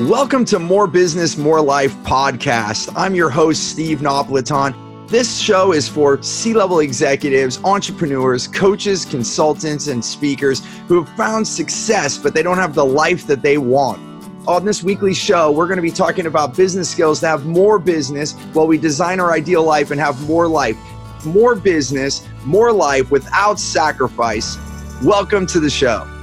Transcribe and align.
Welcome 0.00 0.44
to 0.46 0.58
More 0.58 0.88
Business, 0.88 1.36
More 1.36 1.60
Life 1.60 1.94
podcast. 1.98 2.92
I'm 2.96 3.14
your 3.14 3.30
host, 3.30 3.70
Steve 3.70 4.00
Napolitan. 4.00 4.74
This 5.08 5.38
show 5.38 5.72
is 5.72 5.86
for 5.86 6.20
C 6.20 6.52
level 6.52 6.80
executives, 6.80 7.60
entrepreneurs, 7.62 8.48
coaches, 8.48 9.04
consultants, 9.04 9.86
and 9.86 10.04
speakers 10.04 10.66
who 10.88 11.04
have 11.04 11.16
found 11.16 11.46
success, 11.46 12.18
but 12.18 12.34
they 12.34 12.42
don't 12.42 12.56
have 12.56 12.74
the 12.74 12.84
life 12.84 13.28
that 13.28 13.42
they 13.42 13.56
want. 13.56 14.00
On 14.48 14.64
this 14.64 14.82
weekly 14.82 15.14
show, 15.14 15.52
we're 15.52 15.68
going 15.68 15.76
to 15.76 15.82
be 15.82 15.92
talking 15.92 16.26
about 16.26 16.56
business 16.56 16.90
skills 16.90 17.20
to 17.20 17.28
have 17.28 17.46
more 17.46 17.78
business 17.78 18.32
while 18.52 18.66
we 18.66 18.78
design 18.78 19.20
our 19.20 19.32
ideal 19.32 19.62
life 19.62 19.92
and 19.92 20.00
have 20.00 20.20
more 20.28 20.48
life. 20.48 20.76
More 21.24 21.54
business, 21.54 22.26
more 22.44 22.72
life 22.72 23.12
without 23.12 23.60
sacrifice. 23.60 24.58
Welcome 25.04 25.46
to 25.46 25.60
the 25.60 25.70
show. 25.70 26.13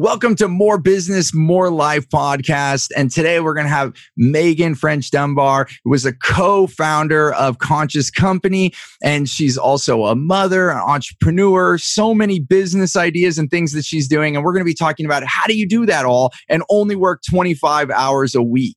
Welcome 0.00 0.36
to 0.36 0.46
More 0.46 0.78
Business, 0.78 1.34
More 1.34 1.72
Life 1.72 2.08
podcast. 2.08 2.92
And 2.96 3.10
today 3.10 3.40
we're 3.40 3.52
going 3.52 3.66
to 3.66 3.68
have 3.68 3.94
Meghan 4.16 4.78
French 4.78 5.10
Dunbar, 5.10 5.66
who 5.82 5.90
was 5.90 6.06
a 6.06 6.12
co 6.12 6.68
founder 6.68 7.32
of 7.34 7.58
Conscious 7.58 8.08
Company. 8.08 8.72
And 9.02 9.28
she's 9.28 9.58
also 9.58 10.04
a 10.04 10.14
mother, 10.14 10.70
an 10.70 10.76
entrepreneur, 10.76 11.78
so 11.78 12.14
many 12.14 12.38
business 12.38 12.94
ideas 12.94 13.38
and 13.38 13.50
things 13.50 13.72
that 13.72 13.84
she's 13.84 14.06
doing. 14.06 14.36
And 14.36 14.44
we're 14.44 14.52
going 14.52 14.64
to 14.64 14.70
be 14.70 14.72
talking 14.72 15.04
about 15.04 15.24
how 15.26 15.48
do 15.48 15.58
you 15.58 15.66
do 15.66 15.84
that 15.86 16.04
all 16.04 16.30
and 16.48 16.62
only 16.70 16.94
work 16.94 17.22
25 17.28 17.90
hours 17.90 18.36
a 18.36 18.42
week. 18.42 18.76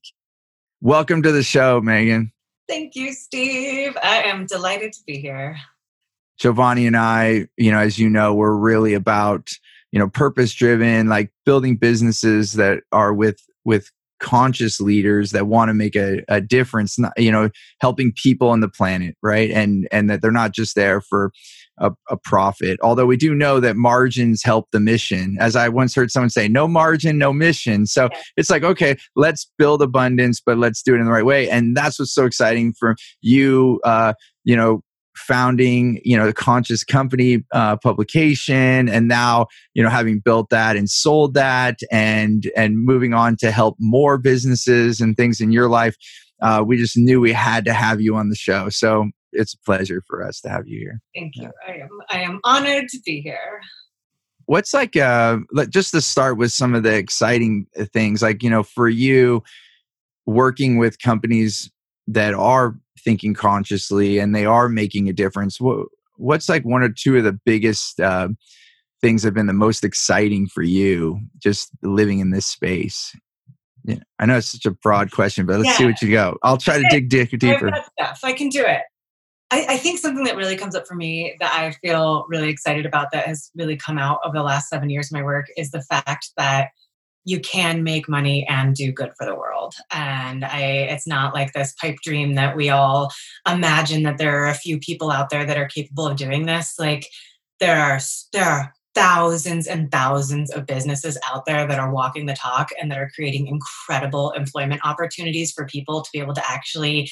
Welcome 0.80 1.22
to 1.22 1.30
the 1.30 1.44
show, 1.44 1.80
Megan. 1.80 2.32
Thank 2.66 2.96
you, 2.96 3.12
Steve. 3.12 3.96
I 4.02 4.24
am 4.24 4.46
delighted 4.46 4.92
to 4.94 5.00
be 5.06 5.20
here. 5.20 5.56
Giovanni 6.40 6.88
and 6.88 6.96
I, 6.96 7.46
you 7.56 7.70
know, 7.70 7.78
as 7.78 7.96
you 7.96 8.10
know, 8.10 8.34
we're 8.34 8.56
really 8.56 8.94
about 8.94 9.50
you 9.92 9.98
know 9.98 10.08
purpose 10.08 10.52
driven 10.52 11.08
like 11.08 11.30
building 11.46 11.76
businesses 11.76 12.54
that 12.54 12.82
are 12.90 13.14
with 13.14 13.40
with 13.64 13.90
conscious 14.22 14.80
leaders 14.80 15.32
that 15.32 15.48
want 15.48 15.68
to 15.68 15.74
make 15.74 15.96
a, 15.96 16.22
a 16.28 16.40
difference 16.40 16.96
not, 16.98 17.12
you 17.18 17.30
know 17.30 17.50
helping 17.80 18.12
people 18.22 18.48
on 18.48 18.60
the 18.60 18.68
planet 18.68 19.16
right? 19.22 19.50
And 19.50 19.88
and 19.92 20.08
that 20.08 20.22
they're 20.22 20.30
not 20.30 20.52
just 20.52 20.76
there 20.76 21.00
for 21.00 21.32
a, 21.78 21.90
a, 22.08 22.16
profit. 22.16 22.78
Although 22.82 23.06
we 23.06 23.16
do 23.16 23.34
know 23.34 23.58
that 23.58 23.76
margins 23.76 24.42
help 24.42 24.68
the 24.70 24.78
mission. 24.78 25.36
As 25.40 25.56
i 25.56 25.68
once 25.68 25.94
heard 25.94 26.10
someone 26.10 26.30
say 26.30 26.46
no 26.46 26.68
margin 26.68 27.18
no 27.18 27.32
mission. 27.32 27.86
So 27.86 28.08
yeah. 28.12 28.18
it's 28.36 28.48
like 28.48 28.62
okay 28.62 28.96
let's 29.16 29.50
build 29.58 29.82
abundance 29.82 30.40
but 30.44 30.56
let's 30.56 30.82
do 30.82 30.94
it 30.94 30.98
in 30.98 31.06
the 31.06 31.12
right 31.12 31.26
way. 31.26 31.50
And 31.50 31.76
that's 31.76 31.98
what's 31.98 32.14
so 32.14 32.24
exciting 32.24 32.72
for 32.72 32.94
you 33.20 33.80
uh 33.84 34.14
you 34.44 34.56
know 34.56 34.82
founding 35.14 36.00
you 36.04 36.16
know 36.16 36.26
the 36.26 36.32
conscious 36.32 36.84
company 36.84 37.44
uh, 37.52 37.76
publication 37.76 38.88
and 38.88 39.08
now 39.08 39.46
you 39.74 39.82
know 39.82 39.90
having 39.90 40.18
built 40.18 40.48
that 40.50 40.76
and 40.76 40.88
sold 40.88 41.34
that 41.34 41.78
and 41.90 42.50
and 42.56 42.84
moving 42.84 43.12
on 43.12 43.36
to 43.36 43.50
help 43.50 43.76
more 43.78 44.16
businesses 44.18 45.00
and 45.00 45.16
things 45.16 45.40
in 45.40 45.52
your 45.52 45.68
life 45.68 45.96
uh, 46.42 46.62
we 46.66 46.76
just 46.76 46.98
knew 46.98 47.20
we 47.20 47.32
had 47.32 47.64
to 47.64 47.72
have 47.72 48.00
you 48.00 48.16
on 48.16 48.28
the 48.28 48.34
show. 48.34 48.68
So 48.68 49.10
it's 49.32 49.54
a 49.54 49.58
pleasure 49.58 50.02
for 50.06 50.26
us 50.26 50.40
to 50.40 50.50
have 50.50 50.66
you 50.66 50.78
here. 50.78 51.00
Thank 51.14 51.36
you. 51.36 51.50
I 51.66 51.74
am 51.76 51.88
i 52.10 52.18
am 52.18 52.40
honored 52.44 52.88
to 52.88 52.98
be 53.06 53.22
here. 53.22 53.60
What's 54.46 54.74
like 54.74 54.96
uh 54.96 55.38
just 55.70 55.92
to 55.92 56.00
start 56.00 56.36
with 56.36 56.52
some 56.52 56.74
of 56.74 56.82
the 56.82 56.94
exciting 56.94 57.66
uh, 57.78 57.84
things 57.92 58.20
like 58.22 58.42
you 58.42 58.50
know 58.50 58.64
for 58.64 58.88
you 58.88 59.42
working 60.26 60.78
with 60.78 61.00
companies 61.00 61.70
that 62.08 62.34
are 62.34 62.76
thinking 62.98 63.34
consciously 63.34 64.18
and 64.18 64.34
they 64.34 64.44
are 64.44 64.68
making 64.68 65.08
a 65.08 65.12
difference 65.12 65.60
what, 65.60 65.86
what's 66.16 66.48
like 66.48 66.64
one 66.64 66.82
or 66.82 66.88
two 66.88 67.16
of 67.16 67.24
the 67.24 67.38
biggest 67.44 68.00
uh, 68.00 68.28
things 69.00 69.22
have 69.22 69.34
been 69.34 69.46
the 69.46 69.52
most 69.52 69.84
exciting 69.84 70.46
for 70.46 70.62
you 70.62 71.18
just 71.38 71.70
living 71.82 72.20
in 72.20 72.30
this 72.30 72.46
space 72.46 73.14
yeah, 73.84 73.96
I 74.18 74.26
know 74.26 74.36
it's 74.36 74.52
such 74.52 74.66
a 74.66 74.70
broad 74.70 75.10
question, 75.10 75.46
but 75.46 75.58
let's 75.58 75.70
yeah. 75.70 75.76
see 75.76 75.86
what 75.86 76.02
you 76.02 76.10
go. 76.10 76.36
I'll 76.42 76.56
try 76.56 76.78
to 76.78 76.88
dig, 76.88 77.08
dig 77.08 77.36
deeper. 77.38 77.70
Stuff. 77.98 78.20
I 78.22 78.32
can 78.32 78.48
do 78.48 78.64
it. 78.64 78.82
I, 79.50 79.66
I, 79.70 79.76
think 79.76 79.98
something 79.98 80.24
that 80.24 80.36
really 80.36 80.56
comes 80.56 80.74
up 80.74 80.86
for 80.86 80.94
me 80.94 81.36
that 81.40 81.52
I 81.52 81.72
feel 81.86 82.24
really 82.28 82.48
excited 82.48 82.86
about 82.86 83.08
that 83.12 83.26
has 83.26 83.50
really 83.54 83.76
come 83.76 83.98
out 83.98 84.20
over 84.24 84.34
the 84.34 84.42
last 84.42 84.68
seven 84.68 84.88
years 84.88 85.08
of 85.08 85.12
my 85.12 85.22
work 85.22 85.46
is 85.58 85.72
the 85.72 85.82
fact 85.82 86.30
that 86.38 86.70
you 87.24 87.40
can 87.40 87.82
make 87.82 88.08
money 88.08 88.46
and 88.48 88.74
do 88.74 88.92
good 88.92 89.12
for 89.16 89.24
the 89.24 89.34
world. 89.34 89.74
And 89.90 90.44
i 90.44 90.60
it's 90.60 91.06
not 91.06 91.34
like 91.34 91.52
this 91.52 91.74
pipe 91.80 91.96
dream 92.02 92.34
that 92.34 92.56
we 92.56 92.68
all 92.70 93.12
imagine 93.48 94.02
that 94.02 94.18
there 94.18 94.42
are 94.42 94.48
a 94.48 94.54
few 94.54 94.78
people 94.78 95.10
out 95.10 95.30
there 95.30 95.46
that 95.46 95.56
are 95.56 95.68
capable 95.68 96.06
of 96.06 96.16
doing 96.16 96.46
this. 96.46 96.74
Like 96.78 97.06
there 97.60 97.80
are 97.80 98.00
there 98.32 98.44
are 98.44 98.72
thousands 98.94 99.66
and 99.66 99.90
thousands 99.90 100.50
of 100.52 100.66
businesses 100.66 101.18
out 101.32 101.46
there 101.46 101.66
that 101.66 101.78
are 101.78 101.92
walking 101.92 102.26
the 102.26 102.34
talk 102.34 102.68
and 102.80 102.90
that 102.90 102.98
are 102.98 103.10
creating 103.14 103.46
incredible 103.46 104.32
employment 104.32 104.82
opportunities 104.84 105.50
for 105.52 105.64
people 105.64 106.02
to 106.02 106.10
be 106.12 106.18
able 106.18 106.34
to 106.34 106.50
actually 106.50 107.10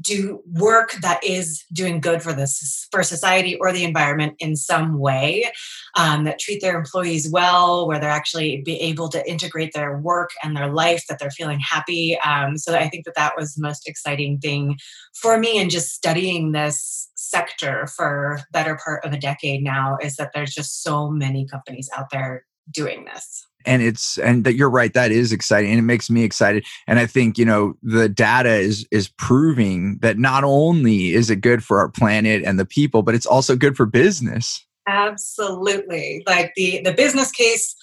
do 0.00 0.42
work 0.52 0.92
that 1.02 1.22
is 1.24 1.64
doing 1.72 2.00
good 2.00 2.22
for 2.22 2.32
this 2.32 2.86
for 2.90 3.02
society 3.02 3.56
or 3.56 3.72
the 3.72 3.84
environment 3.84 4.34
in 4.38 4.56
some 4.56 4.98
way 4.98 5.50
um, 5.96 6.24
that 6.24 6.38
treat 6.38 6.60
their 6.60 6.78
employees 6.78 7.30
well 7.30 7.86
where 7.86 7.98
they're 7.98 8.10
actually 8.10 8.62
be 8.62 8.76
able 8.80 9.08
to 9.08 9.28
integrate 9.28 9.72
their 9.72 9.98
work 9.98 10.30
and 10.42 10.56
their 10.56 10.72
life 10.72 11.04
that 11.08 11.18
they're 11.18 11.30
feeling 11.30 11.60
happy. 11.60 12.18
Um, 12.20 12.56
so 12.56 12.74
i 12.74 12.88
think 12.88 13.04
that 13.04 13.14
that 13.16 13.36
was 13.36 13.54
the 13.54 13.62
most 13.62 13.88
exciting 13.88 14.38
thing 14.38 14.76
for 15.14 15.38
me 15.38 15.58
in 15.58 15.70
just 15.70 15.94
studying 15.94 16.52
this 16.52 17.10
sector 17.16 17.86
for 17.86 18.40
better 18.52 18.78
part 18.82 19.04
of 19.04 19.12
a 19.12 19.18
decade 19.18 19.62
now 19.62 19.96
is 20.02 20.16
that 20.16 20.30
there's 20.34 20.54
just 20.54 20.82
so 20.82 21.10
many 21.10 21.46
companies 21.46 21.88
out 21.96 22.10
there 22.10 22.44
doing 22.72 23.04
this 23.04 23.45
and 23.66 23.82
it's 23.82 24.18
and 24.18 24.44
that 24.44 24.54
you're 24.54 24.70
right 24.70 24.94
that 24.94 25.10
is 25.10 25.32
exciting 25.32 25.70
and 25.70 25.78
it 25.78 25.82
makes 25.82 26.08
me 26.08 26.22
excited 26.22 26.64
and 26.86 26.98
i 26.98 27.06
think 27.06 27.36
you 27.36 27.44
know 27.44 27.74
the 27.82 28.08
data 28.08 28.54
is 28.54 28.86
is 28.90 29.08
proving 29.18 29.98
that 29.98 30.18
not 30.18 30.44
only 30.44 31.12
is 31.12 31.30
it 31.30 31.40
good 31.40 31.62
for 31.62 31.78
our 31.78 31.88
planet 31.88 32.42
and 32.44 32.58
the 32.58 32.64
people 32.64 33.02
but 33.02 33.14
it's 33.14 33.26
also 33.26 33.56
good 33.56 33.76
for 33.76 33.86
business. 33.86 34.64
Absolutely 34.88 36.22
like 36.26 36.52
the 36.54 36.80
the 36.84 36.92
business 36.92 37.32
case 37.32 37.74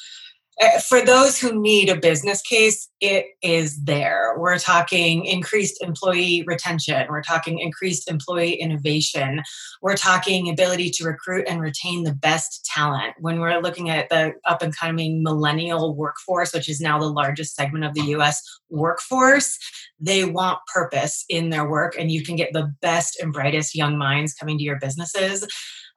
Uh, 0.61 0.79
for 0.79 1.03
those 1.03 1.39
who 1.39 1.59
need 1.59 1.89
a 1.89 1.95
business 1.95 2.41
case, 2.41 2.89
it 2.99 3.25
is 3.41 3.83
there. 3.83 4.35
We're 4.37 4.59
talking 4.59 5.25
increased 5.25 5.81
employee 5.81 6.43
retention. 6.45 7.07
We're 7.09 7.23
talking 7.23 7.59
increased 7.59 8.09
employee 8.09 8.53
innovation. 8.53 9.41
We're 9.81 9.97
talking 9.97 10.49
ability 10.49 10.91
to 10.91 11.05
recruit 11.05 11.45
and 11.47 11.59
retain 11.59 12.03
the 12.03 12.13
best 12.13 12.65
talent. 12.65 13.15
When 13.19 13.39
we're 13.39 13.61
looking 13.61 13.89
at 13.89 14.09
the 14.09 14.33
up 14.45 14.61
and 14.61 14.75
coming 14.75 15.23
millennial 15.23 15.95
workforce, 15.95 16.53
which 16.53 16.69
is 16.69 16.79
now 16.79 16.99
the 16.99 17.09
largest 17.09 17.55
segment 17.55 17.85
of 17.85 17.93
the 17.93 18.13
US 18.15 18.41
workforce, 18.69 19.57
they 19.99 20.23
want 20.23 20.59
purpose 20.71 21.25
in 21.29 21.49
their 21.49 21.67
work, 21.67 21.95
and 21.97 22.11
you 22.11 22.23
can 22.23 22.35
get 22.35 22.53
the 22.53 22.71
best 22.81 23.19
and 23.19 23.33
brightest 23.33 23.73
young 23.75 23.97
minds 23.97 24.33
coming 24.33 24.57
to 24.57 24.63
your 24.63 24.79
businesses. 24.79 25.47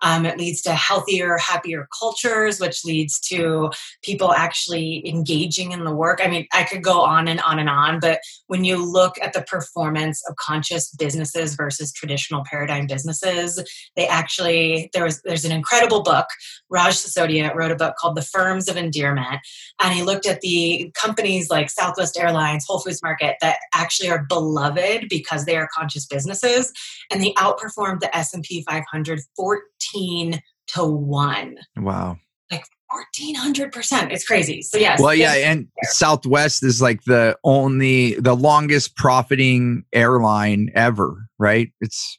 Um, 0.03 0.27
it 0.27 0.39
leads 0.39 0.63
to 0.63 0.73
healthier, 0.73 1.39
happier 1.39 1.89
cultures, 1.99 2.61
which 2.61 2.85
leads 2.85 3.19
to 3.21 3.71
people 4.03 4.33
actually 4.33 5.07
engaging 5.09 5.73
in 5.73 5.85
the 5.85 5.95
work. 5.95 6.21
I 6.23 6.29
mean, 6.29 6.47
I 6.53 6.65
could 6.65 6.83
go 6.83 7.01
on 7.01 7.29
and 7.29 7.41
on 7.41 7.59
and 7.59 7.69
on, 7.69 8.01
but 8.01 8.21
when 8.47 8.65
you 8.65 8.77
look 8.77 9.17
at 9.23 9.33
the 9.33 9.43
performance 9.43 10.23
of 10.29 10.37
conscious 10.37 10.91
businesses 10.91 11.55
versus 11.55 11.93
traditional 11.93 12.45
paradigm 12.45 12.87
businesses, 12.87 13.63
they 13.97 14.07
actually 14.07 14.91
there's 14.93 15.23
there's 15.23 15.45
an 15.45 15.53
incredible 15.53 16.03
book. 16.03 16.27
Raj 16.71 16.95
Sisodia 16.95 17.55
wrote 17.55 17.71
a 17.71 17.77
book 17.77 17.97
called 17.97 18.17
The 18.17 18.23
Firms 18.23 18.69
of 18.69 18.77
Endearment, 18.77 19.41
and 19.81 19.95
he 19.95 20.03
looked 20.03 20.27
at 20.27 20.41
the 20.41 20.91
companies 20.95 21.51
like 21.51 21.71
Southwest 21.71 22.19
Airlines, 22.19 22.65
Whole 22.67 22.81
Foods 22.81 23.03
Market 23.03 23.37
that 23.41 23.59
actually 23.75 24.09
are 24.09 24.25
beloved 24.29 25.07
because 25.09 25.45
they 25.45 25.57
are 25.57 25.69
conscious 25.73 26.07
businesses, 26.07 26.73
and 27.11 27.23
they 27.23 27.33
outperformed 27.35 28.01
the 28.01 28.15
S 28.17 28.35
and 28.35 28.43
P 28.43 28.63
500 28.69 29.21
14 29.37 30.41
to 30.69 30.85
one. 30.85 31.59
Wow. 31.77 32.19
Like 32.51 32.65
1400%. 32.93 34.13
It's 34.13 34.27
crazy. 34.27 34.63
So, 34.63 34.79
yes. 34.79 35.01
Well, 35.01 35.15
yeah. 35.15 35.35
And 35.35 35.69
there. 35.83 35.91
Southwest 35.93 36.63
is 36.63 36.81
like 36.81 37.03
the 37.05 37.37
only, 37.45 38.15
the 38.15 38.35
longest 38.35 38.97
profiting 38.97 39.85
airline 39.93 40.71
ever, 40.75 41.29
right? 41.39 41.73
It's, 41.81 42.19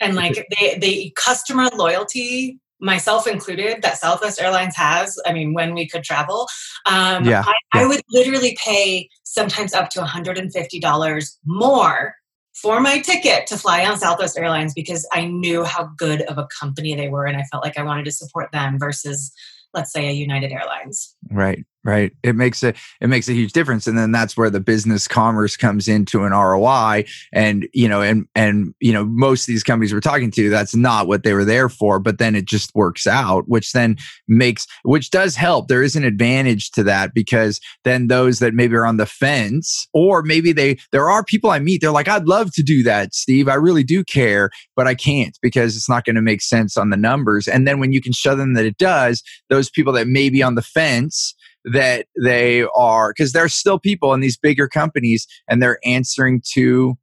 and 0.00 0.14
like 0.14 0.34
the, 0.34 0.78
the 0.78 1.12
customer 1.16 1.68
loyalty 1.74 2.60
myself 2.80 3.26
included 3.26 3.82
that 3.82 3.98
southwest 3.98 4.40
airlines 4.40 4.76
has 4.76 5.18
i 5.26 5.32
mean 5.32 5.54
when 5.54 5.74
we 5.74 5.88
could 5.88 6.02
travel 6.02 6.46
um, 6.86 7.24
yeah, 7.24 7.42
I, 7.46 7.54
yeah. 7.74 7.82
I 7.82 7.86
would 7.86 8.02
literally 8.10 8.56
pay 8.62 9.08
sometimes 9.22 9.72
up 9.72 9.90
to 9.90 10.00
$150 10.00 11.36
more 11.46 12.14
for 12.54 12.80
my 12.80 13.00
ticket 13.00 13.46
to 13.48 13.58
fly 13.58 13.84
on 13.84 13.98
Southwest 13.98 14.38
Airlines 14.38 14.72
because 14.74 15.06
I 15.12 15.26
knew 15.26 15.64
how 15.64 15.90
good 15.96 16.22
of 16.22 16.38
a 16.38 16.46
company 16.58 16.94
they 16.94 17.08
were 17.08 17.26
and 17.26 17.36
I 17.36 17.42
felt 17.44 17.64
like 17.64 17.78
I 17.78 17.82
wanted 17.82 18.04
to 18.04 18.12
support 18.12 18.52
them 18.52 18.78
versus 18.78 19.32
let's 19.72 19.92
say 19.92 20.08
a 20.08 20.12
United 20.12 20.52
Airlines. 20.52 21.16
Right. 21.30 21.64
Right? 21.84 22.12
It 22.22 22.34
makes 22.34 22.62
a 22.62 22.74
it 23.00 23.08
makes 23.08 23.28
a 23.28 23.32
huge 23.32 23.52
difference 23.52 23.86
and 23.86 23.96
then 23.98 24.12
that's 24.12 24.36
where 24.36 24.50
the 24.50 24.60
business 24.60 25.06
commerce 25.06 25.56
comes 25.56 25.88
into 25.88 26.24
an 26.24 26.32
roi 26.32 27.04
and 27.32 27.68
you 27.72 27.88
know 27.88 28.02
and 28.02 28.26
and 28.34 28.74
you 28.80 28.92
know 28.92 29.04
most 29.04 29.42
of 29.42 29.46
these 29.48 29.62
companies 29.62 29.92
we're 29.92 30.00
talking 30.00 30.30
to 30.32 30.50
that's 30.50 30.74
not 30.74 31.06
what 31.06 31.22
they 31.22 31.32
were 31.32 31.44
there 31.44 31.68
for 31.68 31.98
but 31.98 32.18
then 32.18 32.34
it 32.34 32.46
just 32.46 32.74
works 32.74 33.06
out 33.06 33.44
which 33.48 33.72
then 33.72 33.96
makes 34.28 34.66
which 34.82 35.10
does 35.10 35.36
help. 35.36 35.68
There 35.68 35.82
is 35.82 35.96
an 35.96 36.04
advantage 36.04 36.70
to 36.72 36.82
that 36.84 37.14
because 37.14 37.60
then 37.84 38.08
those 38.08 38.38
that 38.38 38.54
maybe 38.54 38.74
are 38.76 38.86
on 38.86 38.96
the 38.96 39.06
fence 39.06 39.86
or 39.92 40.22
maybe 40.22 40.52
they 40.52 40.78
there 40.92 41.10
are 41.10 41.24
people 41.24 41.50
i 41.50 41.58
meet 41.58 41.80
they're 41.80 41.90
like 41.90 42.08
i'd 42.08 42.26
love 42.26 42.52
to 42.52 42.62
do 42.62 42.82
that 42.82 43.14
steve 43.14 43.48
i 43.48 43.54
really 43.54 43.82
do 43.82 44.02
care 44.04 44.50
but 44.76 44.86
i 44.86 44.94
can't 44.94 45.38
because 45.42 45.76
it's 45.76 45.88
not 45.88 46.04
going 46.04 46.16
to 46.16 46.22
make 46.22 46.40
sense 46.40 46.76
on 46.76 46.90
the 46.90 46.96
numbers. 46.96 47.46
And 47.46 47.66
then 47.66 47.78
when 47.78 47.92
you 47.92 48.00
can 48.00 48.12
show 48.12 48.34
them 48.34 48.54
that 48.54 48.64
it 48.64 48.78
does 48.78 49.22
those 49.50 49.70
people 49.70 49.92
that 49.92 50.08
may 50.08 50.30
be 50.30 50.42
on 50.42 50.54
the 50.54 50.62
fence 50.62 51.34
that 51.64 52.06
they 52.22 52.64
are 52.74 53.12
because 53.12 53.32
there's 53.32 53.54
still 53.54 53.78
people 53.78 54.12
in 54.12 54.20
these 54.20 54.36
bigger 54.36 54.68
companies 54.68 55.26
and 55.48 55.62
they're 55.62 55.78
answering 55.84 56.42
to 56.52 56.94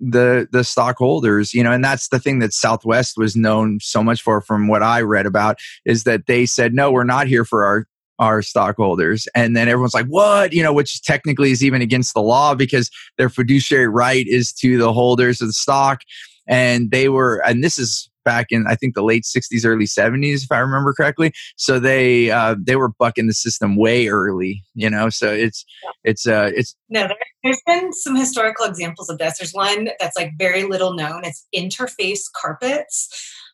the 0.00 0.46
the 0.52 0.64
stockholders 0.64 1.54
you 1.54 1.62
know 1.62 1.72
and 1.72 1.82
that's 1.82 2.08
the 2.08 2.18
thing 2.18 2.40
that 2.40 2.52
southwest 2.52 3.14
was 3.16 3.34
known 3.34 3.78
so 3.80 4.02
much 4.02 4.20
for 4.20 4.42
from 4.42 4.68
what 4.68 4.82
i 4.82 5.00
read 5.00 5.24
about 5.24 5.56
is 5.86 6.04
that 6.04 6.26
they 6.26 6.44
said 6.44 6.74
no 6.74 6.90
we're 6.90 7.04
not 7.04 7.26
here 7.26 7.44
for 7.44 7.64
our 7.64 7.86
our 8.22 8.40
stockholders. 8.40 9.26
And 9.34 9.56
then 9.56 9.68
everyone's 9.68 9.94
like 9.94 10.06
what? 10.06 10.52
You 10.52 10.62
know 10.62 10.72
which 10.72 11.02
technically 11.02 11.50
is 11.50 11.64
even 11.64 11.82
against 11.82 12.14
the 12.14 12.22
law 12.22 12.54
because 12.54 12.88
their 13.18 13.28
fiduciary 13.28 13.88
right 13.88 14.26
is 14.28 14.52
to 14.54 14.78
the 14.78 14.92
holders 14.92 15.40
of 15.40 15.48
the 15.48 15.52
stock. 15.52 16.02
And 16.46 16.90
they 16.90 17.08
were 17.08 17.42
and 17.44 17.64
this 17.64 17.78
is 17.78 18.08
back 18.24 18.46
in 18.50 18.66
I 18.66 18.74
think 18.74 18.94
the 18.94 19.02
late 19.02 19.24
'60s, 19.24 19.64
early 19.64 19.86
'70s, 19.86 20.44
if 20.44 20.52
I 20.52 20.58
remember 20.58 20.92
correctly. 20.92 21.32
So 21.56 21.78
they 21.78 22.30
uh, 22.30 22.56
they 22.60 22.76
were 22.76 22.90
bucking 22.98 23.26
the 23.26 23.34
system 23.34 23.76
way 23.76 24.08
early, 24.08 24.62
you 24.74 24.90
know. 24.90 25.08
So 25.08 25.32
it's 25.32 25.64
it's 26.04 26.26
uh 26.26 26.50
it's 26.54 26.74
no. 26.88 27.08
There's 27.42 27.62
been 27.66 27.92
some 27.92 28.14
historical 28.14 28.66
examples 28.66 29.08
of 29.10 29.18
this. 29.18 29.38
There's 29.38 29.52
one 29.52 29.88
that's 29.98 30.16
like 30.16 30.32
very 30.38 30.64
little 30.64 30.94
known. 30.94 31.22
It's 31.24 31.46
interface 31.54 32.22
carpets. 32.40 33.08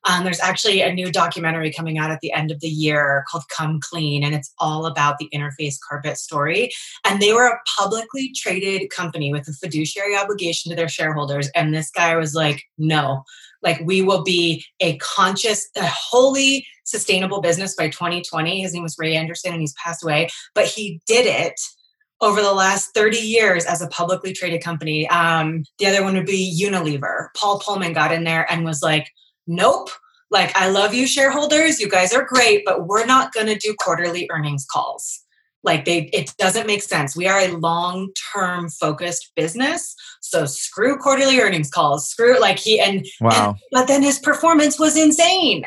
Um, 0.04 0.24
there's 0.24 0.40
actually 0.40 0.80
a 0.80 0.92
new 0.92 1.10
documentary 1.10 1.72
coming 1.72 1.98
out 1.98 2.10
at 2.10 2.20
the 2.20 2.32
end 2.32 2.50
of 2.50 2.60
the 2.60 2.68
year 2.68 3.24
called 3.30 3.44
Come 3.48 3.80
Clean, 3.80 4.22
and 4.22 4.34
it's 4.34 4.52
all 4.58 4.86
about 4.86 5.18
the 5.18 5.28
interface 5.34 5.76
carpet 5.86 6.18
story. 6.18 6.70
And 7.04 7.20
they 7.20 7.32
were 7.32 7.46
a 7.46 7.60
publicly 7.78 8.32
traded 8.34 8.90
company 8.90 9.32
with 9.32 9.48
a 9.48 9.52
fiduciary 9.52 10.16
obligation 10.16 10.70
to 10.70 10.76
their 10.76 10.88
shareholders. 10.88 11.48
And 11.54 11.74
this 11.74 11.90
guy 11.90 12.16
was 12.16 12.34
like, 12.34 12.62
no, 12.76 13.24
like 13.62 13.80
we 13.84 14.02
will 14.02 14.22
be 14.22 14.64
a 14.80 14.96
conscious, 14.98 15.68
a 15.76 15.86
wholly 15.86 16.66
sustainable 16.84 17.40
business 17.40 17.74
by 17.74 17.88
2020. 17.88 18.62
His 18.62 18.72
name 18.72 18.82
was 18.82 18.96
Ray 18.98 19.16
Anderson 19.16 19.52
and 19.52 19.60
he's 19.60 19.74
passed 19.74 20.02
away, 20.02 20.28
but 20.54 20.66
he 20.66 21.00
did 21.06 21.26
it 21.26 21.60
over 22.20 22.42
the 22.42 22.52
last 22.52 22.94
30 22.94 23.18
years 23.18 23.64
as 23.64 23.80
a 23.80 23.88
publicly 23.88 24.32
traded 24.32 24.62
company. 24.62 25.08
Um, 25.08 25.64
the 25.78 25.86
other 25.86 26.02
one 26.02 26.14
would 26.14 26.26
be 26.26 26.60
Unilever. 26.60 27.28
Paul 27.36 27.60
Polman 27.60 27.94
got 27.94 28.12
in 28.12 28.24
there 28.24 28.50
and 28.50 28.64
was 28.64 28.82
like, 28.82 29.08
nope. 29.48 29.90
Like, 30.30 30.54
I 30.56 30.68
love 30.68 30.92
you, 30.92 31.06
shareholders. 31.06 31.80
You 31.80 31.88
guys 31.88 32.12
are 32.12 32.24
great, 32.24 32.62
but 32.64 32.86
we're 32.86 33.06
not 33.06 33.32
going 33.32 33.46
to 33.46 33.56
do 33.56 33.74
quarterly 33.78 34.28
earnings 34.30 34.66
calls. 34.70 35.24
Like 35.64 35.84
they 35.84 36.08
it 36.12 36.32
doesn't 36.38 36.68
make 36.68 36.82
sense. 36.82 37.16
We 37.16 37.26
are 37.26 37.40
a 37.40 37.48
long 37.56 38.10
term 38.32 38.68
focused 38.68 39.32
business 39.34 39.96
so 40.28 40.44
screw 40.44 40.98
quarterly 40.98 41.40
earnings 41.40 41.70
calls. 41.70 42.08
Screw 42.08 42.38
like 42.38 42.58
he 42.58 42.78
and 42.80 43.06
wow. 43.20 43.50
and, 43.50 43.58
but 43.72 43.88
then 43.88 44.02
his 44.02 44.18
performance 44.18 44.78
was 44.78 44.96
insane 44.96 45.64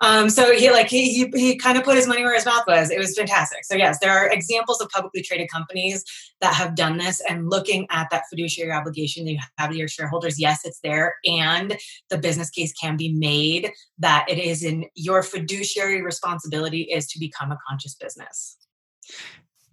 um, 0.00 0.30
so 0.30 0.52
he 0.54 0.70
like 0.70 0.88
he, 0.88 1.12
he 1.12 1.30
he 1.38 1.56
kind 1.56 1.76
of 1.76 1.84
put 1.84 1.96
his 1.96 2.06
money 2.06 2.22
where 2.22 2.34
his 2.34 2.46
mouth 2.46 2.64
was. 2.66 2.90
It 2.90 2.98
was 2.98 3.16
fantastic. 3.16 3.64
So 3.64 3.74
yes, 3.74 3.98
there 4.00 4.12
are 4.12 4.28
examples 4.30 4.80
of 4.80 4.88
publicly 4.90 5.22
traded 5.22 5.50
companies 5.50 6.04
that 6.40 6.54
have 6.54 6.76
done 6.76 6.98
this. 6.98 7.20
And 7.28 7.50
looking 7.50 7.86
at 7.90 8.08
that 8.10 8.22
fiduciary 8.30 8.72
obligation 8.72 9.24
that 9.24 9.32
you 9.32 9.38
have 9.56 9.70
to 9.70 9.76
your 9.76 9.88
shareholders, 9.88 10.38
yes, 10.38 10.64
it's 10.64 10.80
there, 10.80 11.16
and 11.24 11.76
the 12.10 12.18
business 12.18 12.50
case 12.50 12.72
can 12.72 12.96
be 12.96 13.12
made 13.12 13.72
that 13.98 14.26
it 14.28 14.38
is 14.38 14.62
in 14.62 14.86
your 14.94 15.22
fiduciary 15.22 16.02
responsibility 16.02 16.82
is 16.82 17.06
to 17.08 17.18
become 17.18 17.50
a 17.50 17.58
conscious 17.68 17.94
business. 17.94 18.56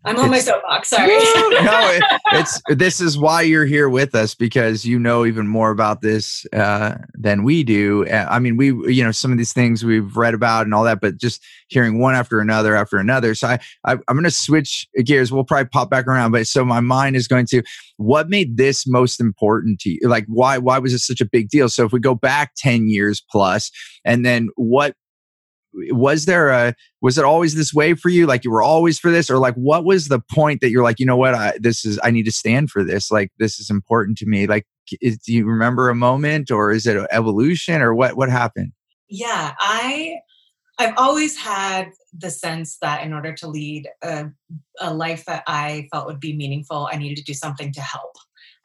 I'm 0.06 0.18
on 0.18 0.26
it's, 0.26 0.32
my 0.32 0.40
soapbox. 0.40 0.90
Sorry. 0.90 1.08
no, 1.18 1.20
it, 1.52 2.04
it's 2.34 2.62
this 2.70 3.02
is 3.02 3.18
why 3.18 3.42
you're 3.42 3.66
here 3.66 3.90
with 3.90 4.14
us 4.14 4.36
because 4.36 4.86
you 4.86 5.00
know 5.00 5.26
even 5.26 5.48
more 5.48 5.72
about 5.72 6.02
this 6.02 6.46
uh, 6.54 6.96
than 7.14 7.44
we 7.44 7.64
do. 7.64 8.08
Uh, 8.08 8.28
I 8.30 8.40
mean, 8.40 8.58
we 8.58 8.68
you 8.94 9.04
know 9.04 9.12
some 9.12 9.32
of 9.32 9.38
these 9.38 9.54
things 9.54 9.84
we've 9.84 10.16
read 10.16 10.34
about 10.34 10.66
and 10.66 10.74
all 10.74 10.84
that, 10.84 11.02
but 11.02 11.18
just 11.18 11.44
hearing 11.68 12.00
one 12.00 12.16
after 12.16 12.40
another 12.40 12.76
after 12.76 12.98
another. 12.98 13.34
So 13.34 13.48
I, 13.48 13.60
I 13.86 13.94
I'm 13.94 14.16
going 14.16 14.24
to 14.24 14.32
switch 14.32 14.88
gears. 15.04 15.32
We'll 15.32 15.44
probably 15.44 15.70
pop 15.70 15.90
back 15.90 16.08
around, 16.08 16.32
but 16.32 16.48
so 16.48 16.64
my 16.64 16.80
mind 16.80 17.16
is 17.16 17.28
going 17.28 17.48
to 17.48 17.64
what 17.98 18.30
made 18.30 18.58
this 18.58 18.86
most 18.86 19.20
important 19.20 19.80
to 19.82 19.90
you? 19.90 20.00
Like 20.04 20.26
why 20.28 20.58
why 20.58 20.80
was 20.80 20.92
this 20.92 21.06
such 21.06 21.22
a 21.22 21.26
big 21.26 21.50
deal? 21.50 21.70
So 21.70 21.86
if 21.86 21.92
we 21.92 22.00
go 22.00 22.16
back 22.16 22.52
ten 22.56 22.88
years 22.88 23.24
plus, 23.30 23.72
and 24.04 24.26
then 24.26 24.50
what 24.56 24.96
was 25.90 26.26
there 26.26 26.50
a 26.50 26.74
was 27.02 27.18
it 27.18 27.26
always 27.26 27.56
this 27.56 27.74
way 27.74 27.94
for 27.94 28.10
you? 28.10 28.26
Like 28.26 28.44
you 28.44 28.52
were 28.52 28.64
always 28.64 29.00
for 29.00 29.12
this? 29.12 29.30
Or 29.30 29.38
like 29.38 29.56
what 29.56 29.86
was 29.86 30.08
the 30.08 30.20
point 30.20 30.62
that 30.62 30.70
you're 30.70 30.84
like 30.84 31.00
you 31.00 31.06
know 31.06 31.18
what? 31.18 31.36
I, 31.36 31.54
this 31.60 31.86
is 31.86 32.00
i 32.04 32.12
need 32.12 32.24
to 32.24 32.32
stand 32.32 32.70
for 32.70 32.84
this. 32.84 33.12
Like 33.12 33.32
this 33.40 33.60
is 33.60 33.70
important 33.70 34.18
to 34.20 34.26
me. 34.26 34.48
Like 34.48 34.66
is, 35.02 35.18
do 35.18 35.34
you 35.34 35.46
remember 35.46 35.90
a 35.90 35.96
moment 35.96 36.52
or 36.52 36.72
is 36.72 36.86
it 36.86 36.98
evolution 37.12 37.82
or 37.82 37.94
what 37.94 38.16
what 38.16 38.30
happened? 38.30 38.72
Yeah 39.10 39.54
i 39.60 40.16
i've 40.78 40.94
always 40.98 41.38
had 41.38 41.90
the 42.18 42.30
sense 42.30 42.78
that 42.82 43.04
in 43.04 43.14
order 43.14 43.34
to 43.34 43.48
lead 43.48 43.88
a, 44.04 44.26
a 44.82 44.94
life 44.94 45.26
that 45.26 45.44
i 45.48 45.88
felt 45.92 46.08
would 46.08 46.20
be 46.20 46.36
meaningful 46.36 46.90
i 46.92 46.98
needed 46.98 47.18
to 47.18 47.24
do 47.24 47.34
something 47.34 47.72
to 47.72 47.82
help 47.82 48.16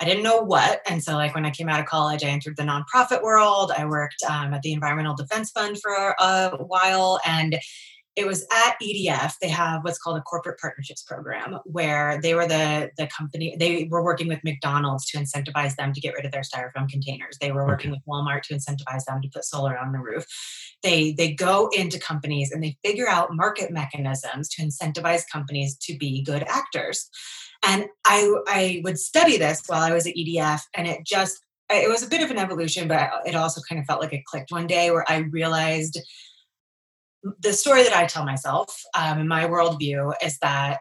I 0.01 0.07
didn't 0.07 0.23
know 0.23 0.41
what. 0.41 0.81
And 0.89 1.03
so, 1.03 1.15
like, 1.15 1.35
when 1.35 1.45
I 1.45 1.51
came 1.51 1.69
out 1.69 1.79
of 1.79 1.87
college, 1.87 2.25
I 2.25 2.29
entered 2.29 2.57
the 2.57 2.63
nonprofit 2.63 3.23
world. 3.23 3.71
I 3.77 3.85
worked 3.85 4.23
um, 4.29 4.55
at 4.55 4.63
the 4.63 4.73
Environmental 4.73 5.15
Defense 5.15 5.51
Fund 5.51 5.79
for 5.79 6.15
a 6.19 6.57
while. 6.57 7.21
And 7.27 7.59
it 8.17 8.27
was 8.27 8.45
at 8.53 8.77
EDF. 8.83 9.35
They 9.41 9.49
have 9.49 9.85
what's 9.85 9.99
called 9.99 10.19
a 10.19 10.23
corporate 10.23 10.59
partnerships 10.59 11.03
program 11.03 11.59
where 11.65 12.21
they 12.21 12.35
were 12.35 12.47
the, 12.47 12.91
the 12.99 13.07
company, 13.07 13.57
they 13.59 13.89
were 13.91 14.03
working 14.03 14.27
with 14.27 14.41
McDonald's 14.43 15.07
to 15.11 15.19
incentivize 15.19 15.77
them 15.77 15.93
to 15.93 16.01
get 16.01 16.15
rid 16.15 16.25
of 16.25 16.33
their 16.33 16.43
styrofoam 16.43 16.89
containers. 16.89 17.39
They 17.41 17.53
were 17.53 17.67
working 17.67 17.91
with 17.91 18.01
Walmart 18.09 18.43
to 18.45 18.55
incentivize 18.55 19.05
them 19.07 19.23
to 19.23 19.29
put 19.33 19.45
solar 19.45 19.79
on 19.79 19.93
the 19.93 20.01
roof. 20.01 20.27
They, 20.83 21.13
they 21.13 21.33
go 21.33 21.71
into 21.77 21.99
companies 21.99 22.51
and 22.51 22.63
they 22.63 22.77
figure 22.85 23.09
out 23.09 23.35
market 23.35 23.71
mechanisms 23.71 24.49
to 24.51 24.63
incentivize 24.63 25.23
companies 25.31 25.77
to 25.83 25.97
be 25.97 26.23
good 26.23 26.43
actors. 26.49 27.09
And 27.63 27.87
I, 28.05 28.35
I 28.47 28.81
would 28.85 28.99
study 28.99 29.37
this 29.37 29.63
while 29.67 29.83
I 29.83 29.93
was 29.93 30.07
at 30.07 30.15
EDF, 30.15 30.61
and 30.75 30.87
it 30.87 31.05
just, 31.05 31.41
it 31.71 31.89
was 31.89 32.03
a 32.03 32.09
bit 32.09 32.23
of 32.23 32.31
an 32.31 32.39
evolution, 32.39 32.89
but 32.89 33.11
it 33.27 33.35
also 33.35 33.61
kind 33.69 33.81
of 33.81 33.87
felt 33.87 34.01
like 34.01 34.13
it 34.13 34.25
clicked 34.25 34.51
one 34.51 34.67
day 34.67 34.91
where 34.91 35.05
I 35.11 35.19
realized 35.19 36.01
the 37.41 37.53
story 37.53 37.83
that 37.83 37.97
I 37.97 38.07
tell 38.07 38.25
myself 38.25 38.83
um, 38.95 39.19
in 39.19 39.29
my 39.29 39.45
worldview 39.45 40.13
is 40.25 40.39
that 40.39 40.81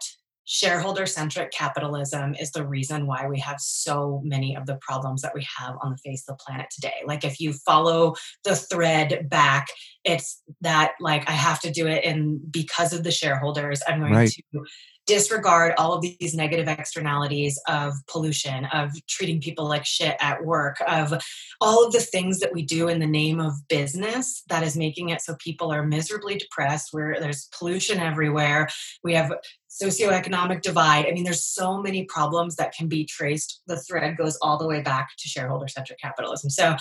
shareholder 0.52 1.06
centric 1.06 1.52
capitalism 1.52 2.34
is 2.34 2.50
the 2.50 2.66
reason 2.66 3.06
why 3.06 3.28
we 3.28 3.38
have 3.38 3.60
so 3.60 4.20
many 4.24 4.56
of 4.56 4.66
the 4.66 4.76
problems 4.80 5.22
that 5.22 5.32
we 5.32 5.46
have 5.56 5.76
on 5.80 5.92
the 5.92 5.98
face 5.98 6.24
of 6.28 6.36
the 6.36 6.42
planet 6.44 6.66
today. 6.70 7.02
Like, 7.06 7.22
if 7.22 7.38
you 7.40 7.52
follow 7.52 8.16
the 8.42 8.56
thread 8.56 9.28
back, 9.28 9.68
it's 10.02 10.42
that, 10.62 10.94
like, 10.98 11.28
I 11.28 11.32
have 11.32 11.60
to 11.60 11.70
do 11.70 11.86
it 11.86 12.04
and 12.04 12.40
because 12.50 12.92
of 12.92 13.04
the 13.04 13.12
shareholders, 13.12 13.80
I'm 13.86 14.00
going 14.00 14.12
right. 14.12 14.30
to 14.30 14.64
disregard 15.10 15.74
all 15.76 15.92
of 15.92 16.02
these 16.02 16.34
negative 16.36 16.68
externalities 16.68 17.60
of 17.66 17.94
pollution, 18.06 18.64
of 18.66 18.92
treating 19.08 19.40
people 19.40 19.68
like 19.68 19.84
shit 19.84 20.14
at 20.20 20.44
work, 20.44 20.76
of 20.86 21.12
all 21.60 21.84
of 21.84 21.92
the 21.92 21.98
things 21.98 22.38
that 22.38 22.52
we 22.52 22.62
do 22.62 22.86
in 22.86 23.00
the 23.00 23.06
name 23.08 23.40
of 23.40 23.52
business 23.68 24.44
that 24.48 24.62
is 24.62 24.76
making 24.76 25.08
it 25.08 25.20
so 25.20 25.34
people 25.40 25.72
are 25.72 25.84
miserably 25.84 26.36
depressed, 26.36 26.90
where 26.92 27.18
there's 27.18 27.48
pollution 27.58 27.98
everywhere. 27.98 28.68
We 29.02 29.14
have 29.14 29.32
socioeconomic 29.70 30.62
divide. 30.62 31.06
I 31.06 31.12
mean, 31.12 31.24
there's 31.24 31.44
so 31.44 31.80
many 31.80 32.04
problems 32.04 32.56
that 32.56 32.74
can 32.74 32.88
be 32.88 33.04
traced. 33.04 33.62
The 33.66 33.78
thread 33.80 34.16
goes 34.16 34.36
all 34.42 34.58
the 34.58 34.66
way 34.66 34.82
back 34.82 35.10
to 35.18 35.28
shareholder 35.28 35.68
centric 35.68 36.00
capitalism. 36.00 36.50
So 36.50 36.76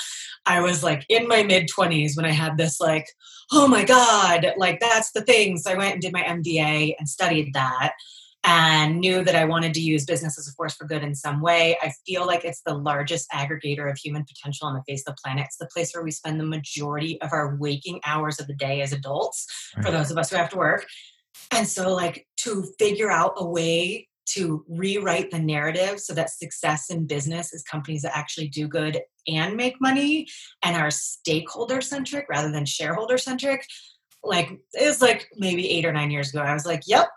I 0.45 0.61
was 0.61 0.83
like 0.83 1.05
in 1.07 1.27
my 1.27 1.43
mid 1.43 1.69
20s 1.69 2.17
when 2.17 2.25
I 2.25 2.31
had 2.31 2.57
this, 2.57 2.81
like, 2.81 3.07
oh 3.51 3.67
my 3.67 3.83
God, 3.83 4.53
like 4.57 4.79
that's 4.79 5.11
the 5.11 5.21
thing. 5.21 5.57
So 5.57 5.71
I 5.71 5.75
went 5.75 5.93
and 5.93 6.01
did 6.01 6.13
my 6.13 6.23
MBA 6.23 6.95
and 6.97 7.07
studied 7.07 7.53
that 7.53 7.93
and 8.43 8.99
knew 8.99 9.23
that 9.23 9.35
I 9.35 9.45
wanted 9.45 9.73
to 9.73 9.81
use 9.81 10.05
business 10.05 10.39
as 10.39 10.47
a 10.47 10.53
force 10.53 10.73
for 10.73 10.85
good 10.85 11.03
in 11.03 11.13
some 11.13 11.41
way. 11.41 11.77
I 11.81 11.91
feel 12.05 12.25
like 12.25 12.45
it's 12.45 12.61
the 12.61 12.73
largest 12.73 13.29
aggregator 13.31 13.91
of 13.91 13.97
human 13.97 14.23
potential 14.23 14.67
on 14.67 14.75
the 14.75 14.83
face 14.87 15.03
of 15.05 15.15
the 15.15 15.21
planet. 15.21 15.45
It's 15.45 15.57
the 15.57 15.67
place 15.67 15.93
where 15.93 16.03
we 16.03 16.11
spend 16.11 16.39
the 16.39 16.45
majority 16.45 17.21
of 17.21 17.33
our 17.33 17.55
waking 17.57 17.99
hours 18.05 18.39
of 18.39 18.47
the 18.47 18.55
day 18.55 18.81
as 18.81 18.93
adults, 18.93 19.45
right. 19.75 19.85
for 19.85 19.91
those 19.91 20.09
of 20.09 20.17
us 20.17 20.29
who 20.29 20.37
have 20.37 20.49
to 20.51 20.57
work. 20.57 20.87
And 21.51 21.67
so, 21.67 21.93
like, 21.93 22.27
to 22.37 22.63
figure 22.77 23.11
out 23.11 23.33
a 23.37 23.45
way 23.45 24.07
to 24.33 24.63
rewrite 24.67 25.31
the 25.31 25.39
narrative 25.39 25.99
so 25.99 26.13
that 26.13 26.29
success 26.29 26.89
in 26.91 27.07
business 27.07 27.51
is 27.51 27.63
companies 27.63 28.03
that 28.03 28.15
actually 28.15 28.47
do 28.47 28.67
good 28.67 29.01
and 29.27 29.55
make 29.55 29.81
money 29.81 30.27
and 30.61 30.75
are 30.75 30.91
stakeholder 30.91 31.81
centric 31.81 32.27
rather 32.29 32.51
than 32.51 32.63
shareholder 32.63 33.17
centric 33.17 33.65
like 34.23 34.51
it 34.73 34.85
was 34.85 35.01
like 35.01 35.27
maybe 35.37 35.67
eight 35.69 35.85
or 35.85 35.93
nine 35.93 36.11
years 36.11 36.29
ago 36.29 36.41
i 36.41 36.53
was 36.53 36.65
like 36.65 36.83
yep 36.85 37.07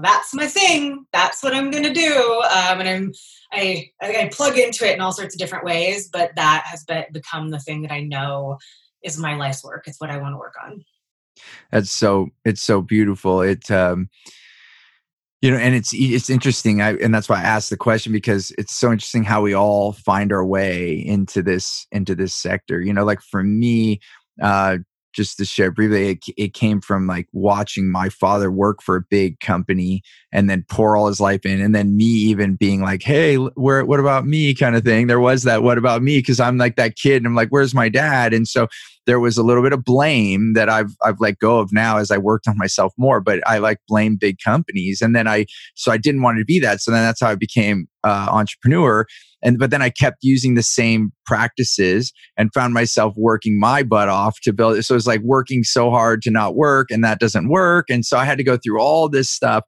that's 0.00 0.32
my 0.34 0.46
thing. 0.46 1.06
That's 1.12 1.42
what 1.42 1.54
I'm 1.54 1.70
going 1.70 1.84
to 1.84 1.92
do. 1.92 2.42
Um, 2.44 2.80
and 2.80 2.88
I'm, 2.88 3.12
I, 3.52 3.90
I 4.00 4.30
plug 4.32 4.56
into 4.56 4.88
it 4.88 4.94
in 4.94 5.00
all 5.00 5.12
sorts 5.12 5.34
of 5.34 5.38
different 5.38 5.64
ways, 5.64 6.08
but 6.08 6.30
that 6.36 6.64
has 6.66 6.84
become 7.12 7.50
the 7.50 7.58
thing 7.58 7.82
that 7.82 7.92
I 7.92 8.00
know 8.00 8.58
is 9.02 9.18
my 9.18 9.36
life's 9.36 9.64
work. 9.64 9.84
It's 9.86 10.00
what 10.00 10.10
I 10.10 10.18
want 10.18 10.34
to 10.34 10.38
work 10.38 10.54
on. 10.64 10.84
That's 11.70 11.90
so, 11.90 12.28
it's 12.44 12.62
so 12.62 12.82
beautiful. 12.82 13.40
It, 13.40 13.70
um, 13.70 14.08
you 15.40 15.50
know, 15.50 15.56
and 15.56 15.74
it's, 15.74 15.90
it's 15.92 16.30
interesting. 16.30 16.80
I, 16.80 16.94
and 16.94 17.12
that's 17.12 17.28
why 17.28 17.40
I 17.40 17.44
asked 17.44 17.70
the 17.70 17.76
question 17.76 18.12
because 18.12 18.52
it's 18.58 18.74
so 18.74 18.92
interesting 18.92 19.24
how 19.24 19.42
we 19.42 19.54
all 19.54 19.92
find 19.92 20.32
our 20.32 20.44
way 20.44 20.94
into 20.94 21.42
this, 21.42 21.86
into 21.90 22.14
this 22.14 22.34
sector, 22.34 22.80
you 22.80 22.92
know, 22.92 23.04
like 23.04 23.20
for 23.20 23.42
me, 23.42 24.00
uh, 24.40 24.78
just 25.12 25.36
to 25.38 25.44
share 25.44 25.70
briefly, 25.70 26.10
it, 26.10 26.24
it, 26.36 26.54
came 26.54 26.80
from 26.80 27.06
like 27.06 27.26
watching 27.32 27.90
my 27.90 28.08
father 28.08 28.50
work 28.50 28.82
for 28.82 28.96
a 28.96 29.02
big 29.10 29.40
company 29.40 30.02
and 30.32 30.48
then 30.48 30.64
pour 30.70 30.96
all 30.96 31.08
his 31.08 31.20
life 31.20 31.44
in, 31.44 31.60
and 31.60 31.74
then 31.74 31.96
me 31.96 32.04
even 32.04 32.56
being 32.56 32.80
like, 32.80 33.02
"Hey, 33.02 33.36
where? 33.36 33.84
What 33.84 34.00
about 34.00 34.26
me?" 34.26 34.54
kind 34.54 34.76
of 34.76 34.84
thing. 34.84 35.06
There 35.06 35.20
was 35.20 35.42
that 35.44 35.62
"What 35.62 35.78
about 35.78 36.02
me?" 36.02 36.18
because 36.18 36.40
I'm 36.40 36.58
like 36.58 36.76
that 36.76 36.96
kid, 36.96 37.16
and 37.18 37.26
I'm 37.26 37.34
like, 37.34 37.48
"Where's 37.50 37.74
my 37.74 37.88
dad?" 37.88 38.32
And 38.32 38.46
so 38.46 38.68
there 39.06 39.20
was 39.20 39.36
a 39.36 39.42
little 39.42 39.62
bit 39.62 39.72
of 39.72 39.84
blame 39.84 40.54
that 40.54 40.68
I've 40.68 40.94
I've 41.04 41.20
let 41.20 41.38
go 41.38 41.58
of 41.58 41.72
now 41.72 41.98
as 41.98 42.10
I 42.10 42.18
worked 42.18 42.48
on 42.48 42.56
myself 42.58 42.92
more. 42.96 43.20
But 43.20 43.46
I 43.46 43.58
like 43.58 43.78
blame 43.88 44.16
big 44.16 44.38
companies, 44.44 45.00
and 45.00 45.14
then 45.14 45.26
I 45.26 45.46
so 45.74 45.92
I 45.92 45.98
didn't 45.98 46.22
want 46.22 46.38
to 46.38 46.44
be 46.44 46.58
that. 46.60 46.80
So 46.80 46.90
then 46.90 47.02
that's 47.02 47.20
how 47.20 47.28
I 47.28 47.34
became 47.34 47.86
uh, 48.04 48.28
entrepreneur 48.30 49.06
and 49.42 49.58
but 49.58 49.70
then 49.70 49.82
i 49.82 49.90
kept 49.90 50.18
using 50.22 50.54
the 50.54 50.62
same 50.62 51.12
practices 51.26 52.12
and 52.36 52.52
found 52.52 52.74
myself 52.74 53.14
working 53.16 53.58
my 53.58 53.82
butt 53.82 54.08
off 54.08 54.38
to 54.42 54.52
build 54.52 54.76
it 54.76 54.82
so 54.82 54.94
it's 54.94 55.06
like 55.06 55.20
working 55.22 55.62
so 55.62 55.90
hard 55.90 56.22
to 56.22 56.30
not 56.30 56.54
work 56.54 56.90
and 56.90 57.04
that 57.04 57.18
doesn't 57.20 57.48
work. 57.48 57.90
And 57.90 58.04
so 58.04 58.16
i 58.16 58.24
had 58.24 58.38
to 58.38 58.44
go 58.44 58.56
through 58.56 58.80
all 58.80 59.08
this 59.08 59.30
stuff 59.30 59.64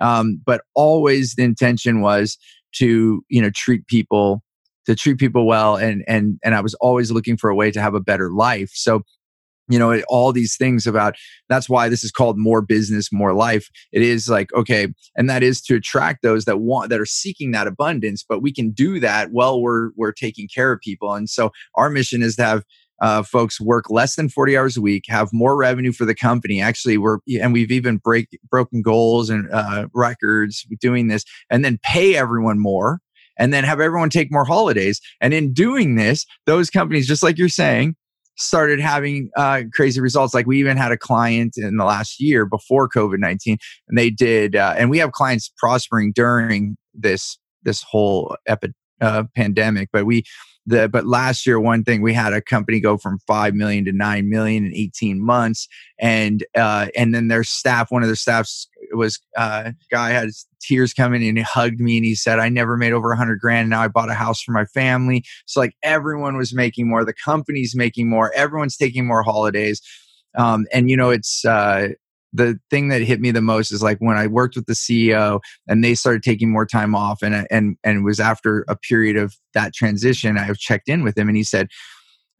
um, 0.00 0.40
but 0.44 0.62
always 0.74 1.34
the 1.36 1.42
intention 1.42 2.00
was 2.00 2.38
to 2.74 3.22
you 3.28 3.42
know 3.42 3.50
treat 3.54 3.86
people 3.86 4.42
to 4.86 4.94
treat 4.94 5.18
people 5.18 5.46
well 5.46 5.76
and 5.76 6.04
and 6.06 6.38
and 6.44 6.54
i 6.54 6.60
was 6.60 6.74
always 6.74 7.10
looking 7.10 7.36
for 7.36 7.50
a 7.50 7.54
way 7.54 7.70
to 7.70 7.80
have 7.80 7.94
a 7.94 8.00
better 8.00 8.30
life. 8.30 8.70
So 8.72 9.02
you 9.68 9.78
know 9.78 10.00
all 10.08 10.32
these 10.32 10.56
things 10.56 10.86
about 10.86 11.14
that's 11.48 11.68
why 11.68 11.88
this 11.88 12.04
is 12.04 12.10
called 12.10 12.38
more 12.38 12.62
business 12.62 13.12
more 13.12 13.34
life. 13.34 13.68
It 13.92 14.02
is 14.02 14.28
like 14.28 14.52
okay 14.54 14.88
and 15.16 15.28
that 15.28 15.42
is 15.42 15.60
to 15.62 15.76
attract 15.76 16.22
those 16.22 16.44
that 16.46 16.58
want 16.58 16.90
that 16.90 17.00
are 17.00 17.06
seeking 17.06 17.50
that 17.52 17.66
abundance 17.66 18.24
but 18.28 18.42
we 18.42 18.52
can 18.52 18.70
do 18.70 19.00
that 19.00 19.30
while 19.32 19.60
we're 19.60 19.90
we're 19.96 20.12
taking 20.12 20.48
care 20.52 20.72
of 20.72 20.80
people. 20.80 21.14
And 21.14 21.28
so 21.28 21.50
our 21.74 21.90
mission 21.90 22.22
is 22.22 22.36
to 22.36 22.44
have 22.44 22.64
uh, 23.00 23.22
folks 23.22 23.60
work 23.60 23.90
less 23.90 24.16
than 24.16 24.28
40 24.28 24.56
hours 24.56 24.76
a 24.76 24.80
week 24.80 25.04
have 25.08 25.28
more 25.32 25.56
revenue 25.56 25.92
for 25.92 26.04
the 26.04 26.14
company. 26.14 26.60
Actually 26.60 26.98
we're 26.98 27.18
and 27.40 27.52
we've 27.52 27.70
even 27.70 27.98
break 27.98 28.28
broken 28.50 28.82
goals 28.82 29.30
and 29.30 29.48
uh, 29.52 29.86
records 29.94 30.66
doing 30.80 31.08
this 31.08 31.24
and 31.50 31.64
then 31.64 31.78
pay 31.82 32.16
everyone 32.16 32.58
more 32.58 33.00
and 33.38 33.52
then 33.52 33.62
have 33.62 33.80
everyone 33.80 34.10
take 34.10 34.32
more 34.32 34.44
holidays. 34.44 35.00
And 35.20 35.32
in 35.32 35.52
doing 35.52 35.94
this 35.94 36.26
those 36.46 36.70
companies 36.70 37.06
just 37.06 37.22
like 37.22 37.38
you're 37.38 37.48
saying 37.48 37.94
started 38.38 38.80
having 38.80 39.30
uh, 39.36 39.62
crazy 39.72 40.00
results. 40.00 40.34
Like 40.34 40.46
we 40.46 40.58
even 40.58 40.76
had 40.76 40.92
a 40.92 40.96
client 40.96 41.54
in 41.56 41.76
the 41.76 41.84
last 41.84 42.20
year 42.20 42.46
before 42.46 42.88
COVID 42.88 43.18
nineteen, 43.18 43.58
and 43.88 43.98
they 43.98 44.10
did. 44.10 44.56
Uh, 44.56 44.74
and 44.76 44.90
we 44.90 44.98
have 44.98 45.12
clients 45.12 45.50
prospering 45.58 46.12
during 46.14 46.76
this 46.94 47.38
this 47.62 47.82
whole 47.82 48.36
epi- 48.46 48.72
uh, 49.00 49.24
pandemic. 49.34 49.88
But 49.92 50.06
we 50.06 50.24
the 50.68 50.88
but 50.88 51.06
last 51.06 51.46
year 51.46 51.58
one 51.58 51.82
thing 51.82 52.02
we 52.02 52.12
had 52.12 52.32
a 52.32 52.42
company 52.42 52.78
go 52.78 52.96
from 52.96 53.18
5 53.26 53.54
million 53.54 53.84
to 53.86 53.92
9 53.92 54.28
million 54.28 54.66
in 54.66 54.74
18 54.74 55.24
months 55.24 55.66
and 55.98 56.44
uh 56.56 56.88
and 56.94 57.14
then 57.14 57.28
their 57.28 57.44
staff 57.44 57.90
one 57.90 58.02
of 58.02 58.08
their 58.08 58.16
staffs 58.16 58.68
was 58.92 59.18
uh 59.36 59.72
guy 59.90 60.10
had 60.10 60.28
tears 60.60 60.92
coming 60.92 61.26
and 61.26 61.38
he 61.38 61.42
hugged 61.42 61.80
me 61.80 61.96
and 61.96 62.04
he 62.04 62.14
said 62.14 62.38
i 62.38 62.48
never 62.48 62.76
made 62.76 62.92
over 62.92 63.08
a 63.08 63.16
100 63.16 63.40
grand 63.40 63.62
and 63.62 63.70
now 63.70 63.82
i 63.82 63.88
bought 63.88 64.10
a 64.10 64.14
house 64.14 64.42
for 64.42 64.52
my 64.52 64.64
family. 64.66 65.24
So 65.46 65.60
like 65.60 65.74
everyone 65.82 66.36
was 66.36 66.54
making 66.54 66.88
more 66.88 67.04
the 67.04 67.14
company's 67.14 67.74
making 67.74 68.08
more 68.08 68.32
everyone's 68.34 68.76
taking 68.76 69.06
more 69.06 69.22
holidays 69.22 69.80
um 70.36 70.66
and 70.72 70.90
you 70.90 70.96
know 70.96 71.10
it's 71.10 71.44
uh 71.44 71.88
the 72.32 72.58
thing 72.70 72.88
that 72.88 73.02
hit 73.02 73.20
me 73.20 73.30
the 73.30 73.40
most 73.40 73.72
is 73.72 73.82
like 73.82 73.98
when 73.98 74.16
I 74.16 74.26
worked 74.26 74.56
with 74.56 74.66
the 74.66 74.74
CEO 74.74 75.40
and 75.66 75.82
they 75.82 75.94
started 75.94 76.22
taking 76.22 76.50
more 76.50 76.66
time 76.66 76.94
off 76.94 77.22
and 77.22 77.46
and 77.50 77.76
and 77.84 77.98
it 77.98 78.02
was 78.02 78.20
after 78.20 78.64
a 78.68 78.76
period 78.76 79.16
of 79.16 79.34
that 79.54 79.74
transition 79.74 80.36
I 80.36 80.52
checked 80.54 80.88
in 80.88 81.02
with 81.02 81.16
him 81.16 81.28
and 81.28 81.36
he 81.36 81.44
said 81.44 81.68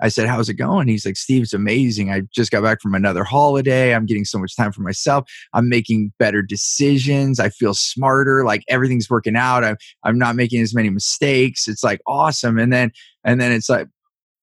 I 0.01 0.09
said 0.09 0.29
how's 0.29 0.49
it 0.49 0.55
going? 0.55 0.89
He's 0.89 1.07
like 1.07 1.17
Steve 1.17 1.43
it's 1.43 1.55
amazing. 1.55 2.11
I 2.11 2.23
just 2.35 2.51
got 2.51 2.63
back 2.63 2.81
from 2.81 2.95
another 2.95 3.25
holiday. 3.25 3.95
I'm 3.95 4.07
getting 4.07 4.25
so 4.25 4.39
much 4.39 4.55
time 4.55 4.73
for 4.73 4.83
myself. 4.83 5.29
I'm 5.55 5.69
making 5.69 6.13
better 6.19 6.43
decisions. 6.43 7.41
I 7.41 7.49
feel 7.49 7.75
smarter. 7.75 8.45
Like 8.45 8.63
everything's 8.69 9.09
working 9.09 9.37
out. 9.37 9.65
I'm 9.65 9.77
I'm 10.05 10.19
not 10.19 10.37
making 10.37 10.61
as 10.61 10.75
many 10.75 10.91
mistakes. 10.91 11.67
It's 11.67 11.83
like 11.83 12.01
awesome. 12.07 12.59
And 12.59 12.73
then 12.73 12.91
and 13.25 13.41
then 13.41 13.53
it's 13.53 13.69
like 13.69 13.89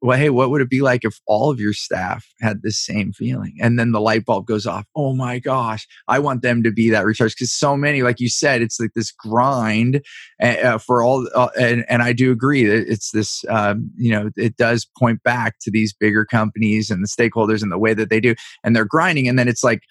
well, 0.02 0.18
hey, 0.18 0.30
what 0.30 0.50
would 0.50 0.62
it 0.62 0.70
be 0.70 0.82
like 0.82 1.04
if 1.04 1.20
all 1.26 1.50
of 1.50 1.60
your 1.60 1.74
staff 1.74 2.28
had 2.42 2.62
the 2.62 2.72
same 2.72 3.12
feeling? 3.14 3.58
And 3.60 3.80
then 3.80 3.92
the 3.92 4.02
light 4.02 4.26
bulb 4.26 4.46
goes 4.46 4.68
off. 4.68 4.86
Oh 4.96 5.14
my 5.14 5.40
gosh, 5.40 5.88
I 6.08 6.20
want 6.20 6.42
them 6.42 6.64
to 6.64 6.72
be 6.72 6.90
that 6.90 7.06
recharge 7.06 7.34
because 7.36 7.54
so 7.54 7.76
many, 7.76 8.04
like 8.04 8.20
you 8.20 8.30
said, 8.30 8.62
it's 8.62 8.80
like 8.80 8.94
this 8.94 9.12
grind 9.12 10.02
uh, 10.42 10.78
for 10.78 11.02
all. 11.02 11.28
Uh, 11.34 11.50
and, 11.60 11.86
and 11.90 12.04
I 12.04 12.14
do 12.14 12.32
agree 12.32 12.66
that 12.66 12.88
it's 12.88 13.12
this, 13.12 13.44
um, 13.50 13.90
you 13.98 14.12
know, 14.12 14.30
it 14.36 14.58
does 14.58 14.88
point 14.98 15.24
back 15.24 15.56
to 15.62 15.72
these 15.72 15.94
bigger 15.94 16.26
companies 16.26 16.90
and 16.90 17.04
the 17.04 17.08
stakeholders 17.08 17.64
and 17.64 17.72
the 17.72 17.80
way 17.80 17.94
that 17.94 18.10
they 18.10 18.20
do. 18.20 18.36
And 18.64 18.76
they're 18.76 18.86
grinding. 18.86 19.28
And 19.28 19.40
then 19.40 19.48
it's 19.48 19.64
like, 19.64 19.82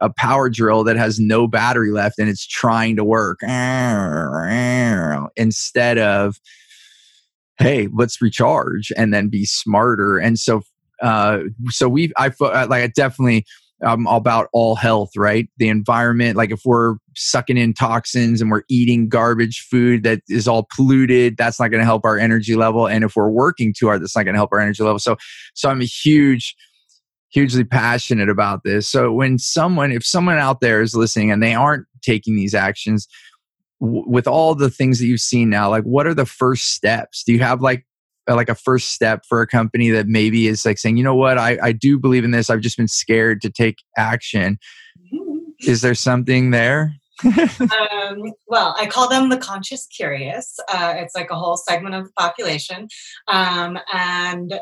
a 0.00 0.08
power 0.08 0.48
drill 0.48 0.84
that 0.84 0.96
has 0.96 1.18
no 1.18 1.48
battery 1.48 1.90
left 1.90 2.20
and 2.20 2.28
it's 2.28 2.46
trying 2.46 2.94
to 2.94 3.02
work 3.02 3.40
instead 5.36 5.98
of 5.98 6.38
hey, 7.58 7.88
let's 7.92 8.20
recharge 8.22 8.92
and 8.96 9.12
then 9.12 9.28
be 9.28 9.44
smarter. 9.44 10.18
And 10.18 10.38
so, 10.38 10.62
uh, 11.02 11.40
so 11.68 11.88
we, 11.88 12.12
I 12.16 12.28
uh, 12.40 12.66
like, 12.68 12.82
I 12.82 12.86
definitely, 12.94 13.44
I'm 13.80 14.08
um, 14.08 14.14
about 14.14 14.48
all 14.52 14.74
health, 14.74 15.10
right? 15.16 15.48
The 15.58 15.68
environment, 15.68 16.36
like 16.36 16.50
if 16.50 16.62
we're 16.64 16.96
sucking 17.14 17.56
in 17.56 17.74
toxins 17.74 18.40
and 18.40 18.50
we're 18.50 18.64
eating 18.68 19.08
garbage 19.08 19.64
food 19.70 20.02
that 20.02 20.20
is 20.28 20.48
all 20.48 20.66
polluted, 20.74 21.36
that's 21.36 21.60
not 21.60 21.68
going 21.68 21.80
to 21.80 21.84
help 21.84 22.04
our 22.04 22.18
energy 22.18 22.56
level. 22.56 22.88
And 22.88 23.04
if 23.04 23.14
we're 23.14 23.30
working 23.30 23.72
too 23.72 23.86
hard, 23.86 24.02
that's 24.02 24.16
not 24.16 24.24
going 24.24 24.34
to 24.34 24.38
help 24.38 24.50
our 24.52 24.58
energy 24.58 24.82
level. 24.82 24.98
So, 24.98 25.16
so 25.54 25.68
I'm 25.68 25.80
a 25.80 25.84
huge, 25.84 26.56
hugely 27.28 27.62
passionate 27.62 28.28
about 28.28 28.64
this. 28.64 28.88
So 28.88 29.12
when 29.12 29.38
someone, 29.38 29.92
if 29.92 30.04
someone 30.04 30.38
out 30.38 30.60
there 30.60 30.82
is 30.82 30.96
listening 30.96 31.30
and 31.30 31.40
they 31.40 31.54
aren't 31.54 31.86
taking 32.02 32.34
these 32.34 32.54
actions, 32.54 33.06
with 33.80 34.26
all 34.26 34.54
the 34.54 34.70
things 34.70 34.98
that 34.98 35.06
you've 35.06 35.20
seen 35.20 35.48
now 35.48 35.70
like 35.70 35.84
what 35.84 36.06
are 36.06 36.14
the 36.14 36.26
first 36.26 36.74
steps 36.74 37.22
do 37.24 37.32
you 37.32 37.40
have 37.40 37.60
like 37.60 37.86
like 38.28 38.48
a 38.48 38.54
first 38.54 38.90
step 38.90 39.24
for 39.26 39.40
a 39.40 39.46
company 39.46 39.88
that 39.88 40.06
maybe 40.06 40.48
is 40.48 40.64
like 40.64 40.78
saying 40.78 40.96
you 40.96 41.04
know 41.04 41.14
what 41.14 41.38
i, 41.38 41.58
I 41.62 41.72
do 41.72 41.98
believe 41.98 42.24
in 42.24 42.30
this 42.30 42.50
i've 42.50 42.60
just 42.60 42.76
been 42.76 42.88
scared 42.88 43.40
to 43.42 43.50
take 43.50 43.76
action 43.96 44.58
mm-hmm. 45.12 45.70
is 45.70 45.80
there 45.80 45.94
something 45.94 46.50
there 46.50 46.92
um, 47.24 48.32
well, 48.46 48.76
I 48.78 48.86
call 48.86 49.08
them 49.08 49.28
the 49.28 49.38
conscious 49.38 49.86
curious. 49.86 50.56
Uh, 50.72 50.94
it's 50.96 51.16
like 51.16 51.30
a 51.30 51.34
whole 51.34 51.56
segment 51.56 51.96
of 51.96 52.04
the 52.04 52.12
population. 52.12 52.86
Um, 53.26 53.76
and 53.92 54.54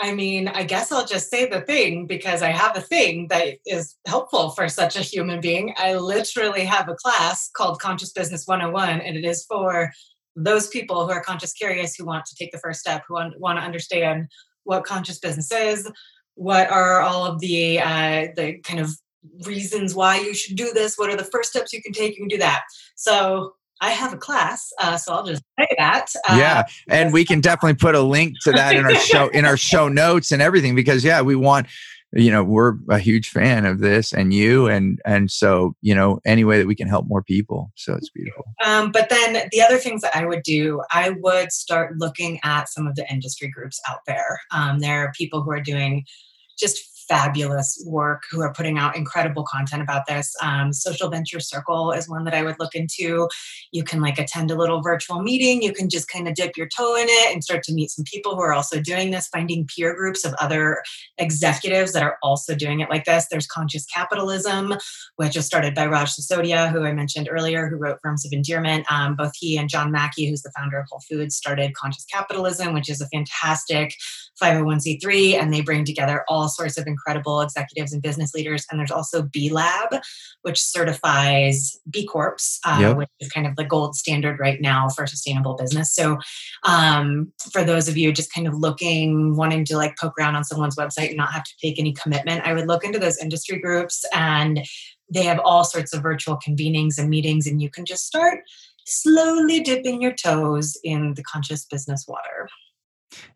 I 0.00 0.14
mean, 0.14 0.46
I 0.48 0.62
guess 0.62 0.92
I'll 0.92 1.06
just 1.06 1.28
say 1.28 1.48
the 1.48 1.60
thing 1.62 2.06
because 2.06 2.40
I 2.40 2.50
have 2.50 2.76
a 2.76 2.80
thing 2.80 3.26
that 3.28 3.58
is 3.66 3.96
helpful 4.06 4.50
for 4.50 4.68
such 4.68 4.94
a 4.94 5.00
human 5.00 5.40
being. 5.40 5.74
I 5.76 5.96
literally 5.96 6.64
have 6.64 6.88
a 6.88 6.94
class 6.94 7.50
called 7.50 7.80
Conscious 7.80 8.12
Business 8.12 8.46
101, 8.46 9.00
and 9.00 9.16
it 9.16 9.24
is 9.24 9.44
for 9.44 9.90
those 10.36 10.68
people 10.68 11.04
who 11.04 11.10
are 11.10 11.22
conscious 11.22 11.52
curious 11.52 11.96
who 11.96 12.04
want 12.04 12.26
to 12.26 12.36
take 12.36 12.52
the 12.52 12.58
first 12.58 12.80
step, 12.80 13.02
who 13.08 13.14
want, 13.14 13.58
to 13.58 13.64
understand 13.64 14.28
what 14.62 14.84
conscious 14.84 15.18
business 15.18 15.50
is, 15.50 15.90
what 16.34 16.70
are 16.70 17.00
all 17.00 17.26
of 17.26 17.40
the 17.40 17.80
uh, 17.80 18.28
the 18.36 18.60
kind 18.62 18.78
of 18.78 18.92
reasons 19.44 19.94
why 19.94 20.20
you 20.20 20.32
should 20.32 20.56
do 20.56 20.72
this, 20.72 20.96
what 20.96 21.10
are 21.10 21.16
the 21.16 21.24
first 21.24 21.50
steps 21.50 21.72
you 21.72 21.82
can 21.82 21.92
take, 21.92 22.12
you 22.12 22.22
can 22.22 22.28
do 22.28 22.38
that. 22.38 22.62
So 22.94 23.54
I 23.80 23.90
have 23.90 24.12
a 24.12 24.16
class, 24.16 24.72
uh, 24.80 24.96
so 24.96 25.12
I'll 25.14 25.24
just 25.24 25.42
say 25.58 25.68
that. 25.78 26.06
Uh, 26.28 26.36
yeah, 26.38 26.64
and 26.88 27.12
we 27.12 27.24
can 27.24 27.40
definitely 27.40 27.76
put 27.76 27.94
a 27.94 28.00
link 28.00 28.34
to 28.42 28.52
that 28.52 28.74
in 28.74 28.84
our 28.84 28.94
show 28.94 29.28
in 29.28 29.44
our 29.44 29.56
show 29.56 29.88
notes 29.88 30.32
and 30.32 30.42
everything 30.42 30.74
because 30.74 31.04
yeah, 31.04 31.20
we 31.20 31.36
want 31.36 31.66
you 32.12 32.30
know 32.30 32.42
we're 32.42 32.74
a 32.88 32.98
huge 32.98 33.28
fan 33.28 33.66
of 33.66 33.80
this 33.80 34.12
and 34.12 34.32
you 34.32 34.66
and 34.66 34.98
and 35.04 35.30
so 35.30 35.74
you 35.82 35.94
know 35.94 36.20
any 36.24 36.42
way 36.42 36.58
that 36.58 36.66
we 36.66 36.74
can 36.74 36.88
help 36.88 37.06
more 37.06 37.22
people 37.22 37.70
so 37.76 37.94
it's 37.94 38.08
beautiful. 38.10 38.44
Um, 38.64 38.90
but 38.90 39.10
then 39.10 39.48
the 39.52 39.60
other 39.60 39.76
things 39.76 40.00
that 40.00 40.16
i 40.16 40.24
would 40.24 40.42
do 40.42 40.80
i 40.90 41.10
would 41.20 41.52
start 41.52 41.98
looking 41.98 42.40
at 42.44 42.68
some 42.68 42.86
of 42.86 42.94
the 42.94 43.10
industry 43.12 43.48
groups 43.48 43.80
out 43.90 44.00
there. 44.06 44.40
Um, 44.52 44.78
there 44.78 45.04
are 45.04 45.12
people 45.16 45.42
who 45.42 45.50
are 45.50 45.60
doing 45.60 46.04
just 46.58 46.97
fabulous 47.08 47.82
work 47.86 48.24
who 48.30 48.40
are 48.42 48.52
putting 48.52 48.78
out 48.78 48.96
incredible 48.96 49.44
content 49.44 49.82
about 49.82 50.06
this. 50.06 50.34
Um, 50.42 50.72
Social 50.72 51.08
Venture 51.08 51.40
Circle 51.40 51.92
is 51.92 52.08
one 52.08 52.24
that 52.24 52.34
I 52.34 52.42
would 52.42 52.56
look 52.58 52.74
into. 52.74 53.28
You 53.72 53.82
can 53.82 54.00
like 54.00 54.18
attend 54.18 54.50
a 54.50 54.56
little 54.56 54.82
virtual 54.82 55.22
meeting. 55.22 55.62
You 55.62 55.72
can 55.72 55.88
just 55.88 56.08
kind 56.08 56.28
of 56.28 56.34
dip 56.34 56.56
your 56.56 56.68
toe 56.68 56.96
in 56.96 57.06
it 57.08 57.32
and 57.32 57.42
start 57.42 57.62
to 57.64 57.72
meet 57.72 57.90
some 57.90 58.04
people 58.04 58.34
who 58.34 58.42
are 58.42 58.52
also 58.52 58.80
doing 58.80 59.10
this, 59.10 59.28
finding 59.28 59.66
peer 59.66 59.94
groups 59.94 60.24
of 60.24 60.34
other 60.34 60.82
executives 61.16 61.92
that 61.92 62.02
are 62.02 62.18
also 62.22 62.54
doing 62.54 62.80
it 62.80 62.90
like 62.90 63.04
this. 63.04 63.26
There's 63.30 63.46
Conscious 63.46 63.86
Capitalism, 63.86 64.74
which 65.16 65.36
was 65.36 65.46
started 65.46 65.74
by 65.74 65.86
Raj 65.86 66.14
Sisodia, 66.14 66.70
who 66.70 66.84
I 66.84 66.92
mentioned 66.92 67.28
earlier, 67.30 67.68
who 67.68 67.76
wrote 67.76 67.98
Firms 68.02 68.26
of 68.26 68.32
Endearment. 68.32 68.90
Um, 68.92 69.16
both 69.16 69.32
he 69.34 69.56
and 69.56 69.68
John 69.68 69.90
Mackey, 69.90 70.28
who's 70.28 70.42
the 70.42 70.52
founder 70.56 70.78
of 70.78 70.86
Whole 70.90 71.02
Foods, 71.08 71.36
started 71.36 71.74
Conscious 71.74 72.04
Capitalism, 72.04 72.74
which 72.74 72.90
is 72.90 73.00
a 73.00 73.08
fantastic 73.08 73.94
501c3, 74.42 75.34
and 75.34 75.52
they 75.52 75.60
bring 75.60 75.84
together 75.84 76.24
all 76.28 76.48
sorts 76.48 76.78
of 76.78 76.86
incredible 76.86 76.97
executives 77.06 77.92
and 77.92 78.02
business 78.02 78.34
leaders. 78.34 78.66
And 78.70 78.78
there's 78.78 78.90
also 78.90 79.22
B 79.22 79.50
Lab, 79.50 80.00
which 80.42 80.60
certifies 80.60 81.78
B 81.90 82.06
Corps, 82.06 82.36
uh, 82.64 82.78
yep. 82.80 82.96
which 82.96 83.08
is 83.20 83.30
kind 83.30 83.46
of 83.46 83.56
the 83.56 83.64
gold 83.64 83.96
standard 83.96 84.38
right 84.38 84.60
now 84.60 84.88
for 84.88 85.06
sustainable 85.06 85.54
business. 85.54 85.94
So, 85.94 86.18
um, 86.64 87.32
for 87.52 87.64
those 87.64 87.88
of 87.88 87.96
you 87.96 88.12
just 88.12 88.32
kind 88.32 88.46
of 88.46 88.54
looking, 88.54 89.36
wanting 89.36 89.64
to 89.66 89.76
like 89.76 89.96
poke 89.98 90.14
around 90.18 90.36
on 90.36 90.44
someone's 90.44 90.76
website 90.76 91.08
and 91.08 91.16
not 91.16 91.32
have 91.32 91.44
to 91.44 91.52
take 91.62 91.78
any 91.78 91.92
commitment, 91.92 92.46
I 92.46 92.52
would 92.54 92.66
look 92.66 92.84
into 92.84 92.98
those 92.98 93.18
industry 93.18 93.58
groups 93.58 94.04
and 94.14 94.60
they 95.12 95.22
have 95.22 95.40
all 95.44 95.64
sorts 95.64 95.94
of 95.94 96.02
virtual 96.02 96.36
convenings 96.36 96.98
and 96.98 97.08
meetings, 97.08 97.46
and 97.46 97.62
you 97.62 97.70
can 97.70 97.84
just 97.84 98.06
start 98.06 98.40
slowly 98.86 99.60
dipping 99.60 100.00
your 100.00 100.12
toes 100.12 100.76
in 100.84 101.14
the 101.14 101.22
conscious 101.22 101.64
business 101.64 102.06
water. 102.08 102.48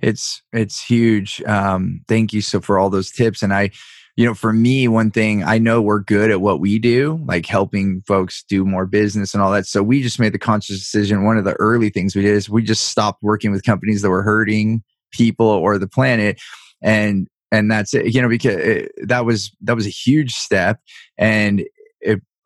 It's 0.00 0.42
it's 0.52 0.82
huge. 0.82 1.42
Um, 1.46 2.02
thank 2.08 2.32
you 2.32 2.42
so 2.42 2.60
for 2.60 2.78
all 2.78 2.90
those 2.90 3.10
tips. 3.10 3.42
And 3.42 3.52
I, 3.52 3.70
you 4.16 4.26
know, 4.26 4.34
for 4.34 4.52
me, 4.52 4.88
one 4.88 5.10
thing 5.10 5.42
I 5.42 5.58
know 5.58 5.80
we're 5.80 6.00
good 6.00 6.30
at 6.30 6.40
what 6.40 6.60
we 6.60 6.78
do, 6.78 7.20
like 7.24 7.46
helping 7.46 8.02
folks 8.06 8.44
do 8.48 8.64
more 8.64 8.86
business 8.86 9.32
and 9.32 9.42
all 9.42 9.52
that. 9.52 9.66
So 9.66 9.82
we 9.82 10.02
just 10.02 10.20
made 10.20 10.34
the 10.34 10.38
conscious 10.38 10.78
decision. 10.78 11.24
One 11.24 11.38
of 11.38 11.44
the 11.44 11.54
early 11.54 11.90
things 11.90 12.14
we 12.14 12.22
did 12.22 12.34
is 12.34 12.50
we 12.50 12.62
just 12.62 12.88
stopped 12.88 13.22
working 13.22 13.50
with 13.50 13.64
companies 13.64 14.02
that 14.02 14.10
were 14.10 14.22
hurting 14.22 14.82
people 15.12 15.46
or 15.46 15.78
the 15.78 15.88
planet, 15.88 16.40
and 16.82 17.28
and 17.50 17.70
that's 17.70 17.94
it. 17.94 18.14
You 18.14 18.22
know, 18.22 18.28
because 18.28 18.56
it, 18.56 18.92
that 19.02 19.24
was 19.24 19.50
that 19.62 19.76
was 19.76 19.86
a 19.86 19.90
huge 19.90 20.32
step, 20.32 20.80
and 21.16 21.64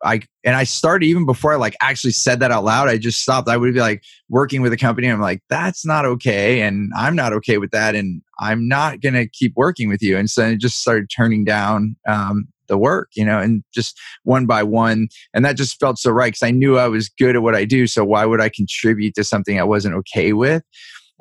I 0.03 0.21
and 0.43 0.55
I 0.55 0.63
started 0.63 1.05
even 1.07 1.25
before 1.25 1.53
I 1.53 1.55
like 1.55 1.75
actually 1.81 2.11
said 2.11 2.39
that 2.39 2.51
out 2.51 2.63
loud. 2.63 2.87
I 2.87 2.97
just 2.97 3.21
stopped. 3.21 3.49
I 3.49 3.57
would 3.57 3.73
be 3.73 3.79
like 3.79 4.03
working 4.29 4.61
with 4.61 4.73
a 4.73 4.77
company. 4.77 5.07
I'm 5.07 5.19
like, 5.19 5.41
that's 5.49 5.85
not 5.85 6.05
okay, 6.05 6.61
and 6.61 6.91
I'm 6.95 7.15
not 7.15 7.33
okay 7.33 7.57
with 7.57 7.71
that, 7.71 7.95
and 7.95 8.21
I'm 8.39 8.67
not 8.67 9.01
gonna 9.01 9.27
keep 9.27 9.53
working 9.55 9.89
with 9.89 10.01
you. 10.01 10.17
And 10.17 10.29
so 10.29 10.45
I 10.45 10.55
just 10.55 10.79
started 10.79 11.09
turning 11.09 11.45
down 11.45 11.95
um, 12.07 12.47
the 12.67 12.77
work, 12.77 13.09
you 13.15 13.25
know, 13.25 13.39
and 13.39 13.63
just 13.73 13.99
one 14.23 14.45
by 14.45 14.63
one. 14.63 15.07
And 15.33 15.43
that 15.45 15.57
just 15.57 15.79
felt 15.79 15.97
so 15.97 16.11
right 16.11 16.27
because 16.27 16.43
I 16.43 16.51
knew 16.51 16.77
I 16.77 16.87
was 16.87 17.09
good 17.09 17.35
at 17.35 17.41
what 17.41 17.55
I 17.55 17.65
do. 17.65 17.87
So 17.87 18.03
why 18.05 18.25
would 18.25 18.41
I 18.41 18.49
contribute 18.49 19.15
to 19.15 19.23
something 19.23 19.59
I 19.59 19.63
wasn't 19.63 19.95
okay 19.95 20.33
with? 20.33 20.63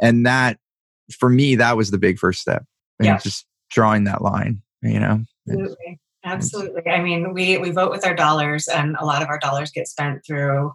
And 0.01 0.27
that, 0.27 0.59
for 1.19 1.29
me, 1.29 1.55
that 1.57 1.77
was 1.77 1.91
the 1.91 1.99
big 1.99 2.19
first 2.19 2.41
step. 2.41 2.65
And 2.99 3.07
yeah. 3.07 3.19
just 3.19 3.47
drawing 3.71 4.05
that 4.05 4.23
line, 4.23 4.63
you 4.83 5.01
know. 5.01 5.23
Absolutely. 5.49 6.01
Absolutely. 6.27 6.83
I 6.91 7.01
mean, 7.01 7.33
we 7.33 7.57
we 7.57 7.71
vote 7.71 7.91
with 7.91 8.05
our 8.05 8.15
dollars, 8.15 8.67
and 8.67 8.97
a 8.99 9.05
lot 9.05 9.23
of 9.23 9.29
our 9.29 9.39
dollars 9.39 9.71
get 9.71 9.87
spent 9.87 10.27
through 10.27 10.73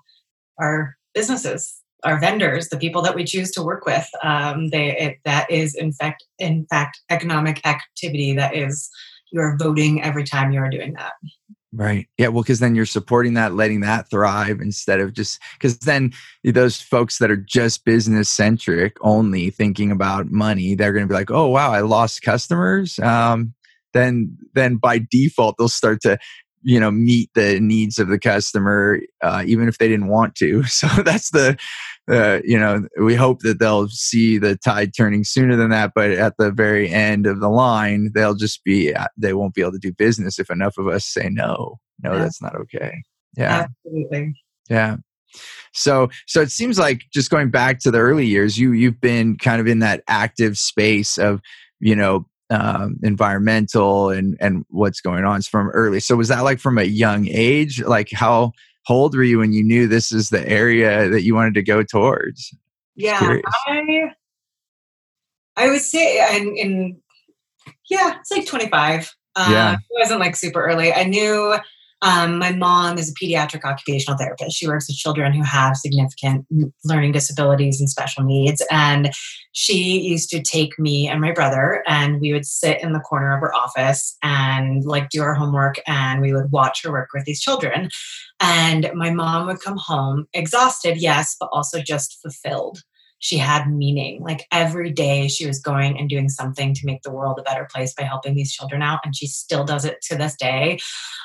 our 0.58 0.96
businesses, 1.14 1.82
our 2.04 2.20
vendors, 2.20 2.70
the 2.70 2.78
people 2.78 3.02
that 3.02 3.16
we 3.16 3.26
choose 3.26 3.52
to 3.52 3.62
work 3.62 3.86
with. 3.86 4.08
Um, 4.24 4.70
they 4.70 4.98
it, 4.98 5.18
that 5.26 5.52
is 5.52 5.76
in 5.76 5.92
fact 5.92 6.24
in 6.40 6.66
fact 6.70 7.02
economic 7.10 7.66
activity 7.68 8.34
that 8.34 8.56
is 8.56 8.90
you 9.32 9.42
are 9.42 9.58
voting 9.58 10.02
every 10.02 10.24
time 10.24 10.54
you 10.54 10.60
are 10.62 10.70
doing 10.70 10.94
that. 10.94 11.14
Right. 11.74 12.08
Yeah. 12.18 12.28
Well, 12.28 12.44
because 12.44 12.60
then 12.60 12.76
you're 12.76 12.86
supporting 12.86 13.34
that, 13.36 13.54
letting 13.54 13.80
that 13.82 14.10
thrive 14.10 14.60
instead 14.60 15.00
of 15.00 15.14
just 15.14 15.40
because 15.54 15.80
then 15.80 16.12
those 16.44 16.82
folks 16.82 17.18
that 17.20 17.32
are 17.32 17.38
just 17.38 17.86
business 17.86 18.28
centric, 18.28 18.98
only 19.02 19.52
thinking 19.52 19.90
about 19.90 20.32
money, 20.32 20.76
they're 20.76 20.92
going 20.92 21.06
to 21.06 21.08
be 21.08 21.14
like, 21.14 21.32
oh, 21.32 21.48
wow, 21.48 21.72
I 21.72 21.80
lost 21.80 22.24
customers. 22.24 23.00
Um, 23.00 23.54
then 23.94 24.38
then 24.54 24.78
by 24.78 25.00
default 25.10 25.56
they'll 25.58 25.68
start 25.68 26.02
to 26.02 26.18
you 26.64 26.80
know 26.80 26.92
meet 26.92 27.30
the 27.34 27.60
needs 27.60 27.98
of 27.98 28.08
the 28.08 28.20
customer 28.20 29.00
uh, 29.22 29.44
even 29.46 29.68
if 29.68 29.78
they 29.78 29.88
didn't 29.88 30.08
want 30.10 30.36
to. 30.36 30.64
So 30.68 30.88
that's 31.04 31.32
the 31.32 31.58
uh, 32.10 32.40
you 32.44 32.60
know 32.60 32.88
we 33.02 33.16
hope 33.16 33.40
that 33.42 33.60
they'll 33.60 33.88
see 33.90 34.38
the 34.38 34.58
tide 34.58 34.92
turning 34.96 35.24
sooner 35.24 35.56
than 35.56 35.70
that 35.70 35.92
but 35.96 36.12
at 36.12 36.36
the 36.38 36.52
very 36.52 36.90
end 36.90 37.28
of 37.28 37.40
the 37.40 37.50
line 37.50 38.12
they'll 38.14 38.36
just 38.36 38.64
be 38.64 38.94
uh, 38.94 39.08
they 39.18 39.34
won't 39.34 39.54
be 39.54 39.62
able 39.62 39.74
to 39.74 39.80
do 39.80 39.94
business 39.94 40.40
if 40.40 40.50
enough 40.50 40.78
of 40.78 40.88
us 40.88 41.06
say 41.06 41.30
no. 41.30 41.80
No 42.04 42.14
yeah. 42.14 42.20
that's 42.20 42.42
not 42.42 42.56
okay. 42.56 43.04
Yeah. 43.38 43.68
Absolutely. 43.86 44.34
Yeah. 44.70 44.98
So 45.74 46.10
so 46.28 46.42
it 46.42 46.52
seems 46.52 46.78
like 46.78 47.04
just 47.14 47.30
going 47.30 47.50
back 47.50 47.80
to 47.80 47.92
the 47.92 48.00
early 48.00 48.26
years 48.26 48.58
you 48.58 48.74
you've 48.74 49.00
been 49.00 49.38
kind 49.38 49.62
of 49.62 49.68
in 49.68 49.80
that 49.80 50.04
active 50.08 50.58
space 50.58 51.18
of 51.18 51.42
you 51.80 51.96
know 51.96 52.26
um, 52.52 52.98
environmental 53.02 54.10
and 54.10 54.38
and 54.40 54.66
what's 54.70 55.02
going 55.02 55.24
on 55.24 55.38
It's 55.38 55.48
from 55.48 55.70
early. 55.70 56.00
So 56.00 56.16
was 56.16 56.28
that 56.28 56.44
like 56.44 56.60
from 56.60 56.78
a 56.78 56.84
young 56.84 57.28
age? 57.28 57.82
Like 57.82 58.10
how, 58.12 58.52
old 58.90 59.16
were 59.16 59.24
you 59.24 59.40
when 59.40 59.54
you 59.54 59.64
knew 59.64 59.88
this 59.88 60.12
is 60.12 60.30
the 60.30 60.48
area 60.48 61.10
that 61.10 61.24
you 61.24 61.34
wanted 61.34 61.54
to 61.56 61.64
go 61.64 61.82
towards? 61.82 62.54
Yeah, 62.96 63.40
I 63.68 64.12
I 65.56 65.70
would 65.70 65.82
say 65.82 66.38
in, 66.38 66.58
in 66.58 67.02
yeah, 67.90 68.18
it's 68.20 68.32
like 68.32 68.46
25. 68.46 69.14
yeah. 69.38 69.74
It 69.74 69.80
wasn't 70.00 70.20
like 70.20 70.36
super 70.36 70.64
early. 70.64 70.94
I 70.94 71.04
knew 71.04 71.56
um, 72.02 72.38
my 72.38 72.52
mom 72.52 72.98
is 72.98 73.10
a 73.10 73.14
pediatric 73.14 73.64
occupational 73.64 74.18
therapist. 74.18 74.58
She 74.58 74.68
works 74.68 74.88
with 74.88 74.98
children 74.98 75.34
who 75.34 75.44
have 75.44 75.78
significant 75.78 76.46
learning 76.84 77.12
disabilities 77.12 77.80
and 77.80 77.90
special 77.90 78.24
needs. 78.24 78.64
And 78.72 79.12
she 79.52 80.02
used 80.02 80.30
to 80.32 80.42
take 80.42 80.80
me 80.80 81.08
and 81.08 81.22
my 81.22 81.32
brother, 81.32 81.84
and 81.88 82.20
we 82.20 82.34
would 82.34 82.46
sit 82.46 82.82
in 82.82 82.94
the 82.94 83.00
corner 83.00 83.36
of 83.36 83.42
her 83.42 83.54
office 83.54 84.18
and 84.24 84.84
like 84.84 85.10
do 85.10 85.22
our 85.22 85.36
homework, 85.36 85.80
and 85.88 86.22
we 86.22 86.34
would 86.34 86.52
watch 86.52 86.84
her 86.84 86.92
work 86.92 87.10
with 87.14 87.26
these 87.26 87.42
children. 87.42 87.90
And 88.40 88.90
my 88.94 89.12
mom 89.12 89.46
would 89.48 89.60
come 89.60 89.78
home 89.78 90.28
exhausted, 90.34 90.98
yes, 90.98 91.36
but 91.40 91.50
also 91.52 91.82
just 91.82 92.20
fulfilled 92.22 92.82
she 93.22 93.38
had 93.38 93.72
meaning. 93.72 94.22
Like 94.22 94.48
every 94.52 94.92
day 94.92 95.28
she 95.28 95.48
was 95.48 95.60
going 95.60 95.98
and 95.98 96.10
doing 96.10 96.28
something 96.28 96.74
to 96.74 96.86
make 96.86 97.04
the 97.04 97.12
world 97.12 97.40
a 97.40 97.44
better 97.44 97.68
place 97.72 97.94
by 97.94 98.04
helping 98.04 98.36
these 98.36 98.52
children 98.52 98.82
out. 98.82 99.00
And 99.06 99.16
she 99.16 99.28
still 99.28 99.64
does 99.64 99.86
it 99.86 100.02
to 100.10 100.18
this 100.18 100.36
day. 100.36 100.80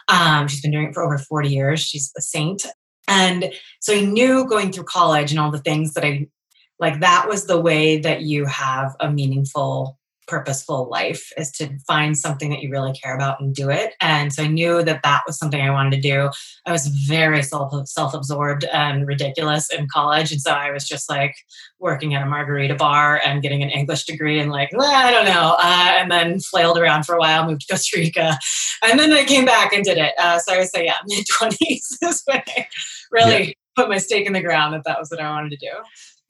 Um, 0.09 0.47
she's 0.47 0.61
been 0.61 0.71
doing 0.71 0.89
it 0.89 0.95
for 0.95 1.03
over 1.03 1.19
40 1.19 1.49
years. 1.49 1.81
She's 1.81 2.13
a 2.17 2.21
saint. 2.21 2.67
And 3.09 3.51
so 3.81 3.95
I 3.95 4.03
knew 4.03 4.47
going 4.47 4.73
through 4.73 4.85
college 4.85 5.31
and 5.31 5.41
all 5.41 5.51
the 5.51 5.59
things 5.59 5.95
that 5.95 6.05
I 6.05 6.29
like, 6.79 7.01
that 7.01 7.29
was 7.29 7.47
the 7.47 7.61
way 7.61 7.99
that 7.99 8.23
you 8.23 8.45
have 8.45 8.95
a 9.01 9.11
meaningful 9.11 9.99
purposeful 10.27 10.89
life 10.91 11.33
is 11.37 11.51
to 11.53 11.79
find 11.87 12.17
something 12.19 12.51
that 12.51 12.63
you 12.63 12.71
really 12.71 12.93
care 12.93 13.15
about 13.15 13.41
and 13.41 13.55
do 13.55 13.71
it. 13.71 13.95
And 14.01 14.33
so 14.33 14.43
I 14.43 14.49
knew 14.49 14.83
that 14.83 15.03
that 15.03 15.23
was 15.27 15.39
something 15.39 15.61
I 15.61 15.71
wanted 15.71 15.93
to 15.97 16.01
do. 16.01 16.31
I 16.67 16.73
was 16.73 16.87
very 16.87 17.43
self 17.43 17.73
self 17.89 18.15
absorbed 18.15 18.65
and 18.65 19.07
ridiculous 19.07 19.73
in 19.73 19.87
college, 19.93 20.33
and 20.33 20.41
so 20.41 20.53
I 20.53 20.71
was 20.71 20.87
just 20.87 21.09
like 21.09 21.35
working 21.79 22.15
at 22.15 22.23
a 22.23 22.27
margarita 22.27 22.75
bar 22.75 23.21
and 23.25 23.43
getting 23.43 23.63
an 23.63 23.71
English 23.71 24.05
degree 24.05 24.41
and 24.41 24.51
like 24.51 24.71
well, 24.73 24.95
I 24.95 25.11
don't 25.11 25.27
know, 25.27 25.57
uh, 25.59 25.97
and 25.99 26.11
then 26.11 26.41
flailed 26.41 26.79
around 26.79 27.05
for 27.05 27.15
a 27.15 27.19
while, 27.19 27.47
moved 27.47 27.63
to 27.63 27.75
Costa 27.75 27.99
Rica, 27.99 28.39
and 28.83 28.99
then 28.99 29.13
I 29.13 29.25
came 29.25 29.45
back 29.45 29.73
and 29.73 29.85
did 29.85 29.99
it. 29.99 30.15
Uh, 30.19 30.39
so 30.39 30.55
I 30.55 30.59
would 30.59 30.69
say 30.69 30.85
yeah, 30.85 30.97
mid 31.07 31.25
twenties 31.33 31.99
is 32.03 32.23
when 32.27 32.43
I 32.49 32.67
really. 33.11 33.49
Yeah. 33.49 33.53
Put 33.77 33.91
my 33.91 33.99
stake 33.99 34.27
in 34.27 34.33
the 34.33 34.41
ground 34.41 34.73
that 34.73 34.85
that 34.85 34.99
was 34.99 35.11
what 35.11 35.21
I 35.21 35.29
wanted 35.29 35.51
to 35.51 35.59
do. 35.59 35.69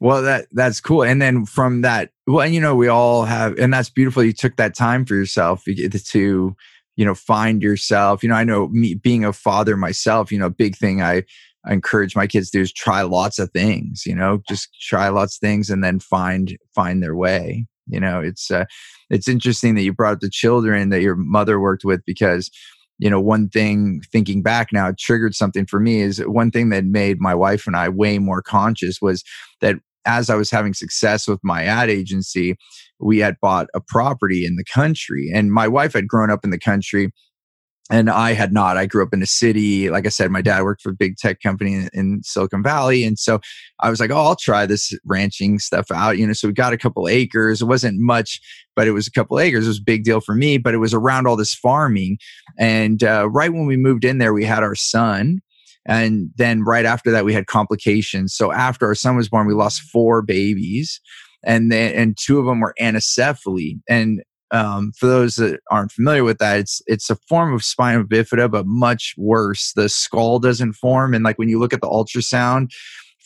Well, 0.01 0.23
that 0.23 0.47
that's 0.53 0.81
cool. 0.81 1.03
And 1.03 1.23
then 1.23 1.47
from 1.47 1.81
that, 1.83 2.11
well, 2.27 2.43
and 2.43 2.55
you 2.55 2.61
know, 2.61 2.75
we 2.77 2.89
all 2.89 3.25
have, 3.25 3.59
and 3.59 3.73
that's 3.73 3.89
beautiful. 3.89 4.23
You 4.23 4.33
took 4.35 4.57
that 4.57 4.75
time 4.75 5.07
for 5.07 5.15
yourself 5.15 5.65
to, 5.65 6.57
you 6.97 7.05
know, 7.05 7.15
find 7.15 7.63
yourself. 7.63 8.23
You 8.23 8.29
know, 8.29 8.35
I 8.35 8.45
know 8.45 8.69
me 8.69 8.95
being 8.95 9.25
a 9.25 9.33
father 9.33 9.77
myself. 9.77 10.31
You 10.31 10.39
know, 10.39 10.51
big 10.51 10.77
thing 10.77 11.01
I, 11.03 11.23
I 11.67 11.73
encourage 11.73 12.15
my 12.15 12.27
kids 12.27 12.51
to 12.51 12.59
do 12.59 12.63
is 12.63 12.73
try 12.73 13.03
lots 13.03 13.39
of 13.39 13.51
things. 13.53 14.03
You 14.05 14.15
know, 14.15 14.43
just 14.49 14.69
try 14.83 15.09
lots 15.09 15.37
of 15.37 15.41
things 15.41 15.71
and 15.71 15.83
then 15.83 15.99
find 16.01 16.57
find 16.75 17.03
their 17.03 17.17
way. 17.17 17.67
You 17.87 18.01
know, 18.01 18.21
it's 18.21 18.51
uh, 18.51 18.67
it's 19.09 19.29
interesting 19.29 19.77
that 19.77 19.83
you 19.83 19.95
brought 19.95 20.15
up 20.15 20.21
the 20.21 20.29
children 20.31 20.91
that 20.91 21.01
your 21.03 21.17
mother 21.17 21.59
worked 21.59 21.85
with 21.85 22.03
because 22.05 22.51
you 22.99 23.11
know, 23.11 23.21
one 23.21 23.49
thing 23.49 24.01
thinking 24.11 24.43
back 24.43 24.73
now, 24.73 24.89
it 24.89 24.99
triggered 24.99 25.35
something 25.35 25.67
for 25.67 25.79
me 25.81 26.01
is 26.01 26.19
one 26.27 26.51
thing 26.51 26.71
that 26.71 26.85
made 26.85 27.21
my 27.21 27.35
wife 27.35 27.67
and 27.67 27.77
I 27.77 27.91
way 27.91 28.19
more 28.19 28.41
conscious 28.41 29.03
was 29.03 29.23
that 29.61 29.77
as 30.07 30.31
I 30.31 30.37
was 30.37 30.51
having 30.51 30.75
success 30.75 31.29
with 31.29 31.41
my 31.43 31.65
ad 31.65 31.91
agency, 31.91 32.57
we 32.99 33.19
had 33.19 33.37
bought 33.41 33.67
a 33.75 33.81
property 33.81 34.47
in 34.47 34.57
the 34.57 34.65
country. 34.65 35.31
And 35.35 35.53
my 35.53 35.69
wife 35.69 35.93
had 35.93 36.09
grown 36.09 36.31
up 36.31 36.45
in 36.45 36.51
the 36.51 36.59
country 36.59 37.11
and 37.91 38.11
I 38.11 38.33
had 38.33 38.53
not. 38.53 38.77
I 38.77 38.87
grew 38.87 39.05
up 39.05 39.15
in 39.15 39.23
a 39.23 39.27
city. 39.27 39.91
Like 39.91 40.07
I 40.07 40.09
said, 40.09 40.31
my 40.31 40.43
dad 40.43 40.63
worked 40.63 40.83
for 40.83 40.91
a 40.91 40.95
big 40.95 41.17
tech 41.17 41.41
company 41.41 41.89
in, 41.93 42.21
Silicon 42.25 42.63
Valley. 42.63 43.05
And 43.05 43.19
so 43.19 43.41
I 43.81 43.91
was 43.91 44.01
like, 44.01 44.11
oh, 44.11 44.17
I'll 44.17 44.37
try 44.37 44.67
this 44.67 44.93
ranching 45.05 45.61
stuff 45.61 45.91
out. 45.93 46.19
You 46.19 46.27
know, 46.27 46.33
so 46.33 46.49
we 46.49 46.55
got 46.55 46.73
a 46.73 46.79
couple 46.79 47.07
acres. 47.07 47.63
It 47.63 47.67
wasn't 47.67 48.01
much, 48.01 48.41
but 48.75 48.89
it 48.89 48.91
was 48.91 49.07
a 49.07 49.13
couple 49.13 49.39
acres. 49.39 49.67
It 49.67 49.69
was 49.69 49.79
a 49.79 49.85
big 49.85 50.03
deal 50.03 50.21
for 50.21 50.35
me, 50.35 50.59
but 50.59 50.75
it 50.75 50.79
was 50.79 50.95
around 50.95 51.29
all 51.29 51.37
this 51.37 51.55
farming. 51.55 52.19
And 52.59 53.05
uh, 53.05 53.29
right 53.31 53.53
when 53.53 53.67
we 53.67 53.77
moved 53.77 54.05
in 54.05 54.19
there, 54.19 54.33
we 54.33 54.45
had 54.45 54.65
our 54.65 54.75
son. 54.75 55.41
And 55.87 56.31
then 56.37 56.63
right 56.63 56.85
after 56.85 57.11
that, 57.13 57.25
we 57.25 57.33
had 57.33 57.47
complications. 57.47 58.35
So 58.35 58.53
after 58.53 58.87
our 58.87 58.95
son 58.95 59.17
was 59.17 59.29
born, 59.29 59.47
we 59.47 59.55
lost 59.55 59.83
four 59.83 60.23
babies 60.23 61.01
and 61.45 61.71
then 61.71 61.95
and 61.95 62.19
two 62.21 62.39
of 62.39 62.47
them 62.47 62.61
were 62.61 62.75
anencephaly 62.81 63.81
and 63.89 64.23
um, 64.53 64.93
for 64.97 65.07
those 65.07 65.37
that 65.37 65.61
aren't 65.71 65.93
familiar 65.93 66.23
with 66.23 66.39
that, 66.39 66.59
it's 66.59 66.81
it's 66.87 67.11
a 67.11 67.17
form 67.29 67.53
of 67.53 67.65
spina 67.65 68.05
bifida, 68.05 68.51
but 68.51 68.67
much 68.67 69.15
worse. 69.17 69.73
The 69.73 69.89
skull 69.89 70.39
doesn't 70.39 70.75
form, 70.75 71.15
and 71.15 71.25
like 71.25 71.39
when 71.39 71.49
you 71.49 71.59
look 71.59 71.73
at 71.73 71.81
the 71.81 71.89
ultrasound, 71.89 72.71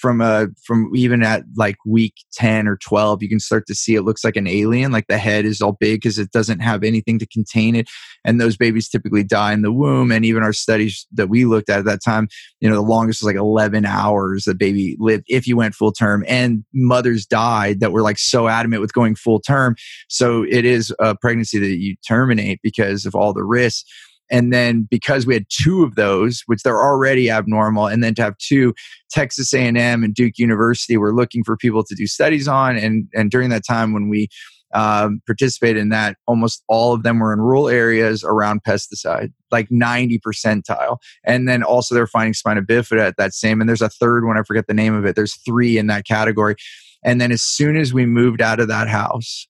from 0.01 0.23
a 0.23 0.49
from 0.65 0.91
even 0.95 1.23
at 1.23 1.45
like 1.57 1.77
week 1.85 2.15
10 2.33 2.67
or 2.67 2.77
12 2.79 3.23
you 3.23 3.29
can 3.29 3.39
start 3.39 3.67
to 3.67 3.75
see 3.75 3.95
it 3.95 4.03
looks 4.03 4.25
like 4.25 4.37
an 4.37 4.47
alien 4.47 4.91
like 4.91 5.07
the 5.09 5.19
head 5.19 5.45
is 5.45 5.61
all 5.61 5.77
big 5.79 6.01
because 6.01 6.19
it 6.19 6.31
doesn't 6.33 6.61
have 6.61 6.83
anything 6.83 7.19
to 7.19 7.27
contain 7.27 7.77
it 7.77 7.87
and 8.25 8.41
those 8.41 8.57
babies 8.57 8.89
typically 8.89 9.23
die 9.23 9.53
in 9.53 9.61
the 9.61 9.71
womb 9.71 10.11
and 10.11 10.25
even 10.25 10.43
our 10.43 10.55
studies 10.55 11.07
that 11.13 11.29
we 11.29 11.45
looked 11.45 11.69
at 11.69 11.81
at 11.81 11.85
that 11.85 12.03
time 12.03 12.29
you 12.61 12.69
know 12.69 12.75
the 12.75 12.81
longest 12.81 13.21
was 13.21 13.27
like 13.27 13.37
11 13.37 13.85
hours 13.85 14.45
the 14.45 14.55
baby 14.55 14.97
lived 14.99 15.25
if 15.29 15.47
you 15.47 15.57
went 15.57 15.75
full 15.75 15.93
term 15.93 16.25
and 16.27 16.65
mothers 16.73 17.27
died 17.27 17.81
that 17.81 17.93
were 17.93 18.03
like 18.03 18.19
so 18.19 18.49
adamant 18.49 18.81
with 18.81 18.95
going 18.95 19.15
full 19.15 19.41
term 19.41 19.77
so 20.09 20.45
it 20.49 20.65
is 20.65 20.95
a 20.99 21.15
pregnancy 21.15 21.59
that 21.59 21.79
you 21.79 21.95
terminate 22.09 22.59
because 22.63 23.05
of 23.05 23.15
all 23.15 23.35
the 23.35 23.45
risks 23.45 23.85
and 24.31 24.53
then 24.53 24.87
because 24.91 25.27
we 25.27 25.35
had 25.35 25.47
two 25.49 25.83
of 25.83 25.95
those 25.95 26.43
which 26.47 26.63
they're 26.63 26.81
already 26.81 27.31
abnormal 27.31 27.87
and 27.87 28.03
then 28.03 28.15
to 28.15 28.23
have 28.23 28.39
two 28.39 28.75
texas 29.11 29.53
a&m 29.53 29.77
and 29.77 30.15
duke 30.15 30.39
university 30.39 30.97
were 30.97 31.15
looking 31.15 31.45
for 31.45 31.57
people 31.57 31.83
to 31.85 31.95
do 31.95 32.07
studies 32.07 32.49
on. 32.49 32.77
And 32.77 33.09
and 33.15 33.31
during 33.31 33.51
that 33.51 33.67
time 33.67 33.93
when 33.93 34.09
we 34.09 34.29
um, 34.73 35.21
participated 35.27 35.83
in 35.83 35.89
that 35.89 36.17
almost 36.29 36.63
all 36.69 36.93
of 36.93 37.03
them 37.03 37.19
were 37.19 37.33
in 37.33 37.41
rural 37.41 37.69
areas 37.69 38.23
around 38.23 38.63
pesticide 38.63 39.33
like 39.51 39.67
90 39.69 40.21
percentile. 40.21 40.99
And 41.25 41.49
then 41.49 41.65
also 41.65 41.93
they're 41.93 42.07
finding 42.07 42.35
spina 42.35 42.63
bifida 42.63 43.01
at 43.01 43.17
that 43.17 43.35
same 43.35 43.61
and 43.61 43.69
there's 43.69 43.83
a 43.83 43.89
third 43.89 44.25
one 44.25 44.39
i 44.39 44.43
forget 44.43 44.69
the 44.69 44.75
name 44.75 44.95
of 44.95 45.05
it 45.05 45.17
there's 45.17 45.37
three 45.45 45.77
in 45.77 45.89
that 45.89 46.07
category. 46.07 46.55
And 47.03 47.21
then 47.21 47.33
as 47.33 47.43
soon 47.43 47.77
as 47.77 47.95
we 47.95 48.07
moved 48.07 48.43
out 48.43 48.61
of 48.61 48.69
that 48.69 48.89
house 48.89 49.49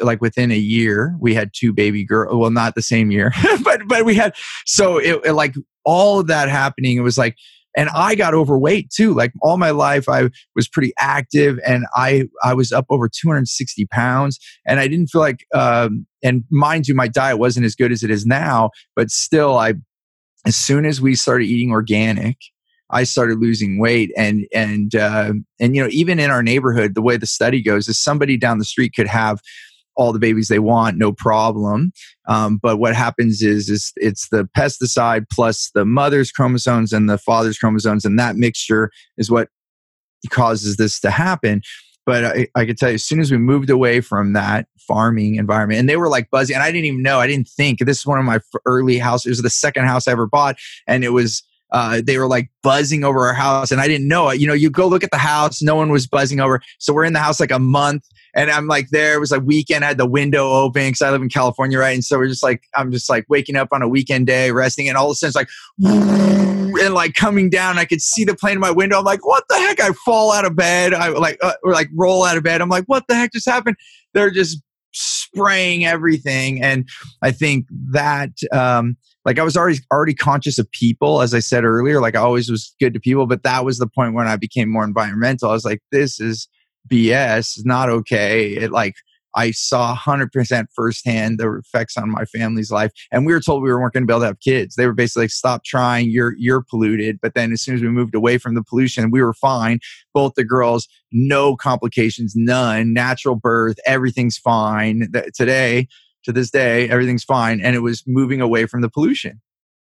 like 0.00 0.20
within 0.20 0.50
a 0.50 0.56
year 0.56 1.16
we 1.20 1.34
had 1.34 1.50
two 1.54 1.72
baby 1.72 2.04
girl 2.04 2.38
well 2.38 2.50
not 2.50 2.74
the 2.74 2.82
same 2.82 3.10
year 3.10 3.32
but 3.62 3.80
but 3.86 4.04
we 4.04 4.14
had 4.14 4.34
so 4.64 4.98
it, 4.98 5.20
it, 5.24 5.32
like 5.32 5.54
all 5.84 6.20
of 6.20 6.26
that 6.26 6.48
happening 6.48 6.96
it 6.96 7.02
was 7.02 7.18
like 7.18 7.36
and 7.76 7.90
i 7.94 8.14
got 8.14 8.32
overweight 8.32 8.90
too 8.90 9.12
like 9.12 9.32
all 9.42 9.58
my 9.58 9.70
life 9.70 10.08
i 10.08 10.28
was 10.54 10.66
pretty 10.68 10.92
active 10.98 11.58
and 11.66 11.84
i 11.94 12.26
i 12.42 12.54
was 12.54 12.72
up 12.72 12.86
over 12.88 13.08
260 13.08 13.86
pounds 13.86 14.38
and 14.66 14.80
i 14.80 14.88
didn't 14.88 15.08
feel 15.08 15.20
like 15.20 15.44
um 15.54 16.06
and 16.22 16.44
mind 16.50 16.88
you 16.88 16.94
my 16.94 17.08
diet 17.08 17.38
wasn't 17.38 17.64
as 17.64 17.74
good 17.74 17.92
as 17.92 18.02
it 18.02 18.10
is 18.10 18.24
now 18.24 18.70
but 18.94 19.10
still 19.10 19.58
i 19.58 19.74
as 20.46 20.56
soon 20.56 20.86
as 20.86 21.00
we 21.00 21.14
started 21.14 21.44
eating 21.44 21.70
organic 21.70 22.36
I 22.90 23.04
started 23.04 23.38
losing 23.38 23.78
weight 23.78 24.12
and 24.16 24.46
and 24.54 24.94
uh, 24.94 25.32
and 25.60 25.76
you 25.76 25.82
know 25.82 25.88
even 25.90 26.18
in 26.18 26.30
our 26.30 26.42
neighborhood 26.42 26.94
the 26.94 27.02
way 27.02 27.16
the 27.16 27.26
study 27.26 27.62
goes 27.62 27.88
is 27.88 27.98
somebody 27.98 28.36
down 28.36 28.58
the 28.58 28.64
street 28.64 28.92
could 28.94 29.08
have 29.08 29.40
all 29.96 30.12
the 30.12 30.18
babies 30.18 30.48
they 30.48 30.58
want, 30.58 30.98
no 30.98 31.12
problem. 31.12 31.92
Um, 32.28 32.58
but 32.62 32.76
what 32.76 32.94
happens 32.94 33.42
is, 33.42 33.68
is 33.68 33.92
it's 33.96 34.28
the 34.28 34.48
pesticide 34.56 35.24
plus 35.32 35.70
the 35.74 35.84
mother's 35.84 36.30
chromosomes 36.30 36.92
and 36.92 37.08
the 37.08 37.18
father's 37.18 37.58
chromosomes, 37.58 38.04
and 38.04 38.18
that 38.18 38.36
mixture 38.36 38.90
is 39.16 39.30
what 39.30 39.48
causes 40.30 40.76
this 40.76 41.00
to 41.00 41.10
happen. 41.10 41.62
But 42.04 42.24
I, 42.24 42.46
I 42.54 42.66
could 42.66 42.78
tell 42.78 42.90
you, 42.90 42.96
as 42.96 43.04
soon 43.04 43.20
as 43.20 43.32
we 43.32 43.38
moved 43.38 43.70
away 43.70 44.00
from 44.00 44.32
that 44.34 44.68
farming 44.78 45.36
environment, 45.36 45.80
and 45.80 45.88
they 45.88 45.96
were 45.96 46.08
like 46.08 46.30
buzzing, 46.30 46.54
and 46.54 46.62
I 46.62 46.70
didn't 46.70 46.84
even 46.84 47.02
know, 47.02 47.18
I 47.18 47.26
didn't 47.26 47.48
think 47.48 47.80
this 47.80 47.98
is 47.98 48.06
one 48.06 48.18
of 48.18 48.24
my 48.24 48.38
early 48.64 48.98
houses. 48.98 49.26
It 49.26 49.30
was 49.30 49.42
the 49.42 49.50
second 49.50 49.86
house 49.86 50.06
I 50.06 50.12
ever 50.12 50.26
bought, 50.26 50.56
and 50.86 51.04
it 51.04 51.10
was 51.10 51.42
uh, 51.76 52.00
they 52.04 52.16
were 52.16 52.26
like 52.26 52.48
buzzing 52.62 53.04
over 53.04 53.26
our 53.26 53.34
house 53.34 53.70
and 53.70 53.80
i 53.80 53.86
didn't 53.86 54.08
know 54.08 54.28
it 54.30 54.40
you 54.40 54.46
know 54.46 54.54
you 54.54 54.70
go 54.70 54.86
look 54.86 55.04
at 55.04 55.10
the 55.10 55.18
house 55.18 55.60
no 55.60 55.74
one 55.74 55.90
was 55.90 56.06
buzzing 56.06 56.40
over 56.40 56.60
so 56.78 56.92
we're 56.94 57.04
in 57.04 57.12
the 57.12 57.18
house 57.18 57.38
like 57.38 57.50
a 57.50 57.58
month 57.58 58.02
and 58.36 58.50
I'm 58.50 58.66
like 58.66 58.90
there. 58.90 59.14
It 59.14 59.18
was 59.18 59.30
like 59.32 59.42
weekend. 59.42 59.82
I 59.82 59.88
had 59.88 59.98
the 59.98 60.06
window 60.06 60.50
open 60.52 60.88
because 60.88 61.00
I 61.00 61.10
live 61.10 61.22
in 61.22 61.30
California, 61.30 61.78
right? 61.78 61.94
And 61.94 62.04
so 62.04 62.18
we're 62.18 62.28
just 62.28 62.42
like 62.42 62.62
I'm 62.76 62.92
just 62.92 63.08
like 63.08 63.24
waking 63.30 63.56
up 63.56 63.68
on 63.72 63.80
a 63.80 63.88
weekend 63.88 64.26
day, 64.26 64.52
resting, 64.52 64.88
and 64.88 64.96
all 64.96 65.06
of 65.06 65.12
a 65.12 65.14
sudden 65.14 65.30
it's 65.30 65.36
like 65.36 65.48
and 66.84 66.94
like 66.94 67.14
coming 67.14 67.48
down. 67.48 67.78
I 67.78 67.86
could 67.86 68.02
see 68.02 68.24
the 68.24 68.36
plane 68.36 68.54
in 68.54 68.60
my 68.60 68.70
window. 68.70 68.98
I'm 68.98 69.04
like, 69.04 69.26
what 69.26 69.44
the 69.48 69.56
heck? 69.56 69.80
I 69.80 69.92
fall 70.04 70.32
out 70.32 70.44
of 70.44 70.54
bed. 70.54 70.92
I 70.92 71.08
like 71.08 71.38
uh, 71.42 71.54
or 71.64 71.72
like 71.72 71.88
roll 71.94 72.24
out 72.24 72.36
of 72.36 72.42
bed. 72.44 72.60
I'm 72.60 72.68
like, 72.68 72.84
what 72.84 73.04
the 73.08 73.14
heck 73.14 73.32
just 73.32 73.48
happened? 73.48 73.76
They're 74.12 74.30
just 74.30 74.60
spraying 74.92 75.86
everything, 75.86 76.62
and 76.62 76.86
I 77.22 77.32
think 77.32 77.66
that. 77.90 78.32
um 78.52 78.98
like 79.26 79.40
I 79.40 79.42
was 79.42 79.56
already 79.56 79.80
already 79.92 80.14
conscious 80.14 80.58
of 80.58 80.70
people, 80.70 81.20
as 81.20 81.34
I 81.34 81.40
said 81.40 81.64
earlier. 81.64 82.00
Like 82.00 82.14
I 82.14 82.20
always 82.20 82.48
was 82.48 82.74
good 82.80 82.94
to 82.94 83.00
people, 83.00 83.26
but 83.26 83.42
that 83.42 83.64
was 83.64 83.78
the 83.78 83.88
point 83.88 84.14
when 84.14 84.28
I 84.28 84.36
became 84.36 84.70
more 84.70 84.84
environmental. 84.84 85.50
I 85.50 85.52
was 85.52 85.64
like, 85.64 85.82
this 85.90 86.20
is 86.20 86.48
BS, 86.88 87.38
it's 87.38 87.64
not 87.66 87.90
okay. 87.90 88.52
It 88.52 88.70
like 88.70 88.94
I 89.34 89.50
saw 89.50 89.94
100% 89.94 90.66
firsthand 90.74 91.38
the 91.38 91.58
effects 91.58 91.98
on 91.98 92.10
my 92.10 92.24
family's 92.24 92.70
life. 92.70 92.90
And 93.12 93.26
we 93.26 93.34
were 93.34 93.40
told 93.40 93.62
we 93.62 93.68
weren't 93.68 93.92
going 93.92 94.04
to 94.04 94.06
be 94.06 94.12
able 94.12 94.20
to 94.20 94.26
have 94.26 94.40
kids. 94.40 94.76
They 94.76 94.86
were 94.86 94.94
basically 94.94 95.24
like, 95.24 95.30
stop 95.30 95.62
trying, 95.62 96.08
you're, 96.08 96.34
you're 96.38 96.62
polluted. 96.62 97.18
But 97.20 97.34
then 97.34 97.52
as 97.52 97.60
soon 97.60 97.74
as 97.74 97.82
we 97.82 97.88
moved 97.88 98.14
away 98.14 98.38
from 98.38 98.54
the 98.54 98.64
pollution, 98.64 99.10
we 99.10 99.20
were 99.20 99.34
fine. 99.34 99.80
Both 100.14 100.34
the 100.36 100.44
girls, 100.44 100.88
no 101.12 101.54
complications, 101.54 102.32
none, 102.34 102.94
natural 102.94 103.36
birth, 103.36 103.76
everything's 103.84 104.38
fine. 104.38 105.08
Today, 105.34 105.86
to 106.26 106.32
this 106.32 106.50
day, 106.50 106.88
everything's 106.88 107.24
fine. 107.24 107.60
And 107.60 107.74
it 107.74 107.80
was 107.80 108.04
moving 108.06 108.40
away 108.40 108.66
from 108.66 108.82
the 108.82 108.90
pollution. 108.90 109.40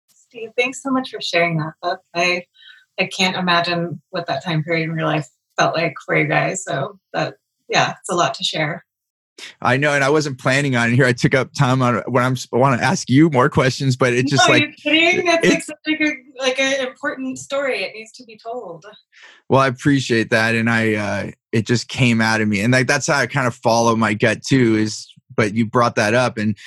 Steve, 0.10 0.50
thanks 0.58 0.82
so 0.82 0.90
much 0.90 1.12
for 1.12 1.22
sharing 1.22 1.58
that. 1.58 2.00
I, 2.16 2.46
I 3.00 3.06
can't 3.06 3.36
imagine 3.36 4.02
what 4.10 4.28
that 4.28 4.44
time 4.44 4.64
period 4.64 4.90
in 4.90 4.98
your 4.98 5.08
life 5.08 5.28
felt 5.58 5.76
like 5.76 5.94
for 6.06 6.18
you 6.18 6.28
guys. 6.28 6.64
So 6.64 7.00
that, 7.14 7.36
yeah, 7.70 7.96
it's 8.00 8.10
a 8.10 8.16
lot 8.16 8.34
to 8.36 8.44
share. 8.44 8.86
I 9.62 9.78
know, 9.78 9.94
and 9.94 10.04
I 10.04 10.10
wasn't 10.10 10.40
planning 10.40 10.76
on 10.76 10.92
it 10.92 10.96
here. 10.96 11.06
I 11.06 11.14
took 11.14 11.34
up 11.34 11.52
time 11.58 11.82
on 11.82 12.04
when 12.08 12.24
I'm. 12.24 12.36
I 12.54 12.58
want 12.58 12.80
to 12.80 12.86
ask 12.86 13.10
you 13.10 13.30
more 13.30 13.50
questions, 13.50 13.96
but 13.96 14.14
it 14.14 14.28
just 14.28 14.48
no, 14.48 14.54
like 14.54 14.76
kidding. 14.76 15.26
That's 15.26 15.48
like 15.48 15.64
such 15.64 15.78
a 15.88 15.96
good, 15.96 16.14
like 16.38 16.60
an 16.60 16.86
important 16.86 17.40
story. 17.40 17.84
It 17.84 17.94
needs 17.94 18.12
to 18.14 18.24
be 18.26 18.38
told. 18.38 18.86
Well, 19.50 19.62
I 19.62 19.68
appreciate 19.68 20.30
that, 20.30 20.54
and 20.54 20.70
I 20.70 20.94
uh, 20.94 21.32
it 21.52 21.66
just 21.66 21.88
came 21.88 22.22
out 22.22 22.42
of 22.42 22.48
me, 22.48 22.62
and 22.62 22.72
like 22.72 22.88
that's 22.88 23.08
how 23.08 23.18
I 23.18 23.28
kind 23.28 23.48
of 23.48 23.56
follow 23.56 23.96
my 23.96 24.14
gut 24.14 24.44
too. 24.44 24.76
Is 24.76 25.11
but 25.36 25.54
you 25.54 25.66
brought 25.66 25.96
that 25.96 26.14
up, 26.14 26.38
and 26.38 26.58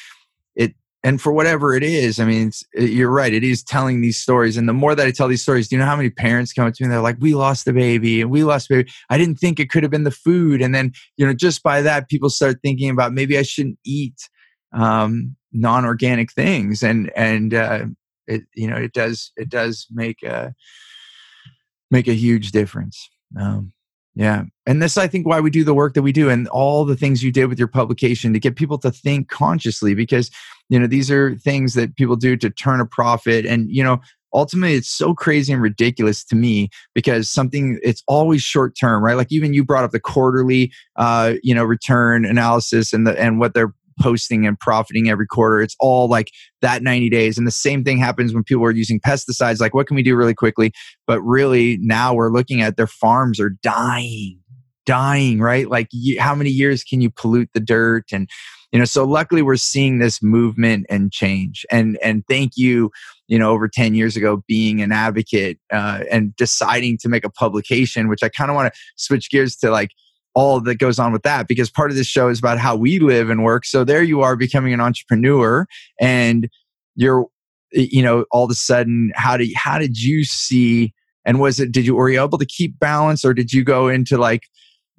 it 0.54 0.74
and 1.04 1.20
for 1.20 1.32
whatever 1.34 1.74
it 1.74 1.82
is, 1.82 2.18
I 2.18 2.24
mean, 2.24 2.50
you're 2.74 3.10
right. 3.10 3.32
It 3.32 3.44
is 3.44 3.62
telling 3.62 4.00
these 4.00 4.16
stories. 4.16 4.56
And 4.56 4.66
the 4.66 4.72
more 4.72 4.94
that 4.94 5.06
I 5.06 5.10
tell 5.10 5.28
these 5.28 5.42
stories, 5.42 5.68
do 5.68 5.76
you 5.76 5.80
know 5.80 5.86
how 5.86 5.96
many 5.96 6.08
parents 6.08 6.54
come 6.54 6.66
up 6.66 6.72
to 6.74 6.82
me? 6.82 6.88
They're 6.88 7.02
like, 7.02 7.18
we 7.20 7.34
lost 7.34 7.66
the 7.66 7.74
baby 7.74 8.22
and 8.22 8.30
we 8.30 8.42
lost 8.42 8.70
baby. 8.70 8.90
I 9.10 9.18
didn't 9.18 9.34
think 9.34 9.60
it 9.60 9.68
could 9.68 9.82
have 9.82 9.92
been 9.92 10.04
the 10.04 10.10
food. 10.10 10.62
And 10.62 10.74
then, 10.74 10.94
you 11.18 11.26
know, 11.26 11.34
just 11.34 11.62
by 11.62 11.82
that, 11.82 12.08
people 12.08 12.30
start 12.30 12.60
thinking 12.62 12.88
about 12.88 13.12
maybe 13.12 13.36
I 13.36 13.42
shouldn't 13.42 13.78
eat 13.84 14.30
um, 14.72 15.36
non-organic 15.52 16.32
things. 16.32 16.82
And, 16.82 17.12
and, 17.14 17.52
uh, 17.52 17.84
it, 18.26 18.44
you 18.54 18.66
know, 18.66 18.76
it 18.76 18.94
does, 18.94 19.30
it 19.36 19.50
does 19.50 19.86
make 19.90 20.22
a, 20.22 20.54
make 21.90 22.08
a 22.08 22.14
huge 22.14 22.50
difference. 22.50 23.10
Um, 23.38 23.74
yeah. 24.14 24.44
And 24.66 24.82
this, 24.82 24.96
I 24.96 25.08
think, 25.08 25.26
why 25.26 25.40
we 25.40 25.50
do 25.50 25.64
the 25.64 25.74
work 25.74 25.94
that 25.94 26.02
we 26.02 26.12
do 26.12 26.30
and 26.30 26.46
all 26.48 26.84
the 26.84 26.96
things 26.96 27.22
you 27.22 27.32
did 27.32 27.46
with 27.46 27.58
your 27.58 27.68
publication 27.68 28.32
to 28.32 28.40
get 28.40 28.56
people 28.56 28.78
to 28.78 28.90
think 28.90 29.28
consciously 29.28 29.94
because, 29.94 30.30
you 30.68 30.78
know, 30.78 30.86
these 30.86 31.10
are 31.10 31.34
things 31.36 31.74
that 31.74 31.96
people 31.96 32.16
do 32.16 32.36
to 32.36 32.50
turn 32.50 32.80
a 32.80 32.86
profit. 32.86 33.44
And, 33.44 33.68
you 33.68 33.82
know, 33.82 34.00
ultimately 34.32 34.74
it's 34.74 34.88
so 34.88 35.14
crazy 35.14 35.52
and 35.52 35.62
ridiculous 35.62 36.24
to 36.24 36.36
me 36.36 36.68
because 36.94 37.30
something 37.30 37.78
it's 37.82 38.02
always 38.08 38.42
short 38.42 38.76
term 38.78 39.02
right 39.02 39.16
like 39.16 39.30
even 39.30 39.54
you 39.54 39.64
brought 39.64 39.84
up 39.84 39.92
the 39.92 40.00
quarterly 40.00 40.72
uh 40.96 41.34
you 41.42 41.54
know 41.54 41.62
return 41.62 42.24
analysis 42.24 42.92
and 42.92 43.06
the 43.06 43.18
and 43.20 43.38
what 43.38 43.54
they're 43.54 43.72
posting 44.00 44.46
and 44.46 44.58
profiting 44.58 45.08
every 45.08 45.26
quarter. 45.26 45.60
It's 45.60 45.76
all 45.80 46.08
like 46.08 46.30
that 46.60 46.82
90 46.82 47.10
days. 47.10 47.38
And 47.38 47.46
the 47.46 47.52
same 47.52 47.84
thing 47.84 47.98
happens 47.98 48.34
when 48.34 48.44
people 48.44 48.64
are 48.64 48.70
using 48.70 49.00
pesticides. 49.00 49.60
Like, 49.60 49.74
what 49.74 49.86
can 49.86 49.96
we 49.96 50.02
do 50.02 50.16
really 50.16 50.34
quickly? 50.34 50.72
But 51.06 51.20
really, 51.22 51.78
now 51.80 52.14
we're 52.14 52.32
looking 52.32 52.60
at 52.60 52.76
their 52.76 52.86
farms 52.86 53.40
are 53.40 53.50
dying, 53.62 54.38
dying, 54.86 55.40
right? 55.40 55.68
Like, 55.68 55.88
how 56.18 56.34
many 56.34 56.50
years 56.50 56.84
can 56.84 57.00
you 57.00 57.10
pollute 57.10 57.50
the 57.54 57.60
dirt? 57.60 58.04
And, 58.12 58.28
you 58.72 58.78
know, 58.78 58.84
so 58.84 59.04
luckily 59.04 59.42
we're 59.42 59.56
seeing 59.56 59.98
this 59.98 60.22
movement 60.22 60.86
and 60.90 61.12
change. 61.12 61.64
And, 61.70 61.96
and 62.02 62.24
thank 62.28 62.52
you, 62.56 62.90
you 63.28 63.38
know, 63.38 63.50
over 63.50 63.68
10 63.68 63.94
years 63.94 64.16
ago, 64.16 64.42
being 64.48 64.82
an 64.82 64.90
advocate 64.90 65.58
uh, 65.72 66.00
and 66.10 66.34
deciding 66.36 66.98
to 66.98 67.08
make 67.08 67.24
a 67.24 67.30
publication, 67.30 68.08
which 68.08 68.22
I 68.22 68.28
kind 68.28 68.50
of 68.50 68.56
want 68.56 68.74
to 68.74 68.80
switch 68.96 69.30
gears 69.30 69.56
to 69.56 69.70
like, 69.70 69.90
all 70.34 70.60
that 70.60 70.76
goes 70.76 70.98
on 70.98 71.12
with 71.12 71.22
that 71.22 71.46
because 71.46 71.70
part 71.70 71.90
of 71.90 71.96
this 71.96 72.06
show 72.06 72.28
is 72.28 72.38
about 72.38 72.58
how 72.58 72.74
we 72.76 72.98
live 72.98 73.30
and 73.30 73.44
work. 73.44 73.64
So 73.64 73.84
there 73.84 74.02
you 74.02 74.20
are 74.22 74.36
becoming 74.36 74.72
an 74.72 74.80
entrepreneur 74.80 75.66
and 76.00 76.48
you're 76.96 77.26
you 77.74 78.02
know, 78.02 78.24
all 78.30 78.44
of 78.44 78.50
a 78.50 78.54
sudden, 78.54 79.12
how 79.14 79.36
did 79.36 79.52
how 79.54 79.78
did 79.78 80.00
you 80.00 80.24
see? 80.24 80.92
And 81.24 81.40
was 81.40 81.58
it 81.58 81.72
did 81.72 81.86
you 81.86 81.94
were 81.94 82.08
you 82.08 82.22
able 82.22 82.38
to 82.38 82.46
keep 82.46 82.78
balance, 82.78 83.24
or 83.24 83.34
did 83.34 83.52
you 83.52 83.64
go 83.64 83.88
into 83.88 84.16
like 84.16 84.42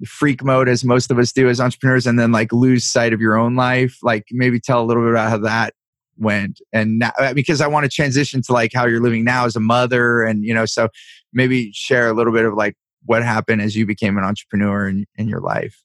freak 0.06 0.44
mode 0.44 0.68
as 0.68 0.84
most 0.84 1.10
of 1.10 1.18
us 1.18 1.32
do 1.32 1.48
as 1.48 1.60
entrepreneurs, 1.60 2.06
and 2.06 2.18
then 2.18 2.32
like 2.32 2.52
lose 2.52 2.84
sight 2.84 3.12
of 3.12 3.20
your 3.20 3.36
own 3.36 3.56
life? 3.56 3.96
Like 4.02 4.24
maybe 4.30 4.60
tell 4.60 4.82
a 4.82 4.84
little 4.84 5.02
bit 5.02 5.12
about 5.12 5.30
how 5.30 5.38
that 5.38 5.74
went 6.18 6.60
and 6.72 7.00
now, 7.00 7.12
uh, 7.18 7.34
because 7.34 7.60
i 7.60 7.66
want 7.66 7.84
to 7.84 7.90
transition 7.90 8.40
to 8.40 8.50
like 8.50 8.70
how 8.72 8.86
you're 8.86 9.02
living 9.02 9.22
now 9.22 9.44
as 9.44 9.54
a 9.54 9.60
mother 9.60 10.22
and 10.22 10.46
you 10.46 10.54
know 10.54 10.64
so 10.64 10.88
maybe 11.34 11.70
share 11.74 12.08
a 12.08 12.14
little 12.14 12.32
bit 12.32 12.46
of 12.46 12.54
like 12.54 12.74
what 13.06 13.22
happened 13.22 13.62
as 13.62 13.74
you 13.74 13.86
became 13.86 14.18
an 14.18 14.24
entrepreneur 14.24 14.88
in, 14.88 15.06
in 15.16 15.28
your 15.28 15.40
life 15.40 15.82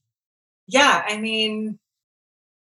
yeah 0.67 1.03
i 1.07 1.17
mean 1.17 1.79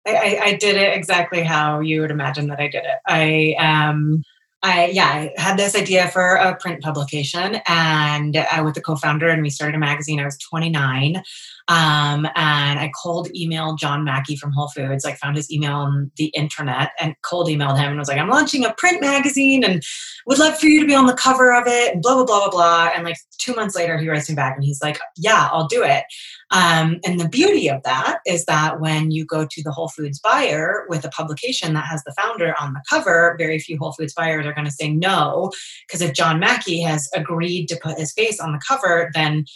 I, 0.07 0.41
I, 0.41 0.55
did 0.55 0.77
it 0.77 0.97
exactly 0.97 1.43
how 1.43 1.81
you 1.81 2.01
would 2.01 2.13
imagine 2.13 2.47
that 2.47 2.61
I 2.61 2.69
did 2.69 2.85
it. 2.85 2.99
I 3.09 3.57
um 3.59 4.23
I 4.63 4.87
yeah, 4.87 5.07
I 5.07 5.33
had 5.37 5.59
this 5.59 5.77
idea 5.77 6.09
for 6.09 6.35
a 6.35 6.57
print 6.57 6.83
publication 6.83 7.61
and 7.67 8.37
I 8.37 8.63
with 8.63 8.75
the 8.75 8.81
co-founder 8.81 9.29
and 9.29 9.43
we 9.43 9.51
started 9.51 9.75
a 9.75 9.79
magazine. 9.79 10.21
I 10.21 10.25
was 10.25 10.39
29. 10.39 11.23
Um, 11.69 12.27
and 12.37 12.79
I 12.79 12.93
cold 13.03 13.29
emailed 13.37 13.79
John 13.79 14.05
Mackey 14.05 14.37
from 14.37 14.53
Whole 14.53 14.69
Foods, 14.69 15.05
like 15.05 15.19
found 15.19 15.37
his 15.37 15.51
email 15.51 15.75
on 15.75 16.13
the 16.17 16.27
internet 16.27 16.91
and 17.01 17.15
cold 17.23 17.49
emailed 17.49 17.77
him 17.77 17.91
and 17.91 17.99
was 17.99 18.09
like, 18.09 18.19
I'm 18.19 18.29
launching 18.29 18.65
a 18.65 18.73
print 18.75 19.01
magazine 19.01 19.65
and 19.65 19.83
would 20.27 20.39
love 20.39 20.59
for 20.59 20.67
you 20.67 20.81
to 20.81 20.87
be 20.87 20.95
on 20.95 21.07
the 21.07 21.15
cover 21.15 21.53
of 21.53 21.65
it 21.67 21.95
and 21.95 22.03
blah, 22.03 22.15
blah, 22.15 22.25
blah, 22.25 22.41
blah, 22.41 22.51
blah. 22.51 22.91
And 22.95 23.05
like 23.05 23.17
two 23.39 23.55
months 23.55 23.75
later, 23.75 23.99
he 23.99 24.09
writes 24.09 24.29
me 24.29 24.37
back 24.37 24.55
and 24.55 24.65
he's 24.65 24.81
like, 24.81 24.99
yeah, 25.17 25.49
I'll 25.51 25.67
do 25.67 25.83
it. 25.83 26.05
Um, 26.53 27.01
and 27.05 27.19
the 27.19 27.29
beauty 27.29 27.69
of 27.69 27.83
that 27.83 28.19
is 28.25 28.45
that 28.45 28.81
when 28.81 29.11
you 29.11 29.25
go 29.25 29.47
to 29.51 29.63
the 29.63 29.73
Whole 29.73 29.89
Foods 29.89 30.21
buyer 30.21 30.87
with 30.89 31.05
a 31.05 31.09
publication 31.09 31.75
that 31.75 31.87
has 31.87 32.05
the 32.05 32.15
founder 32.17 32.55
on 32.61 32.75
the 32.75 32.83
cover, 32.89 33.35
very 33.39 33.59
few 33.59 33.77
Whole 33.79 33.93
Foods 33.93 34.15
buyers 34.15 34.47
are 34.47 34.53
going 34.53 34.67
to 34.67 34.71
say 34.71 34.93
no. 34.93 35.51
Because 35.87 36.01
if 36.01 36.15
John 36.15 36.39
Mackey 36.39 36.81
has 36.83 37.09
agreed 37.15 37.67
to 37.69 37.81
put 37.83 37.99
his 37.99 38.13
face 38.13 38.39
on 38.39 38.53
the 38.53 38.61
cover, 38.67 39.11
then 39.15 39.47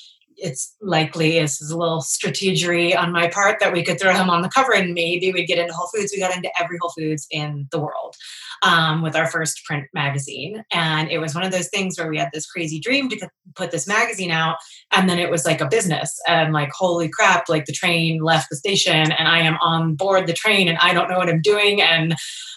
it's 0.40 0.74
likely 0.80 1.38
this 1.38 1.60
is 1.60 1.70
a 1.70 1.76
little 1.76 2.00
strategery 2.00 2.96
on 2.96 3.12
my 3.12 3.28
part 3.28 3.60
that 3.60 3.72
we 3.72 3.82
could 3.82 4.00
throw 4.00 4.14
him 4.14 4.30
on 4.30 4.42
the 4.42 4.48
cover 4.48 4.72
and 4.72 4.94
maybe 4.94 5.32
we'd 5.32 5.46
get 5.46 5.58
into 5.58 5.72
Whole 5.72 5.88
Foods. 5.94 6.12
We 6.12 6.20
got 6.20 6.34
into 6.34 6.50
every 6.60 6.78
Whole 6.80 6.90
Foods 6.90 7.26
in 7.30 7.68
the 7.70 7.78
world 7.78 8.16
um, 8.62 9.02
with 9.02 9.16
our 9.16 9.30
first 9.30 9.64
print 9.64 9.86
magazine. 9.94 10.64
And 10.72 11.10
it 11.10 11.18
was 11.18 11.34
one 11.34 11.44
of 11.44 11.52
those 11.52 11.68
things 11.68 11.98
where 11.98 12.08
we 12.08 12.18
had 12.18 12.30
this 12.32 12.46
crazy 12.46 12.78
dream 12.78 13.08
to 13.10 13.30
put 13.54 13.70
this 13.70 13.86
magazine 13.86 14.30
out. 14.30 14.56
And 14.92 15.08
then 15.08 15.18
it 15.18 15.30
was 15.30 15.44
like 15.44 15.60
a 15.60 15.68
business. 15.68 16.18
And 16.26 16.52
like, 16.52 16.70
holy 16.72 17.08
crap, 17.08 17.48
like 17.48 17.66
the 17.66 17.72
train 17.72 18.22
left 18.22 18.48
the 18.50 18.56
station 18.56 19.12
and 19.12 19.28
I 19.28 19.40
am 19.40 19.56
on 19.60 19.94
board 19.94 20.26
the 20.26 20.32
train 20.32 20.68
and 20.68 20.78
I 20.78 20.92
don't 20.92 21.08
know 21.08 21.18
what 21.18 21.28
I'm 21.28 21.42
doing. 21.42 21.80
And 21.80 22.12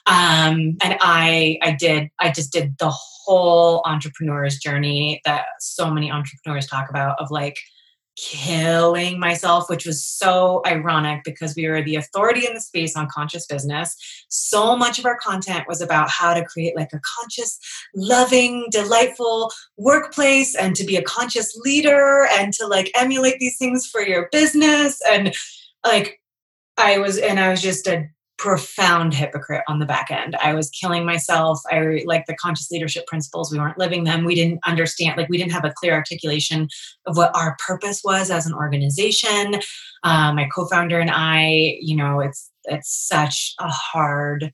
um, 0.06 0.76
and 0.84 0.98
I 1.00 1.58
I 1.62 1.72
did 1.72 2.10
I 2.19 2.32
just 2.32 2.52
did 2.52 2.76
the 2.80 2.91
whole 2.91 3.82
entrepreneur's 3.86 4.58
journey 4.58 5.22
that 5.24 5.46
so 5.60 5.89
many 5.89 6.12
entrepreneurs 6.12 6.67
talk 6.67 6.89
about 6.89 7.19
of 7.19 7.32
like 7.32 7.58
killing 8.15 9.19
myself, 9.19 9.69
which 9.69 9.86
was 9.86 10.04
so 10.06 10.62
ironic 10.65 11.23
because 11.23 11.56
we 11.56 11.67
were 11.67 11.82
the 11.82 11.95
authority 11.95 12.45
in 12.45 12.54
the 12.54 12.62
space 12.62 12.95
on 12.95 13.08
conscious 13.10 13.45
business. 13.45 13.95
So 14.30 14.76
much 14.78 14.99
of 14.99 15.06
our 15.06 15.17
content 15.17 15.65
was 15.67 15.82
about 15.82 16.10
how 16.10 16.34
to 16.34 16.45
create 16.45 16.76
like 16.76 16.93
a 16.93 17.02
conscious, 17.19 17.60
loving, 17.95 18.67
delightful 18.71 19.52
workplace 19.78 20.56
and 20.56 20.76
to 20.76 20.86
be 20.86 20.95
a 20.95 21.04
conscious 21.04 21.56
leader 21.63 22.28
and 22.34 22.54
to 22.54 22.67
like 22.67 22.91
emulate 22.95 23.39
these 23.39 23.58
things 23.58 23.88
for 23.88 24.02
your 24.02 24.30
business. 24.32 25.02
And 25.10 25.34
like, 25.86 26.19
I 26.78 26.97
was, 26.97 27.17
and 27.17 27.39
I 27.39 27.49
was 27.49 27.62
just 27.62 27.88
a 27.88 28.08
profound 28.43 29.13
hypocrite 29.13 29.63
on 29.69 29.79
the 29.79 29.86
back 29.86 30.12
end. 30.12 30.36
I 30.36 30.53
was 30.53 30.69
killing 30.69 31.06
myself. 31.06 31.62
I 31.71 32.03
like 32.06 32.25
the 32.25 32.36
conscious 32.36 32.69
leadership 32.69 33.08
principles. 33.08 33.49
We 33.49 33.58
weren't 33.58 33.77
living 33.77 34.03
them. 34.03 34.25
We 34.25 34.36
didn't 34.36 34.60
understand, 34.67 35.15
like, 35.15 35.29
we 35.29 35.38
didn't 35.38 35.53
have 35.53 35.63
a 35.63 35.71
clear 35.77 35.93
articulation 35.93 36.67
of 37.08 37.15
what 37.15 37.34
our 37.38 37.56
purpose 37.65 38.01
was 38.03 38.29
as 38.29 38.45
an 38.45 38.53
organization. 38.53 39.62
Um, 40.03 40.36
my 40.36 40.49
co 40.53 40.65
founder 40.65 40.99
and 40.99 41.10
I, 41.10 41.77
you 41.79 41.95
know, 41.95 42.19
it's, 42.19 42.51
it's 42.65 42.93
such 42.93 43.53
a 43.60 43.69
hard 43.69 44.51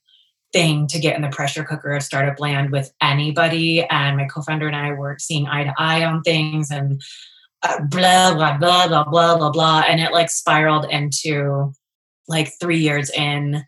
thing 0.53 0.85
to 0.85 0.99
get 0.99 1.15
in 1.15 1.23
the 1.23 1.29
pressure 1.29 1.63
cooker 1.63 1.93
of 1.93 2.03
startup 2.03 2.39
land 2.39 2.71
with 2.71 2.93
anybody. 3.01 3.83
And 3.85 4.17
my 4.17 4.25
co 4.25 4.43
founder 4.43 4.67
and 4.67 4.75
I 4.75 4.91
were 4.91 5.17
seeing 5.19 5.47
eye 5.47 5.63
to 5.63 5.73
eye 5.79 6.05
on 6.05 6.21
things 6.21 6.69
and 6.69 7.01
uh, 7.63 7.81
blah, 7.89 8.35
blah, 8.35 8.55
blah, 8.55 8.87
blah, 8.87 9.03
blah, 9.05 9.35
blah, 9.35 9.49
blah. 9.49 9.83
And 9.87 9.99
it 9.99 10.11
like 10.11 10.29
spiraled 10.29 10.85
into 10.91 11.73
like 12.27 12.51
three 12.61 12.77
years 12.77 13.09
in 13.09 13.63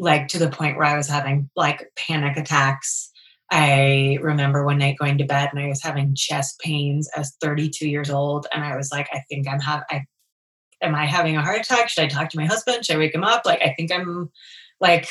like 0.00 0.28
to 0.28 0.38
the 0.38 0.48
point 0.48 0.76
where 0.76 0.86
I 0.86 0.96
was 0.96 1.08
having 1.08 1.50
like 1.54 1.92
panic 1.94 2.36
attacks. 2.36 3.10
I 3.52 4.18
remember 4.22 4.64
one 4.64 4.78
night 4.78 4.96
going 4.98 5.18
to 5.18 5.24
bed 5.24 5.50
and 5.52 5.60
I 5.60 5.68
was 5.68 5.82
having 5.82 6.14
chest 6.14 6.58
pains 6.60 7.08
as 7.16 7.36
32 7.40 7.88
years 7.88 8.08
old. 8.08 8.46
And 8.52 8.64
I 8.64 8.76
was 8.76 8.90
like, 8.90 9.08
I 9.12 9.22
think 9.28 9.46
I'm 9.46 9.60
having, 9.60 9.84
I, 9.90 10.04
am 10.80 10.94
I 10.94 11.04
having 11.04 11.36
a 11.36 11.42
heart 11.42 11.60
attack? 11.60 11.88
Should 11.88 12.04
I 12.04 12.08
talk 12.08 12.30
to 12.30 12.38
my 12.38 12.46
husband? 12.46 12.84
Should 12.84 12.96
I 12.96 12.98
wake 12.98 13.14
him 13.14 13.24
up? 13.24 13.42
Like, 13.44 13.60
I 13.62 13.74
think 13.76 13.92
I'm 13.92 14.30
like, 14.80 15.06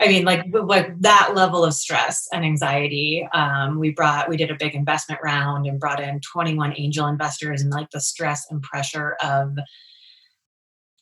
I 0.00 0.08
mean, 0.08 0.24
like, 0.24 0.44
like 0.52 0.98
that 1.00 1.32
level 1.34 1.64
of 1.64 1.74
stress 1.74 2.26
and 2.32 2.44
anxiety. 2.44 3.28
Um, 3.32 3.78
we 3.78 3.90
brought, 3.90 4.28
we 4.28 4.36
did 4.36 4.50
a 4.50 4.56
big 4.56 4.74
investment 4.74 5.20
round 5.22 5.66
and 5.66 5.78
brought 5.78 6.00
in 6.00 6.20
21 6.20 6.74
angel 6.76 7.06
investors 7.06 7.62
and 7.62 7.70
like 7.70 7.90
the 7.90 8.00
stress 8.00 8.46
and 8.50 8.60
pressure 8.62 9.16
of 9.22 9.56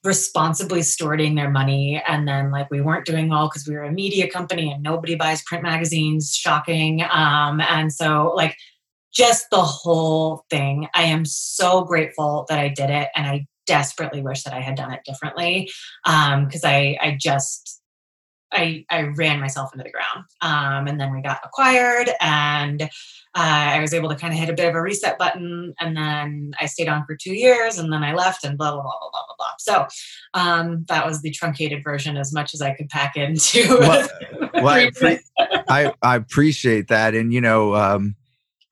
responsibly 0.03 0.81
stewarding 0.81 1.37
their 1.37 1.51
money. 1.51 2.03
And 2.07 2.27
then 2.27 2.51
like 2.51 2.71
we 2.71 2.81
weren't 2.81 3.07
doing 3.07 3.29
well 3.29 3.49
because 3.49 3.67
we 3.67 3.75
were 3.75 3.85
a 3.85 3.93
media 3.93 4.31
company 4.31 4.71
and 4.73 4.83
nobody 4.83 5.15
buys 5.15 5.43
print 5.43 5.63
magazines. 5.63 6.35
Shocking. 6.35 7.03
Um 7.03 7.61
and 7.61 7.93
so 7.93 8.33
like 8.35 8.57
just 9.13 9.47
the 9.51 9.63
whole 9.63 10.45
thing. 10.51 10.89
I 10.95 11.03
am 11.03 11.25
so 11.25 11.85
grateful 11.85 12.47
that 12.49 12.59
i 12.59 12.69
did 12.69 12.91
it 12.91 13.09
and 13.15 13.27
i 13.27 13.47
desperately 13.67 14.23
wish 14.23 14.43
that 14.43 14.55
i 14.55 14.61
had 14.61 14.75
done 14.75 14.93
it 14.93 15.01
differently 15.05 15.71
um 16.05 16.47
because 16.47 16.65
i 16.65 16.97
i 17.01 17.17
just 17.21 17.81
I, 18.53 18.85
I 18.91 19.03
ran 19.03 19.41
myself 19.41 19.73
into 19.73 19.85
the 19.85 19.93
ground. 19.93 20.27
Um, 20.41 20.89
and 20.89 21.01
then 21.01 21.15
we 21.15 21.23
got 21.23 21.41
acquired 21.45 22.11
and 22.21 22.91
uh, 23.37 23.75
I 23.77 23.81
was 23.81 23.95
able 23.95 24.09
to 24.09 24.17
kind 24.17 24.33
of 24.33 24.41
hit 24.41 24.49
a 24.49 24.55
bit 24.55 24.69
of 24.69 24.75
a 24.75 24.83
reset 24.83 25.17
button, 25.17 25.73
and 25.79 25.97
then 25.97 26.53
I 26.61 26.67
stayed 26.67 26.89
on 26.89 27.05
for 27.07 27.17
two 27.17 27.35
years, 27.35 27.79
and 27.79 27.93
then 27.93 28.03
I 28.03 28.13
left, 28.13 28.45
and 28.45 28.59
blah 28.59 28.73
blah 28.73 28.83
blah 28.83 28.99
blah 29.01 29.11
blah 29.13 29.23
blah 29.27 29.35
blah. 29.39 29.53
So 29.59 29.87
um, 30.35 30.85
that 30.89 31.07
was 31.07 31.23
the 31.23 31.31
truncated 31.31 31.85
version, 31.85 32.17
as 32.17 32.33
much 32.33 32.55
as 32.55 32.61
I 32.61 32.75
could 32.75 32.89
pack 32.89 33.17
into. 33.17 33.69
Well, 33.79 34.09
well 34.55 34.69
I, 34.69 34.91
pre- 34.91 35.21
I, 35.69 35.93
I 36.03 36.17
appreciate 36.17 36.89
that, 36.89 37.15
and 37.15 37.33
you 37.33 37.41
know, 37.41 37.77
um, 37.77 38.17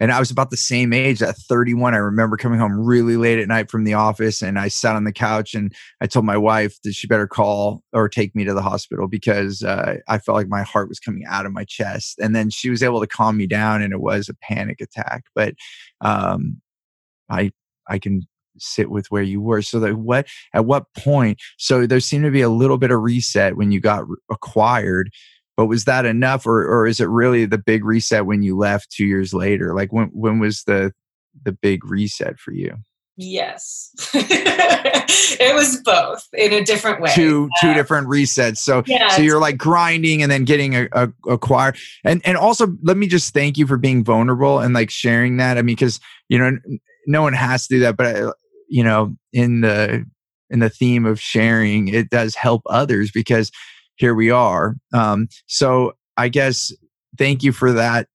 and 0.00 0.12
I 0.12 0.18
was 0.18 0.30
about 0.30 0.50
the 0.50 0.56
same 0.56 0.92
age 0.92 1.22
at 1.22 1.36
31. 1.36 1.94
I 1.94 1.98
remember 1.98 2.36
coming 2.36 2.60
home 2.60 2.78
really 2.78 3.16
late 3.16 3.38
at 3.38 3.48
night 3.48 3.70
from 3.70 3.84
the 3.84 3.94
office 3.94 4.42
and 4.42 4.58
I 4.58 4.68
sat 4.68 4.94
on 4.94 5.04
the 5.04 5.12
couch 5.12 5.54
and 5.54 5.74
I 6.00 6.06
told 6.06 6.24
my 6.24 6.36
wife 6.36 6.80
that 6.84 6.94
she 6.94 7.06
better 7.06 7.26
call 7.26 7.82
or 7.92 8.08
take 8.08 8.34
me 8.34 8.44
to 8.44 8.54
the 8.54 8.62
hospital 8.62 9.08
because 9.08 9.62
uh, 9.62 9.96
I 10.06 10.18
felt 10.18 10.36
like 10.36 10.48
my 10.48 10.62
heart 10.62 10.88
was 10.88 11.00
coming 11.00 11.24
out 11.26 11.46
of 11.46 11.52
my 11.52 11.64
chest. 11.64 12.18
And 12.20 12.34
then 12.34 12.50
she 12.50 12.70
was 12.70 12.82
able 12.82 13.00
to 13.00 13.06
calm 13.06 13.36
me 13.36 13.46
down 13.46 13.82
and 13.82 13.92
it 13.92 14.00
was 14.00 14.28
a 14.28 14.34
panic 14.34 14.80
attack. 14.80 15.24
But 15.34 15.54
um, 16.00 16.60
I, 17.28 17.50
I 17.88 17.98
can 17.98 18.22
sit 18.56 18.90
with 18.90 19.06
where 19.10 19.22
you 19.22 19.40
were. 19.40 19.62
So 19.62 19.80
that 19.80 19.96
what, 19.96 20.26
at 20.54 20.64
what 20.64 20.92
point, 20.96 21.40
so 21.58 21.86
there 21.86 22.00
seemed 22.00 22.24
to 22.24 22.30
be 22.30 22.42
a 22.42 22.48
little 22.48 22.78
bit 22.78 22.90
of 22.90 23.00
reset 23.00 23.56
when 23.56 23.72
you 23.72 23.80
got 23.80 24.04
acquired 24.30 25.10
but 25.58 25.66
was 25.66 25.86
that 25.86 26.06
enough 26.06 26.46
or 26.46 26.64
or 26.64 26.86
is 26.86 27.00
it 27.00 27.08
really 27.08 27.44
the 27.44 27.58
big 27.58 27.84
reset 27.84 28.26
when 28.26 28.44
you 28.44 28.56
left 28.56 28.92
2 28.92 29.04
years 29.04 29.34
later? 29.34 29.74
Like 29.74 29.92
when 29.92 30.06
when 30.12 30.38
was 30.38 30.62
the 30.62 30.92
the 31.42 31.50
big 31.50 31.84
reset 31.84 32.38
for 32.38 32.52
you? 32.52 32.76
Yes. 33.18 33.90
It 35.40 35.54
was 35.54 35.80
both 35.82 36.26
in 36.32 36.52
a 36.52 36.64
different 36.64 37.00
way. 37.00 37.10
Two 37.14 37.48
two 37.60 37.74
different 37.74 38.08
resets. 38.08 38.58
So 38.58 38.82
yeah, 38.86 39.08
so 39.08 39.22
you're 39.22 39.40
like 39.40 39.56
grinding 39.56 40.22
and 40.22 40.32
then 40.32 40.44
getting 40.44 40.74
a, 40.74 40.88
a, 40.92 41.08
acquired 41.28 41.76
and 42.04 42.22
and 42.24 42.36
also 42.36 42.68
let 42.82 42.96
me 42.96 43.06
just 43.06 43.34
thank 43.34 43.58
you 43.58 43.66
for 43.66 43.76
being 43.76 44.04
vulnerable 44.04 44.58
and 44.58 44.74
like 44.74 44.90
sharing 44.90 45.36
that. 45.36 45.58
I 45.58 45.62
mean 45.62 45.76
because 45.76 46.00
you 46.28 46.38
know 46.38 46.58
no 47.06 47.22
one 47.22 47.34
has 47.34 47.66
to 47.66 47.74
do 47.74 47.80
that 47.80 47.96
but 47.96 48.16
uh, 48.16 48.32
you 48.68 48.82
know 48.82 49.16
in 49.32 49.60
the 49.60 50.06
in 50.50 50.60
the 50.60 50.70
theme 50.70 51.04
of 51.04 51.20
sharing 51.20 51.88
it 51.88 52.10
does 52.10 52.34
help 52.34 52.62
others 52.66 53.10
because 53.10 53.50
here 53.98 54.14
we 54.14 54.30
are. 54.30 54.76
Um, 54.92 55.28
so 55.46 55.92
I 56.16 56.28
guess 56.28 56.72
thank 57.16 57.42
you 57.42 57.52
for 57.52 57.72
that 57.72 58.08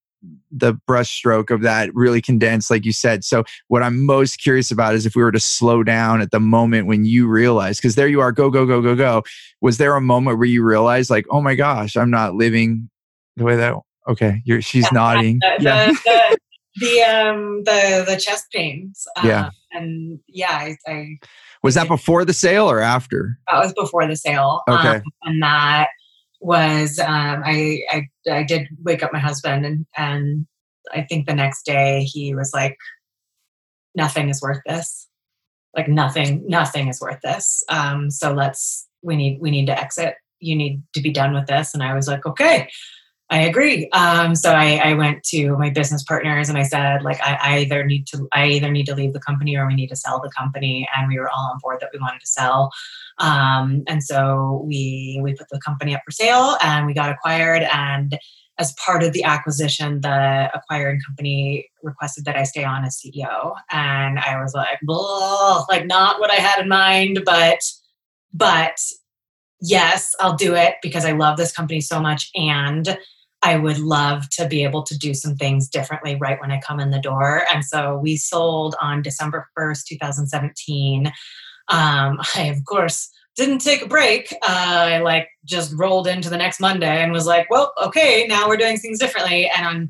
the 0.51 0.73
brushstroke 0.89 1.51
of 1.51 1.61
that 1.61 1.93
really 1.93 2.21
condensed, 2.21 2.69
like 2.71 2.85
you 2.85 2.93
said. 2.93 3.23
So, 3.23 3.43
what 3.67 3.83
I'm 3.83 4.05
most 4.05 4.37
curious 4.37 4.71
about 4.71 4.95
is 4.95 5.05
if 5.05 5.15
we 5.15 5.23
were 5.23 5.31
to 5.31 5.39
slow 5.39 5.83
down 5.83 6.21
at 6.21 6.31
the 6.31 6.39
moment 6.39 6.87
when 6.87 7.05
you 7.05 7.27
realize, 7.27 7.77
because 7.77 7.95
there 7.95 8.07
you 8.07 8.21
are, 8.21 8.31
go, 8.31 8.49
go, 8.49 8.65
go, 8.65 8.81
go, 8.81 8.95
go. 8.95 9.23
Was 9.61 9.77
there 9.77 9.95
a 9.95 10.01
moment 10.01 10.37
where 10.37 10.47
you 10.47 10.63
realized, 10.63 11.09
like, 11.09 11.25
oh 11.29 11.41
my 11.41 11.55
gosh, 11.55 11.95
I'm 11.95 12.11
not 12.11 12.35
living 12.35 12.89
the 13.35 13.43
way 13.43 13.55
that? 13.55 13.75
Okay, 14.07 14.41
you're, 14.45 14.61
she's 14.61 14.83
yeah, 14.91 14.93
nodding. 14.93 15.39
The, 15.39 15.57
yeah. 15.59 15.87
The, 15.87 15.93
the, 16.05 16.37
the, 16.75 17.01
um 17.01 17.63
the 17.65 18.03
the 18.07 18.17
chest 18.17 18.45
pains. 18.51 19.05
Uh, 19.17 19.21
yeah, 19.25 19.49
and 19.71 20.19
yeah, 20.27 20.51
I, 20.51 20.77
I 20.87 21.17
was 21.63 21.75
that 21.75 21.87
before 21.87 22.25
the 22.25 22.33
sale 22.33 22.69
or 22.69 22.81
after? 22.81 23.39
That 23.49 23.63
was 23.63 23.73
before 23.73 24.05
the 24.07 24.15
sale. 24.15 24.61
Okay. 24.69 24.97
Um, 24.97 25.03
and 25.23 25.43
that 25.43 25.87
was 26.41 26.99
um, 26.99 27.41
I, 27.45 27.79
I 27.89 28.07
I 28.29 28.43
did 28.43 28.67
wake 28.83 29.01
up 29.01 29.13
my 29.13 29.19
husband 29.19 29.65
and 29.65 29.85
and 29.95 30.45
I 30.93 31.01
think 31.01 31.25
the 31.25 31.33
next 31.33 31.65
day 31.65 32.03
he 32.03 32.35
was 32.35 32.51
like, 32.53 32.77
nothing 33.95 34.29
is 34.29 34.41
worth 34.41 34.61
this. 34.65 35.07
Like 35.75 35.87
nothing, 35.87 36.43
nothing 36.47 36.87
is 36.87 37.01
worth 37.01 37.19
this. 37.23 37.63
Um, 37.69 38.11
so 38.11 38.33
let's 38.33 38.87
we 39.01 39.15
need 39.15 39.39
we 39.41 39.49
need 39.49 39.65
to 39.67 39.79
exit. 39.79 40.15
You 40.39 40.55
need 40.55 40.83
to 40.93 41.01
be 41.01 41.11
done 41.11 41.33
with 41.33 41.47
this. 41.47 41.73
And 41.73 41.81
I 41.81 41.93
was 41.93 42.07
like, 42.07 42.25
okay, 42.25 42.67
I 43.33 43.39
agree. 43.39 43.89
Um, 43.89 44.35
so 44.35 44.53
I, 44.53 44.75
I, 44.75 44.93
went 44.93 45.23
to 45.29 45.57
my 45.57 45.71
business 45.71 46.03
partners 46.03 46.49
and 46.49 46.57
I 46.57 46.61
said, 46.61 47.01
like, 47.01 47.19
I, 47.19 47.39
I, 47.41 47.57
either 47.61 47.83
need 47.83 48.05
to, 48.09 48.27
I 48.31 48.45
either 48.45 48.69
need 48.69 48.85
to 48.85 48.93
leave 48.93 49.13
the 49.13 49.19
company 49.19 49.57
or 49.57 49.65
we 49.65 49.73
need 49.73 49.87
to 49.87 49.95
sell 49.95 50.21
the 50.21 50.29
company. 50.29 50.87
And 50.95 51.07
we 51.07 51.17
were 51.17 51.29
all 51.29 51.49
on 51.51 51.57
board 51.59 51.79
that 51.81 51.89
we 51.91 51.97
wanted 51.97 52.19
to 52.19 52.27
sell. 52.27 52.71
Um, 53.17 53.85
and 53.87 54.03
so 54.03 54.63
we 54.67 55.19
we 55.23 55.33
put 55.33 55.49
the 55.49 55.59
company 55.61 55.95
up 55.95 56.01
for 56.05 56.11
sale 56.11 56.57
and 56.61 56.85
we 56.85 56.93
got 56.93 57.09
acquired. 57.09 57.63
And 57.73 58.19
as 58.59 58.71
part 58.73 59.01
of 59.01 59.13
the 59.13 59.23
acquisition, 59.23 60.01
the 60.01 60.51
acquiring 60.53 61.01
company 61.01 61.67
requested 61.81 62.25
that 62.25 62.35
I 62.35 62.43
stay 62.43 62.63
on 62.63 62.85
as 62.85 63.01
CEO. 63.03 63.55
And 63.71 64.19
I 64.19 64.39
was 64.43 64.53
like, 64.53 64.77
like 65.69 65.87
not 65.87 66.19
what 66.19 66.29
I 66.29 66.35
had 66.35 66.61
in 66.61 66.69
mind, 66.69 67.23
but 67.25 67.61
but 68.31 68.77
yes, 69.59 70.13
I'll 70.19 70.35
do 70.35 70.53
it 70.53 70.75
because 70.83 71.03
I 71.03 71.13
love 71.13 71.37
this 71.37 71.51
company 71.51 71.81
so 71.81 71.99
much 71.99 72.29
and 72.35 72.95
I 73.43 73.57
would 73.57 73.79
love 73.79 74.29
to 74.31 74.47
be 74.47 74.63
able 74.63 74.83
to 74.83 74.97
do 74.97 75.13
some 75.13 75.35
things 75.35 75.67
differently 75.67 76.15
right 76.15 76.39
when 76.39 76.51
I 76.51 76.61
come 76.61 76.79
in 76.79 76.91
the 76.91 76.99
door. 76.99 77.43
And 77.53 77.63
so 77.63 77.97
we 77.97 78.15
sold 78.15 78.75
on 78.81 79.01
December 79.01 79.47
1st, 79.57 79.85
2017. 79.85 81.07
Um, 81.07 81.13
I, 82.35 82.43
of 82.43 82.63
course, 82.65 83.09
didn't 83.35 83.59
take 83.59 83.81
a 83.81 83.87
break. 83.87 84.31
Uh, 84.41 84.47
I 84.47 84.99
like 84.99 85.27
just 85.43 85.73
rolled 85.75 86.07
into 86.07 86.29
the 86.29 86.37
next 86.37 86.59
Monday 86.59 87.01
and 87.01 87.11
was 87.11 87.25
like, 87.25 87.49
well, 87.49 87.73
okay, 87.81 88.25
now 88.27 88.47
we're 88.47 88.57
doing 88.57 88.77
things 88.77 88.99
differently. 88.99 89.49
And 89.49 89.65
on 89.65 89.89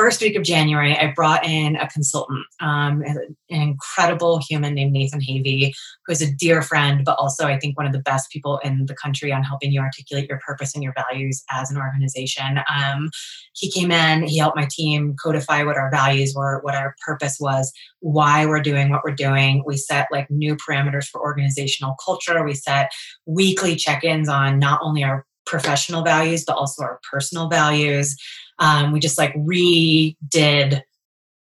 first 0.00 0.22
week 0.22 0.34
of 0.34 0.42
January, 0.42 0.96
I 0.96 1.12
brought 1.14 1.44
in 1.44 1.76
a 1.76 1.86
consultant, 1.86 2.46
um, 2.60 3.02
an 3.02 3.36
incredible 3.50 4.40
human 4.48 4.72
named 4.72 4.92
Nathan 4.92 5.20
Havey, 5.20 5.74
who 6.06 6.12
is 6.12 6.22
a 6.22 6.32
dear 6.32 6.62
friend, 6.62 7.04
but 7.04 7.18
also 7.18 7.46
I 7.46 7.58
think 7.58 7.76
one 7.76 7.84
of 7.84 7.92
the 7.92 7.98
best 7.98 8.30
people 8.30 8.58
in 8.64 8.86
the 8.86 8.94
country 8.94 9.30
on 9.30 9.42
helping 9.42 9.72
you 9.72 9.80
articulate 9.82 10.26
your 10.26 10.38
purpose 10.38 10.74
and 10.74 10.82
your 10.82 10.94
values 10.94 11.44
as 11.50 11.70
an 11.70 11.76
organization. 11.76 12.60
Um, 12.74 13.10
he 13.52 13.70
came 13.70 13.92
in, 13.92 14.22
he 14.22 14.38
helped 14.38 14.56
my 14.56 14.66
team 14.70 15.16
codify 15.22 15.64
what 15.64 15.76
our 15.76 15.90
values 15.90 16.32
were, 16.34 16.60
what 16.62 16.74
our 16.74 16.94
purpose 17.04 17.36
was, 17.38 17.70
why 17.98 18.46
we're 18.46 18.62
doing 18.62 18.88
what 18.88 19.04
we're 19.04 19.14
doing. 19.14 19.62
We 19.66 19.76
set 19.76 20.08
like 20.10 20.30
new 20.30 20.56
parameters 20.56 21.08
for 21.08 21.20
organizational 21.20 21.94
culture. 22.02 22.42
We 22.42 22.54
set 22.54 22.90
weekly 23.26 23.76
check 23.76 24.02
ins 24.02 24.30
on 24.30 24.58
not 24.58 24.80
only 24.82 25.04
our 25.04 25.26
professional 25.50 26.02
values, 26.02 26.44
but 26.46 26.56
also 26.56 26.82
our 26.82 27.00
personal 27.10 27.48
values. 27.48 28.16
Um, 28.60 28.92
we 28.92 29.00
just 29.00 29.18
like 29.18 29.34
redid 29.34 30.80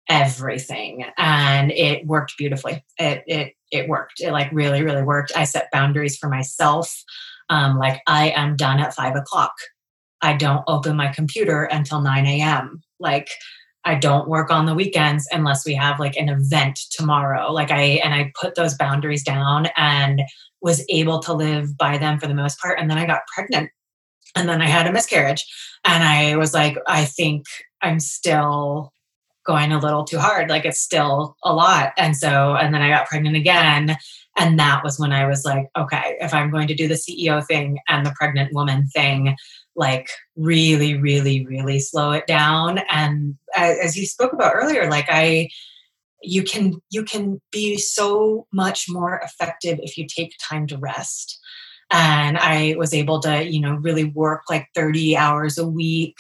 everything 0.08 1.06
and 1.16 1.72
it 1.72 2.06
worked 2.06 2.34
beautifully. 2.36 2.84
It, 2.98 3.24
it, 3.26 3.54
it 3.70 3.88
worked. 3.88 4.20
It 4.20 4.30
like 4.30 4.52
really, 4.52 4.82
really 4.82 5.02
worked. 5.02 5.32
I 5.34 5.44
set 5.44 5.70
boundaries 5.72 6.18
for 6.18 6.28
myself. 6.28 7.02
Um, 7.48 7.78
like 7.78 8.02
I 8.06 8.30
am 8.30 8.56
done 8.56 8.78
at 8.78 8.94
five 8.94 9.16
o'clock. 9.16 9.52
I 10.20 10.34
don't 10.36 10.64
open 10.68 10.96
my 10.96 11.08
computer 11.08 11.64
until 11.64 12.00
9 12.00 12.26
a.m. 12.26 12.82
Like 13.00 13.28
I 13.86 13.94
don't 13.94 14.28
work 14.28 14.50
on 14.50 14.66
the 14.66 14.74
weekends 14.74 15.26
unless 15.32 15.64
we 15.64 15.74
have 15.74 15.98
like 15.98 16.16
an 16.16 16.28
event 16.28 16.78
tomorrow. 16.90 17.52
Like 17.52 17.70
I, 17.70 18.00
and 18.04 18.14
I 18.14 18.32
put 18.40 18.54
those 18.54 18.74
boundaries 18.76 19.22
down 19.22 19.68
and 19.76 20.22
was 20.62 20.84
able 20.88 21.20
to 21.20 21.34
live 21.34 21.76
by 21.76 21.98
them 21.98 22.18
for 22.18 22.26
the 22.26 22.34
most 22.34 22.58
part. 22.58 22.78
And 22.78 22.90
then 22.90 22.96
I 22.96 23.06
got 23.06 23.26
pregnant 23.34 23.70
and 24.34 24.48
then 24.48 24.60
I 24.60 24.66
had 24.66 24.86
a 24.86 24.92
miscarriage. 24.92 25.46
And 25.84 26.02
I 26.02 26.36
was 26.36 26.54
like, 26.54 26.76
I 26.86 27.04
think 27.04 27.44
I'm 27.82 28.00
still 28.00 28.92
going 29.44 29.72
a 29.72 29.78
little 29.78 30.04
too 30.04 30.18
hard. 30.18 30.48
Like 30.48 30.64
it's 30.64 30.80
still 30.80 31.36
a 31.44 31.52
lot. 31.52 31.92
And 31.98 32.16
so, 32.16 32.54
and 32.54 32.72
then 32.72 32.80
I 32.80 32.88
got 32.88 33.06
pregnant 33.06 33.36
again. 33.36 33.96
And 34.36 34.58
that 34.58 34.82
was 34.82 34.98
when 34.98 35.12
I 35.12 35.26
was 35.26 35.44
like, 35.44 35.68
okay, 35.76 36.16
if 36.20 36.32
I'm 36.32 36.50
going 36.50 36.66
to 36.68 36.74
do 36.74 36.88
the 36.88 36.94
CEO 36.94 37.44
thing 37.46 37.78
and 37.88 38.04
the 38.04 38.14
pregnant 38.16 38.52
woman 38.54 38.86
thing, 38.88 39.36
like 39.76 40.08
really, 40.36 40.96
really, 40.96 41.44
really 41.46 41.78
slow 41.78 42.12
it 42.12 42.26
down. 42.26 42.80
And 42.90 43.36
as 43.56 43.96
you 43.96 44.06
spoke 44.06 44.32
about 44.32 44.54
earlier, 44.54 44.90
like 44.90 45.06
I, 45.08 45.50
you 46.26 46.42
can 46.42 46.80
you 46.90 47.04
can 47.04 47.38
be 47.52 47.76
so 47.76 48.46
much 48.50 48.86
more 48.88 49.20
effective 49.22 49.78
if 49.82 49.98
you 49.98 50.06
take 50.06 50.32
time 50.40 50.66
to 50.68 50.78
rest 50.78 51.38
and 51.90 52.38
I 52.38 52.74
was 52.78 52.94
able 52.94 53.20
to, 53.20 53.44
you 53.44 53.60
know, 53.60 53.74
really 53.74 54.04
work 54.04 54.42
like 54.48 54.68
30 54.74 55.16
hours 55.16 55.58
a 55.58 55.66
week. 55.66 56.16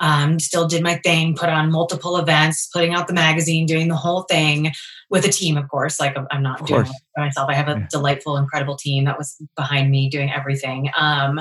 Um, 0.00 0.38
still 0.38 0.68
did 0.68 0.82
my 0.82 0.96
thing, 0.96 1.34
put 1.34 1.48
on 1.48 1.72
multiple 1.72 2.18
events, 2.18 2.68
putting 2.68 2.94
out 2.94 3.08
the 3.08 3.14
magazine, 3.14 3.66
doing 3.66 3.88
the 3.88 3.96
whole 3.96 4.22
thing 4.22 4.70
with 5.10 5.24
a 5.24 5.28
team, 5.28 5.56
of 5.56 5.68
course. 5.68 5.98
Like 5.98 6.16
I'm 6.30 6.42
not 6.42 6.66
doing 6.66 6.82
it 6.82 6.92
by 7.16 7.24
myself. 7.24 7.48
I 7.50 7.54
have 7.54 7.68
a 7.68 7.80
yeah. 7.80 7.86
delightful, 7.90 8.36
incredible 8.36 8.76
team 8.76 9.04
that 9.06 9.18
was 9.18 9.36
behind 9.56 9.90
me 9.90 10.08
doing 10.08 10.30
everything. 10.30 10.90
Um, 10.96 11.40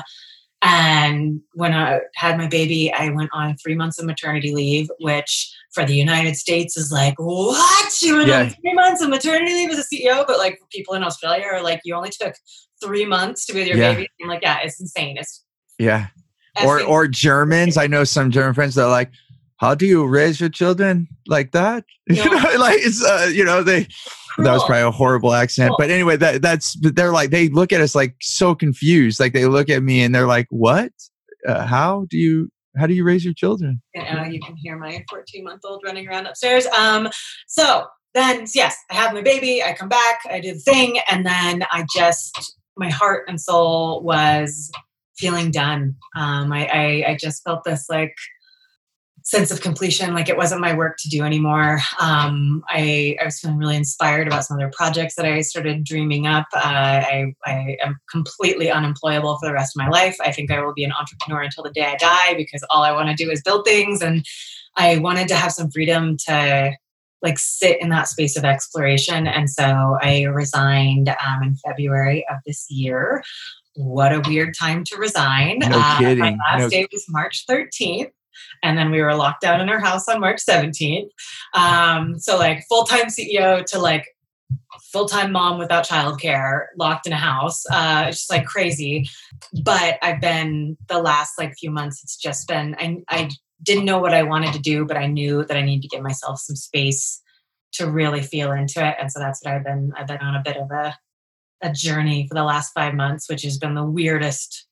and 0.61 1.41
when 1.53 1.73
I 1.73 1.99
had 2.15 2.37
my 2.37 2.47
baby, 2.47 2.91
I 2.91 3.09
went 3.09 3.29
on 3.31 3.57
three 3.57 3.75
months 3.75 3.99
of 3.99 4.05
maternity 4.05 4.53
leave, 4.53 4.89
which 4.99 5.53
for 5.71 5.85
the 5.85 5.93
United 5.93 6.35
States 6.35 6.75
is 6.77 6.91
like, 6.91 7.13
what? 7.19 8.01
You 8.01 8.15
went 8.15 8.27
yeah. 8.27 8.39
on 8.39 8.49
three 8.49 8.73
months 8.73 9.01
of 9.01 9.09
maternity 9.09 9.53
leave 9.53 9.69
as 9.69 9.77
a 9.77 9.83
CEO, 9.83 10.25
but 10.25 10.39
like 10.39 10.59
people 10.71 10.95
in 10.95 11.03
Australia 11.03 11.45
are 11.45 11.61
like, 11.61 11.81
you 11.83 11.93
only 11.93 12.09
took 12.09 12.33
three 12.83 13.05
months 13.05 13.45
to 13.47 13.53
be 13.53 13.59
with 13.59 13.67
your 13.67 13.77
yeah. 13.77 13.93
baby. 13.93 14.09
I'm 14.21 14.29
like, 14.29 14.41
yeah, 14.41 14.59
it's 14.63 14.79
insane. 14.79 15.17
It's 15.17 15.43
yeah. 15.79 16.07
Or 16.65 16.81
or 16.81 17.07
Germans. 17.07 17.77
I 17.77 17.87
know 17.87 18.03
some 18.03 18.31
German 18.31 18.53
friends 18.53 18.75
that 18.75 18.85
are 18.85 18.89
like, 18.89 19.11
how 19.57 19.75
do 19.75 19.85
you 19.85 20.05
raise 20.05 20.39
your 20.39 20.49
children 20.49 21.07
like 21.27 21.51
that? 21.51 21.83
No. 22.09 22.23
You 22.23 22.29
know, 22.31 22.59
like 22.59 22.79
it's 22.79 23.03
uh, 23.03 23.29
you 23.33 23.43
know 23.43 23.63
they. 23.63 23.87
Cruel. 24.33 24.45
That 24.45 24.53
was 24.53 24.63
probably 24.65 24.83
a 24.83 24.91
horrible 24.91 25.33
accent, 25.33 25.73
but 25.79 25.89
anyway, 25.89 26.15
that 26.17 26.43
that's 26.43 26.77
they're 26.79 27.11
like 27.11 27.31
they 27.31 27.49
look 27.49 27.73
at 27.73 27.81
us 27.81 27.95
like 27.95 28.15
so 28.21 28.53
confused. 28.53 29.19
Like 29.19 29.33
they 29.33 29.47
look 29.47 29.67
at 29.67 29.81
me 29.81 30.03
and 30.03 30.13
they're 30.13 30.27
like, 30.27 30.45
"What? 30.51 30.91
Uh, 31.47 31.65
how 31.65 32.05
do 32.11 32.17
you 32.17 32.51
how 32.77 32.85
do 32.85 32.93
you 32.93 33.03
raise 33.03 33.25
your 33.25 33.33
children?" 33.33 33.81
Uh, 33.97 34.25
you 34.29 34.39
can 34.39 34.55
hear 34.55 34.77
my 34.77 35.03
14 35.09 35.43
month 35.43 35.61
old 35.65 35.81
running 35.83 36.07
around 36.07 36.27
upstairs. 36.27 36.67
Um, 36.67 37.09
so 37.47 37.87
then 38.13 38.45
yes, 38.53 38.77
I 38.91 38.93
have 38.93 39.11
my 39.11 39.23
baby. 39.23 39.63
I 39.63 39.73
come 39.73 39.89
back, 39.89 40.19
I 40.29 40.39
do 40.39 40.53
the 40.53 40.59
thing, 40.59 40.99
and 41.09 41.25
then 41.25 41.65
I 41.71 41.85
just 41.95 42.59
my 42.77 42.89
heart 42.89 43.25
and 43.27 43.39
soul 43.39 44.01
was 44.03 44.71
feeling 45.17 45.51
done. 45.51 45.95
Um, 46.15 46.53
I, 46.53 46.67
I, 46.67 47.11
I 47.11 47.17
just 47.19 47.43
felt 47.43 47.63
this 47.63 47.85
like 47.89 48.15
sense 49.27 49.51
of 49.51 49.59
completion, 49.59 50.13
like 50.13 50.29
it 50.29 50.37
wasn't 50.37 50.61
my 50.61 50.73
work 50.73 50.95
to 50.97 51.09
do 51.09 51.21
anymore. 51.21 51.79
Um, 51.99 52.63
I, 52.69 53.17
I 53.21 53.25
was 53.25 53.39
feeling 53.39 53.57
really 53.57 53.75
inspired 53.75 54.25
about 54.25 54.45
some 54.45 54.55
other 54.55 54.71
projects 54.73 55.15
that 55.15 55.25
I 55.25 55.41
started 55.41 55.83
dreaming 55.83 56.27
up. 56.27 56.45
Uh, 56.55 56.59
I, 56.63 57.33
I 57.45 57.77
am 57.83 57.97
completely 58.09 58.71
unemployable 58.71 59.37
for 59.37 59.47
the 59.47 59.53
rest 59.53 59.75
of 59.75 59.83
my 59.83 59.89
life. 59.89 60.15
I 60.23 60.31
think 60.31 60.49
I 60.49 60.63
will 60.63 60.73
be 60.73 60.85
an 60.85 60.93
entrepreneur 60.97 61.41
until 61.41 61.65
the 61.65 61.71
day 61.71 61.83
I 61.83 61.97
die 61.97 62.35
because 62.37 62.63
all 62.69 62.83
I 62.83 62.93
want 62.93 63.09
to 63.09 63.21
do 63.21 63.29
is 63.29 63.41
build 63.41 63.65
things. 63.65 64.01
And 64.01 64.25
I 64.77 64.97
wanted 64.99 65.27
to 65.27 65.35
have 65.35 65.51
some 65.51 65.71
freedom 65.71 66.15
to 66.27 66.77
like 67.21 67.39
sit 67.39 67.81
in 67.81 67.89
that 67.89 68.07
space 68.07 68.37
of 68.37 68.45
exploration. 68.45 69.27
And 69.27 69.49
so 69.49 69.97
I 70.01 70.23
resigned 70.23 71.09
um, 71.09 71.43
in 71.43 71.55
February 71.55 72.25
of 72.29 72.37
this 72.45 72.69
year. 72.69 73.23
What 73.75 74.13
a 74.13 74.21
weird 74.27 74.55
time 74.57 74.83
to 74.85 74.97
resign. 74.97 75.59
No 75.59 75.69
uh, 75.73 75.97
kidding. 75.99 76.19
My 76.19 76.37
last 76.51 76.61
no. 76.61 76.69
day 76.69 76.87
was 76.91 77.05
March 77.09 77.45
13th. 77.47 78.11
And 78.63 78.77
then 78.77 78.91
we 78.91 79.01
were 79.01 79.15
locked 79.15 79.41
down 79.41 79.61
in 79.61 79.69
our 79.69 79.79
house 79.79 80.07
on 80.07 80.19
March 80.19 80.41
17th. 80.47 81.09
Um, 81.53 82.19
so, 82.19 82.37
like, 82.37 82.63
full 82.69 82.83
time 82.83 83.07
CEO 83.07 83.65
to 83.65 83.79
like 83.79 84.05
full 84.91 85.07
time 85.07 85.31
mom 85.31 85.57
without 85.57 85.87
childcare, 85.87 86.65
locked 86.77 87.07
in 87.07 87.13
a 87.13 87.17
house. 87.17 87.63
Uh, 87.69 88.05
it's 88.07 88.17
just 88.17 88.31
like 88.31 88.45
crazy. 88.45 89.09
But 89.63 89.97
I've 90.01 90.21
been 90.21 90.77
the 90.87 90.99
last 90.99 91.33
like 91.37 91.55
few 91.57 91.71
months, 91.71 92.03
it's 92.03 92.17
just 92.17 92.47
been, 92.47 92.75
I, 92.79 92.97
I 93.09 93.29
didn't 93.63 93.85
know 93.85 93.99
what 93.99 94.13
I 94.13 94.23
wanted 94.23 94.53
to 94.53 94.59
do, 94.59 94.85
but 94.85 94.97
I 94.97 95.07
knew 95.07 95.45
that 95.45 95.57
I 95.57 95.61
needed 95.61 95.83
to 95.83 95.87
give 95.87 96.03
myself 96.03 96.39
some 96.39 96.55
space 96.55 97.21
to 97.73 97.89
really 97.89 98.21
feel 98.21 98.51
into 98.51 98.85
it. 98.85 98.95
And 98.99 99.11
so 99.11 99.19
that's 99.19 99.43
what 99.43 99.53
I've 99.53 99.63
been 99.63 99.91
I've 99.97 100.07
been 100.07 100.21
on 100.21 100.35
a 100.35 100.41
bit 100.43 100.57
of 100.57 100.71
a 100.71 100.95
a 101.61 101.71
journey 101.71 102.27
for 102.27 102.35
the 102.35 102.43
last 102.43 102.71
five 102.73 102.93
months, 102.93 103.29
which 103.29 103.41
has 103.41 103.57
been 103.57 103.73
the 103.73 103.83
weirdest, 103.83 104.67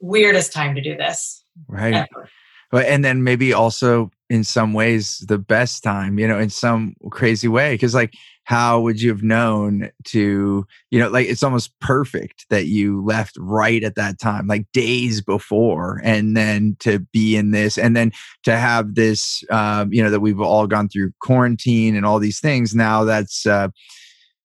weirdest 0.00 0.52
time 0.52 0.74
to 0.74 0.80
do 0.80 0.96
this. 0.96 1.44
Right. 1.68 1.94
Ever. 1.94 2.28
But 2.70 2.86
and 2.86 3.04
then 3.04 3.22
maybe 3.22 3.52
also 3.52 4.10
in 4.28 4.42
some 4.42 4.72
ways 4.72 5.20
the 5.28 5.38
best 5.38 5.84
time, 5.84 6.18
you 6.18 6.26
know, 6.26 6.38
in 6.38 6.50
some 6.50 6.96
crazy 7.10 7.46
way. 7.46 7.76
Cause 7.78 7.94
like 7.94 8.14
how 8.44 8.80
would 8.80 9.00
you 9.00 9.08
have 9.08 9.22
known 9.22 9.90
to 10.04 10.66
you 10.90 10.98
know 10.98 11.08
like 11.08 11.26
it's 11.26 11.42
almost 11.42 11.78
perfect 11.80 12.46
that 12.50 12.66
you 12.66 13.02
left 13.02 13.36
right 13.38 13.82
at 13.82 13.94
that 13.94 14.18
time 14.18 14.46
like 14.46 14.66
days 14.72 15.20
before 15.20 16.00
and 16.04 16.36
then 16.36 16.76
to 16.78 16.98
be 17.12 17.36
in 17.36 17.50
this 17.50 17.76
and 17.76 17.96
then 17.96 18.12
to 18.42 18.56
have 18.56 18.94
this 18.94 19.42
um, 19.50 19.92
you 19.92 20.02
know 20.02 20.10
that 20.10 20.20
we've 20.20 20.40
all 20.40 20.66
gone 20.66 20.88
through 20.88 21.10
quarantine 21.20 21.96
and 21.96 22.06
all 22.06 22.18
these 22.18 22.40
things 22.40 22.74
now 22.74 23.04
that's 23.04 23.46
uh, 23.46 23.68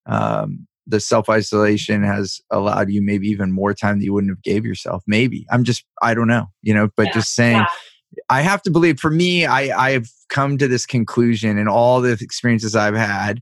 um, 0.06 0.68
the 0.90 1.00
self 1.00 1.30
isolation 1.30 2.04
has 2.04 2.42
allowed 2.52 2.90
you 2.90 3.02
maybe 3.02 3.28
even 3.28 3.52
more 3.52 3.74
time 3.74 4.00
that 4.00 4.06
you 4.06 4.14
wouldn't 4.14 4.32
have 4.32 4.42
gave 4.42 4.66
yourself. 4.66 5.04
Maybe 5.08 5.46
I'm 5.52 5.64
just 5.64 5.86
I 6.02 6.14
don't 6.14 6.28
know, 6.28 6.48
you 6.62 6.74
know, 6.74 6.90
but 6.98 7.08
yeah, 7.08 7.14
just 7.14 7.34
saying. 7.36 7.58
Yeah. 7.58 7.66
I 8.28 8.42
have 8.42 8.64
to 8.64 8.72
believe 8.72 9.00
for 9.00 9.12
me, 9.12 9.46
I, 9.46 9.70
I've 9.88 10.10
come 10.30 10.58
to 10.58 10.68
this 10.68 10.88
conclusion 10.88 11.60
in 11.60 11.68
all 11.68 12.02
the 12.02 12.18
experiences 12.20 12.76
I've 12.76 12.96
had 12.96 13.40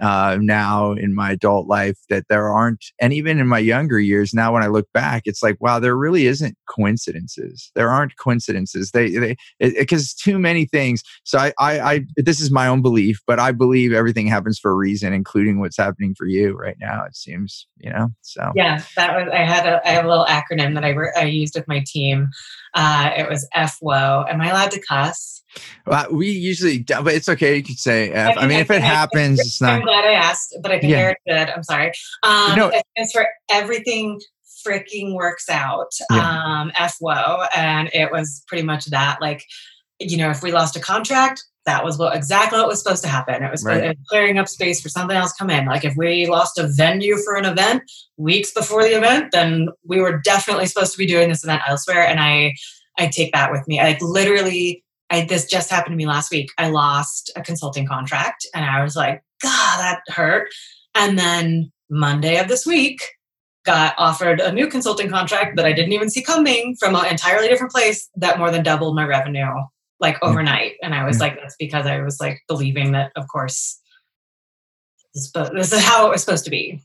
uh, 0.00 0.38
now 0.40 0.92
in 0.92 1.14
my 1.14 1.32
adult 1.32 1.66
life 1.66 1.98
that 2.08 2.24
there 2.28 2.48
aren't, 2.48 2.86
and 3.00 3.12
even 3.12 3.38
in 3.38 3.46
my 3.46 3.58
younger 3.58 3.98
years, 3.98 4.32
now 4.32 4.52
when 4.52 4.62
I 4.62 4.68
look 4.68 4.90
back, 4.92 5.22
it's 5.26 5.42
like, 5.42 5.56
wow, 5.60 5.78
there 5.78 5.96
really 5.96 6.26
isn't 6.26 6.56
coincidences. 6.68 7.70
There 7.74 7.90
aren't 7.90 8.16
coincidences. 8.16 8.90
They, 8.92 9.10
they, 9.10 9.36
because 9.58 10.14
too 10.14 10.38
many 10.38 10.66
things. 10.66 11.02
So 11.24 11.38
I, 11.38 11.52
I, 11.58 11.80
I, 11.80 12.00
this 12.16 12.40
is 12.40 12.50
my 12.50 12.66
own 12.66 12.82
belief, 12.82 13.20
but 13.26 13.38
I 13.38 13.52
believe 13.52 13.92
everything 13.92 14.26
happens 14.26 14.58
for 14.58 14.70
a 14.70 14.76
reason, 14.76 15.12
including 15.12 15.60
what's 15.60 15.76
happening 15.76 16.14
for 16.16 16.26
you 16.26 16.56
right 16.56 16.76
now. 16.80 17.04
It 17.04 17.16
seems, 17.16 17.66
you 17.78 17.90
know. 17.90 18.08
So 18.22 18.52
yeah, 18.54 18.82
that 18.96 19.14
was. 19.14 19.28
I 19.32 19.44
had 19.44 19.66
a, 19.66 19.86
I 19.86 19.92
have 19.92 20.04
a 20.04 20.08
little 20.08 20.26
acronym 20.26 20.74
that 20.74 20.84
I, 20.84 20.90
re- 20.90 21.12
I 21.16 21.24
used 21.24 21.54
with 21.54 21.68
my 21.68 21.84
team. 21.86 22.28
Uh, 22.74 23.10
it 23.16 23.28
was 23.28 23.48
FWO. 23.54 24.28
Am 24.30 24.40
I 24.40 24.50
allowed 24.50 24.70
to 24.72 24.80
cuss? 24.80 25.42
Well, 25.86 26.06
we 26.12 26.30
usually, 26.30 26.78
but 26.78 27.08
it's 27.08 27.28
okay. 27.28 27.56
You 27.56 27.62
could 27.62 27.78
say 27.78 28.10
F. 28.10 28.36
I, 28.36 28.42
I 28.42 28.46
mean, 28.46 28.58
I 28.58 28.60
if 28.60 28.70
it 28.70 28.82
happens, 28.82 29.40
it's 29.40 29.60
not. 29.60 29.74
I'm 29.74 29.82
glad 29.82 30.04
I 30.04 30.12
asked, 30.12 30.56
but 30.62 30.70
I 30.70 30.80
think 30.80 30.92
yeah. 30.92 30.98
Eric 30.98 31.18
did. 31.26 31.50
I'm 31.50 31.64
sorry. 31.64 31.92
Um, 32.22 32.56
no, 32.56 32.72
it's 32.96 33.12
for 33.12 33.26
everything 33.50 34.20
freaking 34.66 35.14
works 35.14 35.48
out. 35.48 35.92
Yeah. 36.10 36.18
Um, 36.18 36.70
FWO, 36.72 37.48
and 37.56 37.90
it 37.92 38.10
was 38.12 38.44
pretty 38.46 38.62
much 38.62 38.86
that. 38.86 39.20
Like, 39.20 39.44
you 39.98 40.16
know, 40.16 40.30
if 40.30 40.42
we 40.42 40.52
lost 40.52 40.76
a 40.76 40.80
contract, 40.80 41.42
that 41.66 41.84
was 41.84 41.98
what 41.98 42.16
exactly 42.16 42.58
what 42.58 42.68
was 42.68 42.82
supposed 42.82 43.02
to 43.02 43.08
happen. 43.08 43.42
It 43.42 43.50
was, 43.50 43.64
right. 43.64 43.84
it 43.84 43.88
was 43.88 44.06
clearing 44.08 44.38
up 44.38 44.48
space 44.48 44.80
for 44.80 44.88
something 44.88 45.16
else 45.16 45.32
come 45.32 45.50
in. 45.50 45.66
Like 45.66 45.84
if 45.84 45.94
we 45.96 46.26
lost 46.26 46.58
a 46.58 46.68
venue 46.68 47.16
for 47.18 47.36
an 47.36 47.44
event 47.44 47.82
weeks 48.16 48.52
before 48.52 48.82
the 48.82 48.96
event, 48.96 49.32
then 49.32 49.68
we 49.84 50.00
were 50.00 50.18
definitely 50.18 50.66
supposed 50.66 50.92
to 50.92 50.98
be 50.98 51.06
doing 51.06 51.28
this 51.28 51.44
event 51.44 51.62
elsewhere. 51.68 52.06
And 52.06 52.18
I, 52.18 52.54
I 52.98 53.08
take 53.08 53.32
that 53.32 53.52
with 53.52 53.66
me. 53.68 53.78
I 53.78 53.84
Like 53.84 54.02
literally 54.02 54.82
I, 55.10 55.24
this 55.24 55.46
just 55.46 55.70
happened 55.70 55.92
to 55.92 55.96
me 55.96 56.06
last 56.06 56.30
week. 56.30 56.50
I 56.58 56.70
lost 56.70 57.30
a 57.36 57.42
consulting 57.42 57.86
contract 57.86 58.46
and 58.54 58.64
I 58.64 58.82
was 58.82 58.96
like, 58.96 59.22
God, 59.42 59.78
that 59.78 60.00
hurt. 60.08 60.48
And 60.94 61.18
then 61.18 61.72
Monday 61.90 62.38
of 62.38 62.48
this 62.48 62.64
week, 62.64 63.02
got 63.64 63.94
offered 63.98 64.40
a 64.40 64.52
new 64.52 64.66
consulting 64.66 65.10
contract 65.10 65.56
that 65.56 65.66
I 65.66 65.72
didn't 65.72 65.92
even 65.92 66.10
see 66.10 66.22
coming 66.22 66.76
from 66.78 66.96
an 66.96 67.06
entirely 67.06 67.48
different 67.48 67.72
place 67.72 68.08
that 68.16 68.38
more 68.38 68.50
than 68.50 68.62
doubled 68.62 68.96
my 68.96 69.04
revenue 69.04 69.52
like 70.00 70.16
mm. 70.16 70.28
overnight. 70.28 70.72
And 70.82 70.94
I 70.94 71.04
was 71.04 71.18
mm. 71.18 71.20
like, 71.20 71.36
that's 71.36 71.56
because 71.58 71.86
I 71.86 72.00
was 72.00 72.20
like 72.20 72.40
believing 72.48 72.92
that, 72.92 73.12
of 73.16 73.28
course, 73.28 73.78
this, 75.14 75.30
this 75.52 75.72
is 75.72 75.84
how 75.84 76.06
it 76.06 76.10
was 76.10 76.22
supposed 76.22 76.44
to 76.44 76.50
be. 76.50 76.82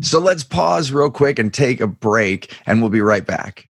So 0.00 0.18
let's 0.18 0.44
pause 0.44 0.92
real 0.92 1.10
quick 1.10 1.38
and 1.38 1.52
take 1.52 1.80
a 1.80 1.86
break, 1.86 2.56
and 2.66 2.80
we'll 2.80 2.90
be 2.90 3.02
right 3.02 3.24
back. 3.24 3.68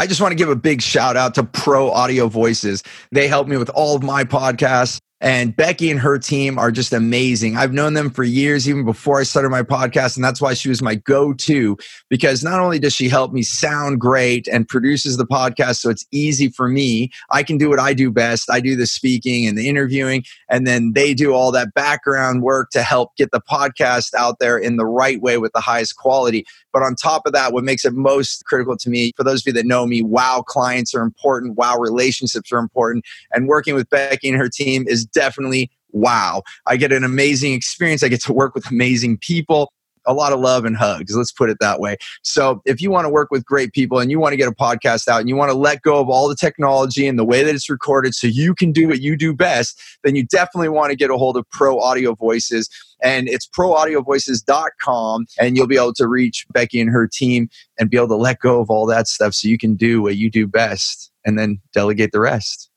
I 0.00 0.06
just 0.06 0.22
want 0.22 0.32
to 0.32 0.36
give 0.36 0.48
a 0.48 0.56
big 0.56 0.80
shout 0.80 1.18
out 1.18 1.34
to 1.34 1.44
Pro 1.44 1.90
Audio 1.90 2.26
Voices. 2.28 2.82
They 3.12 3.28
help 3.28 3.48
me 3.48 3.58
with 3.58 3.68
all 3.68 3.94
of 3.94 4.02
my 4.02 4.24
podcasts. 4.24 4.98
And 5.22 5.54
Becky 5.54 5.90
and 5.90 6.00
her 6.00 6.18
team 6.18 6.58
are 6.58 6.70
just 6.70 6.94
amazing. 6.94 7.58
I've 7.58 7.74
known 7.74 7.92
them 7.92 8.08
for 8.08 8.24
years, 8.24 8.66
even 8.66 8.86
before 8.86 9.20
I 9.20 9.24
started 9.24 9.50
my 9.50 9.62
podcast. 9.62 10.16
And 10.16 10.24
that's 10.24 10.40
why 10.40 10.54
she 10.54 10.70
was 10.70 10.80
my 10.80 10.94
go 10.94 11.34
to, 11.34 11.76
because 12.08 12.42
not 12.42 12.60
only 12.60 12.78
does 12.78 12.94
she 12.94 13.10
help 13.10 13.30
me 13.30 13.42
sound 13.42 14.00
great 14.00 14.48
and 14.48 14.66
produces 14.66 15.18
the 15.18 15.26
podcast 15.26 15.80
so 15.80 15.90
it's 15.90 16.06
easy 16.10 16.48
for 16.48 16.68
me, 16.68 17.10
I 17.28 17.42
can 17.42 17.58
do 17.58 17.68
what 17.68 17.78
I 17.78 17.92
do 17.92 18.10
best. 18.10 18.50
I 18.50 18.60
do 18.60 18.76
the 18.76 18.86
speaking 18.86 19.46
and 19.46 19.58
the 19.58 19.68
interviewing, 19.68 20.24
and 20.48 20.66
then 20.66 20.92
they 20.94 21.12
do 21.12 21.34
all 21.34 21.52
that 21.52 21.74
background 21.74 22.40
work 22.42 22.70
to 22.70 22.82
help 22.82 23.14
get 23.16 23.30
the 23.30 23.42
podcast 23.42 24.14
out 24.14 24.38
there 24.38 24.56
in 24.56 24.78
the 24.78 24.86
right 24.86 25.20
way 25.20 25.36
with 25.36 25.52
the 25.52 25.60
highest 25.60 25.96
quality. 25.96 26.46
But 26.72 26.82
on 26.82 26.94
top 26.94 27.22
of 27.26 27.32
that, 27.32 27.52
what 27.52 27.64
makes 27.64 27.84
it 27.84 27.94
most 27.94 28.44
critical 28.44 28.76
to 28.76 28.90
me, 28.90 29.12
for 29.16 29.24
those 29.24 29.42
of 29.42 29.48
you 29.48 29.52
that 29.54 29.66
know 29.66 29.86
me, 29.86 30.02
wow, 30.02 30.42
clients 30.46 30.94
are 30.94 31.02
important, 31.02 31.56
wow, 31.56 31.76
relationships 31.78 32.52
are 32.52 32.58
important. 32.58 33.04
And 33.32 33.48
working 33.48 33.74
with 33.74 33.88
Becky 33.90 34.28
and 34.28 34.38
her 34.38 34.48
team 34.48 34.84
is 34.86 35.04
definitely 35.04 35.70
wow. 35.92 36.42
I 36.66 36.76
get 36.76 36.92
an 36.92 37.04
amazing 37.04 37.52
experience. 37.52 38.02
I 38.02 38.08
get 38.08 38.22
to 38.22 38.32
work 38.32 38.54
with 38.54 38.70
amazing 38.70 39.18
people 39.18 39.72
a 40.06 40.14
lot 40.14 40.32
of 40.32 40.40
love 40.40 40.64
and 40.64 40.76
hugs. 40.76 41.16
Let's 41.16 41.32
put 41.32 41.50
it 41.50 41.58
that 41.60 41.80
way. 41.80 41.96
So, 42.22 42.62
if 42.64 42.80
you 42.80 42.90
want 42.90 43.04
to 43.04 43.08
work 43.08 43.30
with 43.30 43.44
great 43.44 43.72
people 43.72 43.98
and 43.98 44.10
you 44.10 44.18
want 44.18 44.32
to 44.32 44.36
get 44.36 44.48
a 44.48 44.52
podcast 44.52 45.08
out 45.08 45.20
and 45.20 45.28
you 45.28 45.36
want 45.36 45.50
to 45.50 45.56
let 45.56 45.82
go 45.82 46.00
of 46.00 46.08
all 46.08 46.28
the 46.28 46.36
technology 46.36 47.06
and 47.06 47.18
the 47.18 47.24
way 47.24 47.42
that 47.42 47.54
it's 47.54 47.70
recorded 47.70 48.14
so 48.14 48.26
you 48.26 48.54
can 48.54 48.72
do 48.72 48.88
what 48.88 49.00
you 49.00 49.16
do 49.16 49.32
best, 49.32 49.80
then 50.04 50.16
you 50.16 50.24
definitely 50.24 50.68
want 50.68 50.90
to 50.90 50.96
get 50.96 51.10
a 51.10 51.16
hold 51.16 51.36
of 51.36 51.48
Pro 51.50 51.80
Audio 51.80 52.14
Voices. 52.14 52.68
And 53.02 53.28
it's 53.28 53.48
proaudiovoices.com, 53.48 55.26
and 55.38 55.56
you'll 55.56 55.66
be 55.66 55.76
able 55.76 55.94
to 55.94 56.06
reach 56.06 56.46
Becky 56.52 56.80
and 56.80 56.90
her 56.90 57.08
team 57.08 57.48
and 57.78 57.88
be 57.88 57.96
able 57.96 58.08
to 58.08 58.16
let 58.16 58.40
go 58.40 58.60
of 58.60 58.70
all 58.70 58.86
that 58.86 59.08
stuff 59.08 59.34
so 59.34 59.48
you 59.48 59.56
can 59.56 59.74
do 59.74 60.02
what 60.02 60.16
you 60.16 60.30
do 60.30 60.46
best 60.46 61.10
and 61.24 61.38
then 61.38 61.60
delegate 61.72 62.12
the 62.12 62.20
rest. 62.20 62.69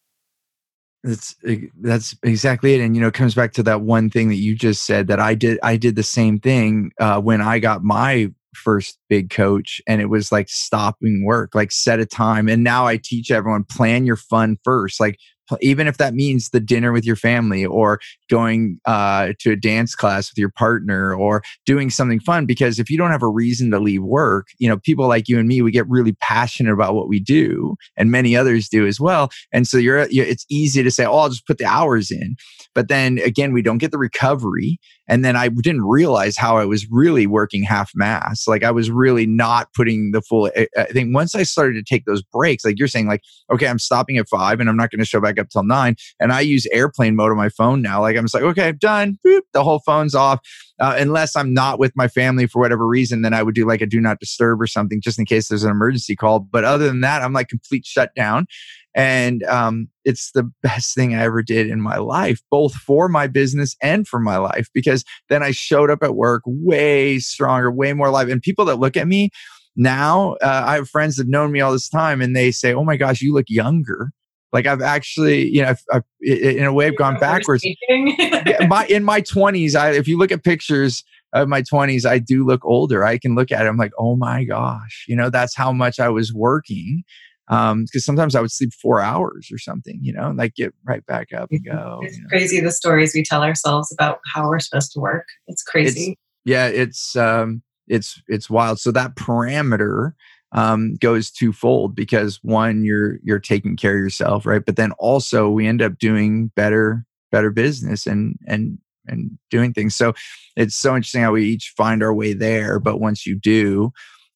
That's 1.04 1.36
that's 1.82 2.16
exactly 2.24 2.76
it, 2.76 2.82
and 2.82 2.96
you 2.96 3.02
know, 3.02 3.10
it 3.10 3.14
comes 3.14 3.36
back 3.36 3.52
to 3.54 3.64
that 3.64 3.82
one 3.82 4.10
thing 4.10 4.30
that 4.30 4.36
you 4.36 4.56
just 4.56 4.86
said 4.86 5.08
that 5.08 5.20
I 5.20 5.36
did. 5.36 5.60
I 5.62 5.76
did 5.76 5.98
the 5.98 6.04
same 6.04 6.40
thing 6.40 6.92
uh, 6.98 7.20
when 7.20 7.42
I 7.42 7.60
got 7.60 7.84
my 7.84 8.32
first 8.56 8.98
big 9.10 9.30
coach, 9.30 9.82
and 9.86 10.00
it 10.00 10.06
was 10.06 10.32
like 10.32 10.48
stopping 10.48 11.26
work, 11.26 11.56
like 11.56 11.74
set 11.74 12.00
a 12.00 12.06
time. 12.06 12.48
And 12.48 12.64
now 12.64 12.88
I 12.88 12.98
teach 12.98 13.32
everyone 13.32 13.66
plan 13.66 14.06
your 14.06 14.16
fun 14.16 14.58
first. 14.64 15.02
Like 15.02 15.20
even 15.62 15.88
if 15.88 15.98
that 15.98 16.14
means 16.14 16.50
the 16.50 16.60
dinner 16.60 16.92
with 16.92 17.06
your 17.06 17.16
family 17.16 17.66
or 17.66 18.00
going 18.30 18.80
uh, 18.86 19.34
to 19.40 19.52
a 19.52 19.56
dance 19.56 19.96
class 19.96 20.32
with 20.32 20.38
your 20.38 20.50
partner 20.50 21.14
or 21.14 21.42
doing 21.66 21.90
something 21.90 22.20
fun 22.20 22.46
because 22.46 22.80
if 22.80 22.90
you 22.90 22.98
don't 22.98 23.12
have 23.12 23.24
a 23.24 23.28
reason 23.28 23.72
to 23.72 23.80
leave 23.80 24.04
work 24.04 24.48
you 24.58 24.68
know 24.68 24.78
people 24.78 25.08
like 25.08 25.28
you 25.28 25.40
and 25.40 25.48
me 25.48 25.62
we 25.62 25.72
get 25.72 25.88
really 25.90 26.14
passionate 26.14 26.74
about 26.74 26.96
what 26.96 27.08
we 27.08 27.20
do 27.20 27.76
and 27.98 28.12
many 28.12 28.36
others 28.36 28.70
do 28.70 28.86
as 28.86 29.00
well 29.00 29.30
and 29.52 29.68
so 29.68 29.78
you're, 29.78 30.08
you're 30.10 30.26
it's 30.26 30.46
easy 30.50 30.84
to 30.84 30.92
say 30.92 31.06
oh 31.06 31.18
i'll 31.18 31.30
just 31.30 31.48
put 31.48 31.58
the 31.58 31.66
hours 31.66 32.12
in 32.12 32.36
but 32.74 32.88
then 32.88 33.20
again 33.20 33.54
we 33.54 33.62
don't 33.62 33.78
get 33.78 33.92
the 33.92 33.98
recovery 33.98 34.80
and 35.08 35.26
then 35.26 35.36
I 35.36 35.50
didn't 35.50 35.84
realize 35.84 36.38
how 36.38 36.58
I 36.58 36.66
was 36.66 36.90
really 36.90 37.28
working 37.28 37.64
half 37.64 37.92
mass. 37.94 38.48
Like 38.48 38.64
I 38.64 38.72
was 38.72 38.90
really 38.90 39.26
not 39.26 39.74
putting 39.74 40.12
the 40.12 40.22
full. 40.22 40.50
I 40.78 40.86
think 40.86 41.14
once 41.14 41.36
I 41.36 41.44
started 41.44 41.74
to 41.74 41.84
take 41.84 42.06
those 42.06 42.22
breaks, 42.22 42.64
like 42.64 42.80
you're 42.80 42.88
saying, 42.88 43.08
like 43.08 43.22
okay, 43.52 43.68
I'm 43.68 43.80
stopping 43.80 44.18
at 44.18 44.30
five, 44.30 44.60
and 44.60 44.70
I'm 44.70 44.78
not 44.78 44.92
going 44.92 45.00
to 45.00 45.06
show 45.06 45.20
back 45.20 45.40
up 45.40 45.43
till 45.50 45.64
nine. 45.64 45.96
And 46.20 46.32
I 46.32 46.42
use 46.42 46.68
airplane 46.72 47.16
mode 47.16 47.32
on 47.32 47.38
my 47.38 47.50
phone 47.50 47.82
now. 47.82 48.02
Like 48.02 48.18
I'm 48.18 48.24
just 48.24 48.34
like, 48.34 48.44
okay, 48.44 48.70
I'm 48.70 48.78
done. 48.78 49.18
Boop, 49.26 49.42
the 49.54 49.64
whole 49.64 49.80
phone's 49.80 50.16
off. 50.16 50.40
Uh, 50.80 50.96
unless 50.98 51.36
I'm 51.36 51.54
not 51.54 51.80
with 51.80 51.94
my 51.96 52.08
family 52.08 52.48
for 52.48 52.60
whatever 52.60 52.88
reason, 52.88 53.22
then 53.22 53.34
I 53.34 53.44
would 53.44 53.56
do 53.56 53.66
like 53.66 53.82
a 53.82 53.86
do 53.86 54.02
not 54.02 54.20
disturb 54.20 54.62
or 54.62 54.68
something 54.68 55.02
just 55.02 55.20
in 55.20 55.26
case 55.26 55.48
there's 55.48 55.64
an 55.64 55.72
emergency 55.72 56.16
call. 56.16 56.40
But 56.40 56.64
other 56.64 56.88
than 56.88 57.02
that, 57.02 57.22
I'm 57.22 57.34
like 57.34 57.48
complete 57.48 57.86
shutdown 57.86 58.48
and 58.96 59.44
um, 59.44 59.88
it's 60.06 60.32
the 60.32 60.44
best 60.64 60.96
thing 60.96 61.16
I 61.16 61.24
ever 61.24 61.42
did 61.42 61.70
in 61.70 61.82
my 61.82 61.98
life, 61.98 62.42
both 62.50 62.74
for 62.74 63.08
my 63.08 63.28
business 63.28 63.76
and 63.82 64.08
for 64.08 64.20
my 64.20 64.38
life, 64.38 64.70
because 64.74 65.04
then 65.30 65.44
I 65.44 65.52
showed 65.52 65.90
up 65.90 66.04
at 66.04 66.16
work 66.16 66.44
way 66.46 67.20
stronger, 67.20 67.72
way 67.72 67.94
more 67.94 68.08
alive. 68.08 68.30
And 68.30 68.42
people 68.42 68.66
that 68.66 68.80
look 68.80 68.98
at 68.98 69.08
me 69.08 69.30
now, 69.76 70.34
uh, 70.42 70.64
I 70.66 70.76
have 70.76 70.90
friends 70.90 71.16
that 71.16 71.24
have 71.24 71.30
known 71.30 71.52
me 71.52 71.62
all 71.62 71.72
this 71.72 71.90
time 71.90 72.22
and 72.22 72.36
they 72.36 72.52
say, 72.52 72.74
Oh 72.74 72.84
my 72.84 72.98
gosh, 72.98 73.22
you 73.22 73.34
look 73.34 73.46
younger. 73.50 74.12
Like 74.54 74.68
I've 74.68 74.82
actually, 74.82 75.50
you 75.50 75.64
know, 75.64 75.70
I've, 75.70 75.84
I've, 75.92 76.04
in 76.22 76.64
a 76.64 76.72
way, 76.72 76.88
I've 76.88 76.98
gone 76.98 77.18
backwards. 77.20 77.66
my, 77.90 78.86
in 78.88 79.04
my 79.04 79.22
20s, 79.22 79.76
I, 79.76 79.92
if 79.92 80.08
you 80.08 80.18
look 80.18 80.32
at 80.32 80.44
pictures, 80.44 81.04
of 81.34 81.50
my 81.50 81.64
20s, 81.64 82.06
I 82.06 82.20
do 82.20 82.46
look 82.46 82.64
older. 82.64 83.04
I 83.04 83.18
can 83.18 83.34
look 83.34 83.52
at 83.52 83.66
it. 83.66 83.68
I'm 83.68 83.76
like, 83.76 83.92
oh 83.98 84.16
my 84.16 84.44
gosh, 84.44 85.06
you 85.08 85.16
know, 85.16 85.32
that's 85.32 85.56
how 85.56 85.74
much 85.74 86.00
I 86.00 86.10
was 86.10 86.32
working 86.32 87.04
um 87.50 87.84
because 87.84 88.06
sometimes 88.06 88.36
i 88.36 88.42
would 88.42 88.52
sleep 88.52 88.72
four 88.74 89.02
hours 89.02 89.50
or 89.52 89.58
something 89.58 90.00
you 90.02 90.14
know 90.14 90.30
and 90.30 90.38
like 90.38 90.56
get 90.56 90.74
right 90.86 91.06
back 91.06 91.34
up 91.34 91.50
and 91.52 91.66
go 91.66 92.00
it's 92.02 92.16
you 92.16 92.24
know? 92.24 92.30
crazy 92.30 92.60
the 92.60 92.72
stories 92.72 93.14
we 93.14 93.24
tell 93.24 93.44
ourselves 93.44 93.92
about 93.92 94.20
how 94.34 94.48
we're 94.48 94.60
supposed 94.60 94.92
to 94.94 95.00
work 95.00 95.26
it's 95.48 95.62
crazy 95.62 96.12
it's, 96.12 96.22
yeah 96.46 96.68
it's 96.68 97.16
um 97.16 97.62
it's 97.88 98.22
it's 98.28 98.50
wild 98.50 98.80
so 98.80 98.92
that 98.92 99.16
parameter 99.16 100.14
um, 100.54 100.96
goes 100.96 101.32
twofold 101.32 101.96
because 101.96 102.40
one 102.44 102.84
you're 102.84 103.20
you're 103.24 103.40
taking 103.40 103.76
care 103.76 103.96
of 103.96 104.04
yourself 104.04 104.46
right? 104.46 104.66
But 104.66 104.76
then 104.76 104.92
also 104.94 105.50
we 105.50 105.68
end 105.68 105.82
up 105.82 105.98
doing 105.98 106.52
better 106.56 107.06
better 107.32 107.52
business 107.52 108.06
and 108.06 108.36
and 108.48 108.78
and 109.06 109.38
doing 109.50 109.74
things. 109.74 109.96
So 109.96 110.14
it's 110.56 110.76
so 110.76 110.96
interesting 110.96 111.22
how 111.22 111.34
we 111.34 111.46
each 111.46 111.74
find 111.76 112.02
our 112.02 112.14
way 112.14 112.34
there 112.34 112.80
but 112.80 113.00
once 113.00 113.26
you 113.26 113.36
do 113.36 113.92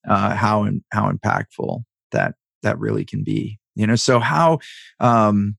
uh, 0.07 0.35
how 0.35 0.69
how 0.91 1.11
impactful 1.11 1.83
that 2.11 2.35
that 2.63 2.79
really 2.79 3.05
can 3.05 3.23
be 3.23 3.59
you 3.75 3.85
know? 3.85 3.95
So 3.95 4.19
how 4.19 4.59
um 4.99 5.55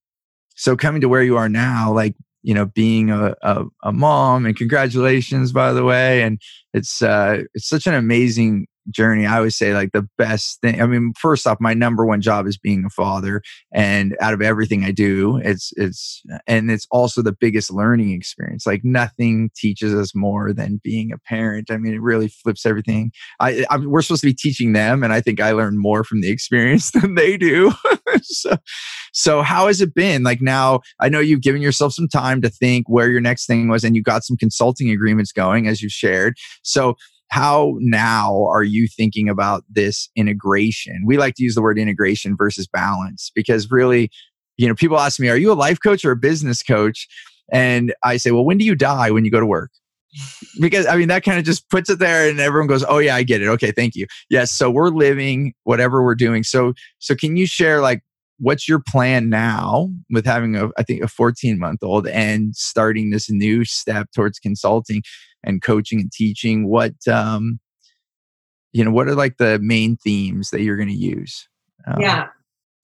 so 0.56 0.76
coming 0.76 1.00
to 1.00 1.08
where 1.08 1.22
you 1.22 1.36
are 1.36 1.48
now 1.48 1.92
like 1.92 2.16
you 2.42 2.52
know 2.52 2.66
being 2.66 3.10
a, 3.10 3.34
a, 3.42 3.64
a 3.84 3.92
mom 3.92 4.44
and 4.44 4.56
congratulations 4.56 5.52
by 5.52 5.72
the 5.72 5.84
way 5.84 6.22
and 6.22 6.40
it's 6.74 7.00
uh 7.02 7.42
it's 7.54 7.68
such 7.68 7.86
an 7.86 7.94
amazing 7.94 8.66
journey, 8.90 9.26
I 9.26 9.38
always 9.38 9.56
say 9.56 9.74
like 9.74 9.92
the 9.92 10.08
best 10.18 10.60
thing. 10.60 10.80
I 10.80 10.86
mean, 10.86 11.12
first 11.18 11.46
off, 11.46 11.58
my 11.60 11.74
number 11.74 12.04
one 12.04 12.20
job 12.20 12.46
is 12.46 12.58
being 12.58 12.84
a 12.84 12.90
father, 12.90 13.42
and 13.72 14.16
out 14.20 14.34
of 14.34 14.42
everything 14.42 14.84
I 14.84 14.90
do, 14.90 15.38
it's 15.38 15.72
it's 15.76 16.22
and 16.46 16.70
it's 16.70 16.86
also 16.90 17.22
the 17.22 17.36
biggest 17.38 17.72
learning 17.72 18.12
experience. 18.12 18.66
Like 18.66 18.84
nothing 18.84 19.50
teaches 19.56 19.94
us 19.94 20.14
more 20.14 20.52
than 20.52 20.80
being 20.82 21.12
a 21.12 21.18
parent. 21.18 21.70
I 21.70 21.76
mean, 21.76 21.94
it 21.94 22.02
really 22.02 22.28
flips 22.28 22.66
everything. 22.66 23.12
I, 23.40 23.64
I 23.70 23.78
we're 23.78 24.02
supposed 24.02 24.22
to 24.22 24.28
be 24.28 24.34
teaching 24.34 24.72
them, 24.72 25.02
and 25.02 25.12
I 25.12 25.20
think 25.20 25.40
I 25.40 25.52
learn 25.52 25.78
more 25.78 26.04
from 26.04 26.20
the 26.20 26.30
experience 26.30 26.90
than 26.92 27.14
they 27.14 27.36
do. 27.36 27.72
so, 28.22 28.56
so 29.12 29.42
how 29.42 29.66
has 29.66 29.80
it 29.80 29.94
been? 29.94 30.22
Like 30.22 30.40
now, 30.40 30.80
I 31.00 31.08
know 31.08 31.20
you've 31.20 31.42
given 31.42 31.62
yourself 31.62 31.92
some 31.92 32.08
time 32.08 32.40
to 32.42 32.48
think 32.48 32.88
where 32.88 33.10
your 33.10 33.20
next 33.20 33.46
thing 33.46 33.68
was, 33.68 33.84
and 33.84 33.96
you 33.96 34.02
got 34.02 34.24
some 34.24 34.36
consulting 34.36 34.90
agreements 34.90 35.32
going, 35.32 35.66
as 35.66 35.82
you 35.82 35.88
shared. 35.88 36.36
So 36.62 36.96
how 37.28 37.76
now 37.80 38.46
are 38.48 38.62
you 38.62 38.88
thinking 38.88 39.28
about 39.28 39.64
this 39.68 40.08
integration? 40.16 41.02
We 41.06 41.18
like 41.18 41.34
to 41.34 41.42
use 41.42 41.54
the 41.54 41.62
word 41.62 41.78
integration 41.78 42.36
versus 42.36 42.66
balance 42.66 43.30
because 43.34 43.70
really, 43.70 44.10
you 44.56 44.66
know, 44.66 44.74
people 44.74 44.98
ask 44.98 45.20
me, 45.20 45.28
are 45.28 45.36
you 45.36 45.52
a 45.52 45.54
life 45.54 45.78
coach 45.82 46.04
or 46.04 46.12
a 46.12 46.16
business 46.16 46.62
coach? 46.62 47.06
And 47.52 47.94
I 48.04 48.16
say, 48.16 48.30
well, 48.30 48.44
when 48.44 48.58
do 48.58 48.64
you 48.64 48.74
die 48.74 49.10
when 49.10 49.24
you 49.24 49.30
go 49.30 49.40
to 49.40 49.46
work? 49.46 49.70
because 50.60 50.86
I 50.86 50.96
mean 50.96 51.08
that 51.08 51.22
kind 51.22 51.38
of 51.38 51.44
just 51.44 51.68
puts 51.70 51.90
it 51.90 51.98
there 51.98 52.28
and 52.28 52.40
everyone 52.40 52.66
goes, 52.66 52.84
"Oh 52.88 52.98
yeah, 52.98 53.14
I 53.14 53.22
get 53.22 53.42
it. 53.42 53.48
Okay, 53.48 53.72
thank 53.72 53.94
you." 53.94 54.06
Yes, 54.30 54.50
so 54.50 54.70
we're 54.70 54.88
living 54.88 55.54
whatever 55.64 56.02
we're 56.02 56.14
doing. 56.14 56.44
So 56.44 56.72
so 56.98 57.14
can 57.14 57.36
you 57.36 57.46
share 57.46 57.80
like 57.80 58.02
what's 58.38 58.68
your 58.68 58.80
plan 58.80 59.28
now 59.28 59.90
with 60.10 60.24
having 60.24 60.56
a 60.56 60.68
I 60.78 60.82
think 60.82 61.02
a 61.02 61.08
14 61.08 61.58
month 61.58 61.82
old 61.82 62.06
and 62.08 62.54
starting 62.56 63.10
this 63.10 63.30
new 63.30 63.64
step 63.64 64.08
towards 64.14 64.38
consulting? 64.38 65.02
And 65.44 65.62
coaching 65.62 66.00
and 66.00 66.12
teaching 66.12 66.68
what 66.68 66.94
um 67.08 67.60
you 68.72 68.84
know 68.84 68.90
what 68.90 69.08
are 69.08 69.14
like 69.14 69.36
the 69.38 69.58
main 69.60 69.96
themes 69.96 70.50
that 70.50 70.62
you're 70.62 70.76
going 70.76 70.88
to 70.88 70.94
use? 70.94 71.48
Um, 71.86 72.00
yeah. 72.00 72.26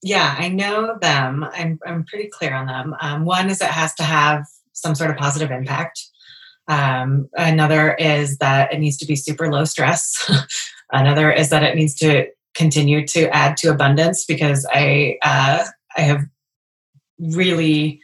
Yeah 0.01 0.35
i 0.37 0.47
know 0.47 0.97
them. 1.01 1.45
I'm, 1.53 1.79
I'm 1.85 2.05
pretty 2.05 2.29
clear 2.29 2.53
on 2.53 2.67
them. 2.67 2.95
Um, 3.01 3.25
one 3.25 3.49
is 3.49 3.61
it 3.61 3.67
has 3.67 3.93
to 3.95 4.03
have 4.03 4.45
some 4.73 4.95
sort 4.95 5.09
of 5.09 5.17
positive 5.17 5.51
impact. 5.51 6.01
Um, 6.67 7.29
another 7.33 7.93
is 7.93 8.37
that 8.37 8.73
it 8.73 8.79
needs 8.79 8.97
to 8.97 9.05
be 9.05 9.15
super 9.15 9.51
low 9.51 9.65
stress. 9.65 10.29
Another 10.91 11.31
is 11.31 11.49
that 11.49 11.63
it 11.63 11.75
needs 11.75 11.95
to 11.95 12.27
continue 12.55 13.05
to 13.05 13.29
add 13.35 13.57
to 13.57 13.67
abundance 13.67 14.25
because 14.25 14.65
i 14.71 15.17
uh, 15.21 15.63
i 15.97 16.01
have 16.01 16.23
really 17.19 18.01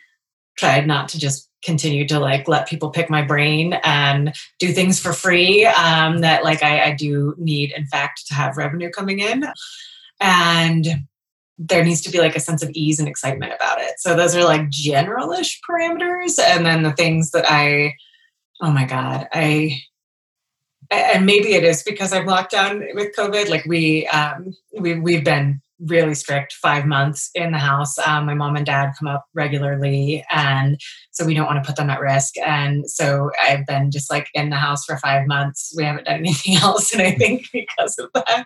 tried 0.57 0.85
not 0.85 1.09
to 1.09 1.17
just 1.17 1.49
continue 1.64 2.07
to 2.07 2.20
like 2.20 2.47
let 2.47 2.68
people 2.68 2.89
pick 2.89 3.09
my 3.09 3.22
brain 3.22 3.74
and 3.84 4.34
do 4.59 4.72
things 4.72 4.99
for 4.99 5.14
free 5.14 5.66
um, 5.66 6.20
that 6.20 6.43
like 6.43 6.64
I, 6.64 6.91
I 6.91 6.93
do 6.93 7.36
need 7.38 7.72
in 7.72 7.86
fact 7.86 8.28
to 8.28 8.34
have 8.34 8.57
revenue 8.57 8.89
coming 8.89 9.20
in. 9.20 9.45
And 10.20 10.88
there 11.57 11.84
needs 11.84 12.01
to 12.01 12.12
be 12.12 12.20
like 12.20 12.36
a 12.36 12.39
sense 12.39 12.64
of 12.64 12.72
ease 12.72 12.99
and 12.99 13.07
excitement 13.07 13.53
about 13.53 13.80
it. 13.80 13.99
So 13.99 14.16
those 14.16 14.36
are 14.36 14.43
like 14.43 14.70
generalish 14.70 15.57
parameters. 15.70 16.39
And 16.39 16.66
then 16.66 16.84
the 16.84 16.93
things 16.93 17.32
that 17.32 17.45
i 17.47 17.93
oh 18.62 18.72
my 18.72 18.86
god 18.86 19.28
i 19.34 19.80
and 20.91 21.26
maybe 21.26 21.53
it 21.53 21.64
is 21.64 21.84
because 21.84 22.14
i'm 22.14 22.26
locked 22.26 22.51
down 22.51 22.84
with 22.93 23.16
covid. 23.16 23.49
Like 23.49 23.66
we 23.66 24.07
um 24.07 24.53
we, 24.80 24.99
we've 24.99 25.24
been 25.24 25.62
really 25.86 26.13
strict 26.13 26.53
five 26.53 26.86
months 26.86 27.29
in 27.36 27.51
the 27.51 27.57
house. 27.57 27.97
Um, 27.99 28.25
my 28.25 28.34
mom 28.34 28.55
and 28.55 28.65
dad 28.65 28.91
come 28.97 29.07
up 29.07 29.25
regularly, 29.34 30.23
and 30.32 30.79
so 31.11 31.25
we 31.25 31.34
don't 31.34 31.45
want 31.45 31.63
to 31.63 31.67
put 31.67 31.75
them 31.75 31.89
at 31.89 31.99
risk. 31.99 32.38
And 32.38 32.89
so 32.89 33.32
I've 33.41 33.65
been 33.65 33.91
just 33.91 34.11
like 34.11 34.27
in 34.34 34.49
the 34.49 34.55
house 34.55 34.86
for 34.86 34.97
five 34.97 35.27
months. 35.27 35.73
We 35.75 35.84
haven't 35.84 36.05
done 36.05 36.15
anything 36.19 36.55
else, 36.57 36.93
and 36.93 37.01
I 37.01 37.11
think 37.11 37.45
because 37.51 37.97
of 37.97 38.09
that, 38.13 38.45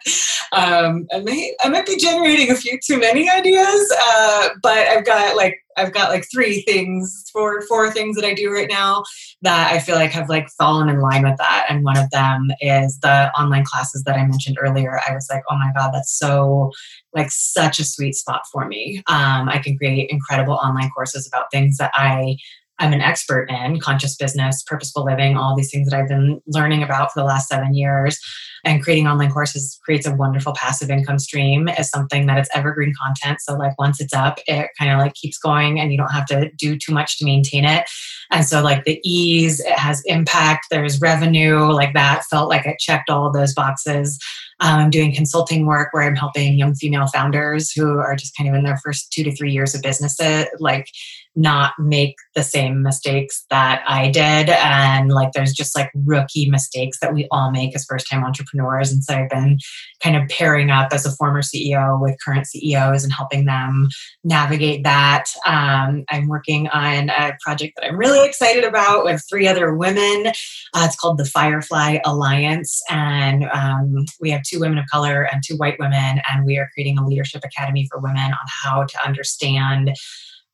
um, 0.51 1.07
I 1.13 1.19
may 1.19 1.55
I 1.63 1.69
might 1.69 1.85
be 1.85 1.97
generating 1.97 2.51
a 2.51 2.55
few 2.55 2.79
too 2.85 2.99
many 2.99 3.29
ideas. 3.29 3.93
Uh, 4.07 4.49
but 4.61 4.77
I've 4.77 5.05
got 5.05 5.35
like 5.35 5.64
I've 5.77 5.93
got 5.93 6.09
like 6.09 6.25
three 6.31 6.61
things, 6.61 7.29
four 7.31 7.61
four 7.63 7.91
things 7.91 8.15
that 8.15 8.25
I 8.25 8.33
do 8.33 8.51
right 8.51 8.69
now 8.69 9.03
that 9.41 9.71
I 9.71 9.79
feel 9.79 9.95
like 9.95 10.11
have 10.11 10.29
like 10.29 10.49
fallen 10.57 10.89
in 10.89 10.99
line 10.99 11.23
with 11.23 11.37
that. 11.37 11.65
And 11.69 11.83
one 11.83 11.97
of 11.97 12.09
them 12.11 12.49
is 12.61 12.99
the 12.99 13.31
online 13.39 13.65
classes 13.65 14.03
that 14.03 14.17
I 14.17 14.25
mentioned 14.25 14.57
earlier. 14.59 14.99
I 15.07 15.13
was 15.13 15.27
like, 15.29 15.43
oh 15.49 15.57
my 15.57 15.71
god, 15.75 15.91
that's 15.93 16.17
so 16.17 16.71
like 17.13 17.31
such 17.31 17.79
a 17.79 17.85
sweet 17.85 18.15
spot 18.15 18.41
for 18.51 18.67
me. 18.67 19.03
Um, 19.07 19.49
I 19.49 19.59
can 19.59 19.77
create 19.77 20.09
incredible 20.09 20.55
online 20.55 20.89
courses 20.91 21.27
about 21.27 21.51
things 21.51 21.77
that 21.77 21.91
I 21.95 22.37
I'm 22.79 22.93
an 22.93 23.01
expert 23.01 23.49
in 23.49 23.79
conscious 23.79 24.15
business, 24.15 24.63
purposeful 24.63 25.05
living, 25.05 25.37
all 25.37 25.55
these 25.55 25.71
things 25.71 25.89
that 25.89 25.97
I've 25.97 26.09
been 26.09 26.41
learning 26.47 26.83
about 26.83 27.11
for 27.11 27.21
the 27.21 27.25
last 27.25 27.47
seven 27.47 27.73
years. 27.73 28.19
And 28.65 28.81
creating 28.81 29.07
online 29.07 29.31
courses 29.31 29.79
creates 29.85 30.07
a 30.07 30.15
wonderful 30.15 30.53
passive 30.53 30.89
income 30.89 31.19
stream 31.19 31.67
as 31.67 31.89
something 31.89 32.25
that 32.25 32.39
it's 32.39 32.49
evergreen 32.55 32.93
content. 32.99 33.39
So, 33.41 33.55
like, 33.55 33.77
once 33.77 34.01
it's 34.01 34.13
up, 34.13 34.39
it 34.47 34.71
kind 34.79 34.91
of 34.91 34.97
like 34.97 35.13
keeps 35.13 35.37
going 35.37 35.79
and 35.79 35.91
you 35.91 35.97
don't 35.99 36.11
have 36.11 36.25
to 36.27 36.49
do 36.57 36.75
too 36.75 36.91
much 36.91 37.19
to 37.19 37.25
maintain 37.25 37.63
it. 37.63 37.87
And 38.31 38.43
so, 38.43 38.63
like, 38.63 38.83
the 38.83 38.99
ease, 39.03 39.59
it 39.59 39.77
has 39.77 40.01
impact, 40.05 40.65
there's 40.71 40.99
revenue, 40.99 41.71
like 41.71 41.93
that 41.93 42.23
felt 42.25 42.49
like 42.49 42.65
it 42.65 42.79
checked 42.79 43.09
all 43.09 43.31
those 43.31 43.53
boxes. 43.53 44.19
Um, 44.61 44.79
I'm 44.79 44.89
doing 44.89 45.13
consulting 45.13 45.65
work 45.65 45.89
where 45.91 46.03
I'm 46.03 46.15
helping 46.15 46.57
young 46.57 46.73
female 46.73 47.07
founders 47.07 47.71
who 47.71 47.99
are 47.99 48.15
just 48.15 48.35
kind 48.35 48.49
of 48.49 48.55
in 48.55 48.63
their 48.63 48.77
first 48.77 49.11
two 49.11 49.23
to 49.23 49.35
three 49.35 49.51
years 49.51 49.75
of 49.75 49.81
business, 49.81 50.17
like 50.59 50.87
not 51.35 51.73
make 51.79 52.15
the 52.33 52.43
same 52.43 52.81
mistakes 52.81 53.45
that 53.49 53.83
I 53.87 54.09
did. 54.09 54.49
And 54.49 55.11
like 55.11 55.31
there's 55.33 55.53
just 55.53 55.75
like 55.75 55.91
rookie 55.93 56.49
mistakes 56.49 56.99
that 56.99 57.13
we 57.13 57.27
all 57.31 57.51
make 57.51 57.75
as 57.75 57.85
first 57.85 58.09
time 58.09 58.23
entrepreneurs. 58.23 58.91
And 58.91 59.03
so 59.03 59.15
I've 59.15 59.29
been 59.29 59.59
kind 60.01 60.15
of 60.15 60.29
pairing 60.29 60.71
up 60.71 60.93
as 60.93 61.05
a 61.05 61.11
former 61.11 61.41
CEO 61.41 62.01
with 62.01 62.17
current 62.23 62.47
CEOs 62.47 63.03
and 63.03 63.13
helping 63.13 63.45
them 63.45 63.89
navigate 64.23 64.83
that. 64.83 65.25
Um, 65.45 66.05
I'm 66.09 66.27
working 66.27 66.67
on 66.69 67.09
a 67.09 67.37
project 67.43 67.73
that 67.75 67.87
I'm 67.87 67.97
really 67.97 68.27
excited 68.27 68.63
about 68.63 69.03
with 69.03 69.23
three 69.29 69.47
other 69.47 69.75
women. 69.75 70.27
Uh, 70.73 70.83
it's 70.85 70.95
called 70.95 71.17
the 71.17 71.25
Firefly 71.25 71.99
Alliance. 72.05 72.81
And 72.89 73.45
um, 73.45 74.05
we 74.19 74.31
have 74.31 74.43
two 74.43 74.59
women 74.59 74.77
of 74.77 74.85
color 74.91 75.23
and 75.23 75.43
two 75.45 75.55
white 75.55 75.79
women. 75.79 76.21
And 76.29 76.45
we 76.45 76.57
are 76.57 76.69
creating 76.73 76.97
a 76.97 77.05
leadership 77.05 77.43
academy 77.43 77.87
for 77.89 77.99
women 77.99 78.31
on 78.31 78.47
how 78.63 78.83
to 78.83 79.05
understand 79.05 79.95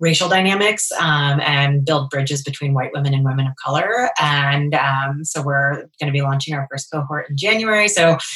racial 0.01 0.27
dynamics 0.27 0.91
um, 0.93 1.39
and 1.41 1.85
build 1.85 2.09
bridges 2.09 2.41
between 2.41 2.73
white 2.73 2.91
women 2.91 3.13
and 3.13 3.23
women 3.23 3.47
of 3.47 3.53
color. 3.63 4.09
And 4.19 4.73
um, 4.73 5.23
so 5.23 5.41
we're 5.41 5.75
going 5.99 6.07
to 6.07 6.11
be 6.11 6.21
launching 6.21 6.55
our 6.55 6.67
first 6.69 6.91
cohort 6.91 7.29
in 7.29 7.37
January. 7.37 7.87
So 7.87 8.17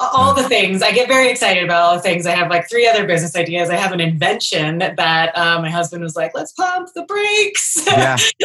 all 0.00 0.32
the 0.32 0.48
things 0.48 0.80
i 0.80 0.92
get 0.92 1.08
very 1.08 1.28
excited 1.28 1.64
about 1.64 1.82
all 1.82 1.96
the 1.96 2.00
things 2.00 2.24
i 2.24 2.30
have 2.30 2.48
like 2.48 2.70
three 2.70 2.86
other 2.86 3.04
business 3.04 3.34
ideas 3.34 3.68
i 3.68 3.74
have 3.74 3.90
an 3.90 3.98
invention 3.98 4.78
that 4.78 5.36
uh, 5.36 5.60
my 5.60 5.68
husband 5.68 6.04
was 6.04 6.14
like 6.14 6.30
let's 6.36 6.52
pump 6.52 6.88
the 6.94 7.02
brakes 7.02 7.84
yeah. 7.84 8.16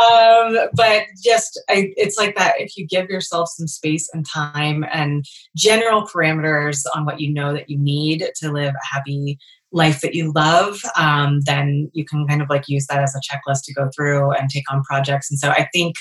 um, 0.00 0.70
but 0.72 1.02
just 1.22 1.60
I, 1.68 1.92
it's 1.98 2.16
like 2.16 2.34
that 2.36 2.54
if 2.58 2.78
you 2.78 2.86
give 2.86 3.10
yourself 3.10 3.50
some 3.50 3.66
space 3.66 4.08
and 4.14 4.26
time 4.26 4.86
and 4.90 5.26
general 5.54 6.06
parameters 6.06 6.86
on 6.94 7.04
what 7.04 7.20
you 7.20 7.30
know 7.30 7.52
that 7.52 7.68
you 7.68 7.76
need 7.76 8.26
to 8.36 8.50
live 8.50 8.72
a 8.72 8.94
happy 8.94 9.38
life 9.74 10.00
that 10.00 10.14
you 10.14 10.32
love, 10.34 10.80
um, 10.96 11.40
then 11.42 11.90
you 11.92 12.04
can 12.04 12.26
kind 12.26 12.40
of 12.40 12.48
like 12.48 12.68
use 12.68 12.86
that 12.86 13.02
as 13.02 13.14
a 13.14 13.20
checklist 13.20 13.64
to 13.64 13.74
go 13.74 13.90
through 13.94 14.30
and 14.30 14.48
take 14.48 14.72
on 14.72 14.82
projects. 14.84 15.30
And 15.30 15.38
so 15.38 15.50
I 15.50 15.68
think 15.72 15.96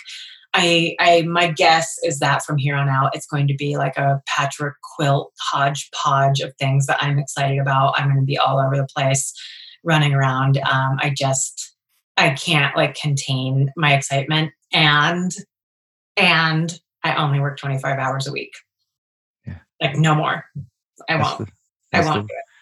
I, 0.53 0.95
I 0.99 1.23
my 1.23 1.47
guess 1.51 1.97
is 2.03 2.19
that 2.19 2.43
from 2.43 2.57
here 2.57 2.75
on 2.75 2.87
out, 2.87 3.15
it's 3.15 3.25
going 3.25 3.47
to 3.47 3.55
be 3.55 3.75
like 3.75 3.97
a 3.97 4.21
patchwork 4.27 4.75
quilt 4.95 5.33
hodgepodge 5.41 6.41
of 6.41 6.53
things 6.57 6.85
that 6.85 7.01
I'm 7.01 7.17
excited 7.17 7.57
about. 7.57 7.95
I'm 7.97 8.07
going 8.07 8.19
to 8.19 8.25
be 8.25 8.37
all 8.37 8.59
over 8.59 8.77
the 8.77 8.87
place, 8.95 9.33
running 9.83 10.13
around. 10.13 10.59
Um, 10.59 10.97
I 10.99 11.11
just 11.17 11.75
I 12.17 12.29
can't 12.29 12.77
like 12.77 12.93
contain 12.93 13.71
my 13.75 13.95
excitement, 13.95 14.51
and 14.71 15.31
and 16.15 16.79
I 17.03 17.15
only 17.15 17.39
work 17.39 17.57
25 17.57 17.97
hours 17.97 18.27
a 18.27 18.31
week. 18.31 18.53
Yeah. 19.47 19.57
Like 19.81 19.97
no 19.97 20.13
more. 20.13 20.45
I 21.09 21.15
won't. 21.15 21.49
The, 21.91 21.97
I 21.97 22.05
won't 22.05 22.27
the, 22.27 22.27
do 22.27 22.35
it 22.37 22.52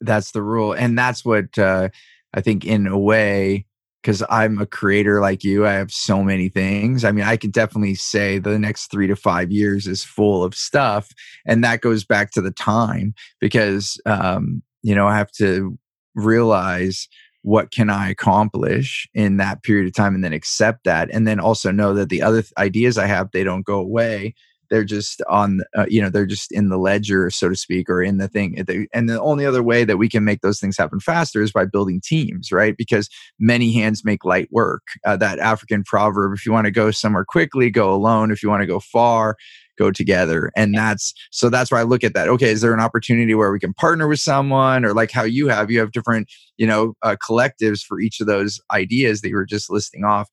that's 0.00 0.32
the 0.32 0.42
rule 0.42 0.72
and 0.72 0.98
that's 0.98 1.24
what 1.24 1.58
uh, 1.58 1.88
i 2.34 2.40
think 2.40 2.64
in 2.64 2.86
a 2.86 2.98
way 2.98 3.64
because 4.02 4.22
i'm 4.30 4.58
a 4.58 4.66
creator 4.66 5.20
like 5.20 5.42
you 5.44 5.66
i 5.66 5.72
have 5.72 5.92
so 5.92 6.22
many 6.22 6.48
things 6.48 7.04
i 7.04 7.12
mean 7.12 7.24
i 7.24 7.36
could 7.36 7.52
definitely 7.52 7.94
say 7.94 8.38
the 8.38 8.58
next 8.58 8.90
three 8.90 9.06
to 9.06 9.16
five 9.16 9.50
years 9.50 9.86
is 9.86 10.04
full 10.04 10.44
of 10.44 10.54
stuff 10.54 11.10
and 11.46 11.64
that 11.64 11.80
goes 11.80 12.04
back 12.04 12.30
to 12.30 12.40
the 12.40 12.52
time 12.52 13.14
because 13.40 14.00
um, 14.06 14.62
you 14.82 14.94
know 14.94 15.06
i 15.06 15.16
have 15.16 15.32
to 15.32 15.78
realize 16.14 17.08
what 17.42 17.70
can 17.70 17.90
i 17.90 18.08
accomplish 18.08 19.08
in 19.14 19.36
that 19.36 19.62
period 19.62 19.86
of 19.86 19.94
time 19.94 20.14
and 20.14 20.24
then 20.24 20.32
accept 20.32 20.84
that 20.84 21.08
and 21.12 21.26
then 21.26 21.40
also 21.40 21.70
know 21.70 21.94
that 21.94 22.08
the 22.08 22.22
other 22.22 22.42
th- 22.42 22.52
ideas 22.58 22.98
i 22.98 23.06
have 23.06 23.30
they 23.32 23.44
don't 23.44 23.66
go 23.66 23.78
away 23.78 24.34
they're 24.70 24.84
just 24.84 25.22
on 25.28 25.60
uh, 25.76 25.86
you 25.88 26.00
know 26.00 26.10
they're 26.10 26.26
just 26.26 26.52
in 26.52 26.68
the 26.68 26.78
ledger 26.78 27.30
so 27.30 27.48
to 27.48 27.56
speak 27.56 27.88
or 27.88 28.02
in 28.02 28.18
the 28.18 28.28
thing 28.28 28.58
and 28.92 29.08
the 29.08 29.20
only 29.20 29.46
other 29.46 29.62
way 29.62 29.84
that 29.84 29.96
we 29.96 30.08
can 30.08 30.24
make 30.24 30.40
those 30.40 30.60
things 30.60 30.76
happen 30.76 31.00
faster 31.00 31.42
is 31.42 31.52
by 31.52 31.64
building 31.64 32.00
teams 32.02 32.50
right? 32.52 32.76
Because 32.76 33.08
many 33.38 33.72
hands 33.72 34.04
make 34.04 34.24
light 34.24 34.48
work. 34.50 34.82
Uh, 35.04 35.16
that 35.16 35.38
african 35.38 35.82
proverb 35.84 36.32
if 36.34 36.44
you 36.44 36.52
want 36.52 36.64
to 36.64 36.70
go 36.70 36.90
somewhere 36.90 37.24
quickly 37.24 37.70
go 37.70 37.92
alone. 37.92 38.30
If 38.30 38.42
you 38.42 38.48
want 38.48 38.62
to 38.62 38.66
go 38.66 38.80
far 38.80 39.36
go 39.78 39.90
together. 39.92 40.50
And 40.56 40.74
that's 40.74 41.14
so 41.30 41.48
that's 41.48 41.70
why 41.70 41.80
i 41.80 41.84
look 41.84 42.02
at 42.02 42.14
that 42.14 42.28
okay 42.28 42.50
is 42.50 42.60
there 42.60 42.74
an 42.74 42.80
opportunity 42.80 43.34
where 43.34 43.52
we 43.52 43.60
can 43.60 43.74
partner 43.74 44.08
with 44.08 44.20
someone? 44.20 44.84
Or 44.84 44.92
like 44.92 45.10
how 45.10 45.22
you 45.22 45.48
have 45.48 45.70
you 45.70 45.78
have 45.80 45.92
different 45.92 46.30
you 46.56 46.66
know 46.66 46.94
uh, 47.02 47.16
collectives 47.16 47.80
for 47.80 48.00
each 48.00 48.20
of 48.20 48.26
those 48.26 48.60
ideas 48.72 49.20
that 49.20 49.28
you 49.28 49.36
were 49.36 49.46
just 49.46 49.70
listing 49.70 50.04
off. 50.04 50.28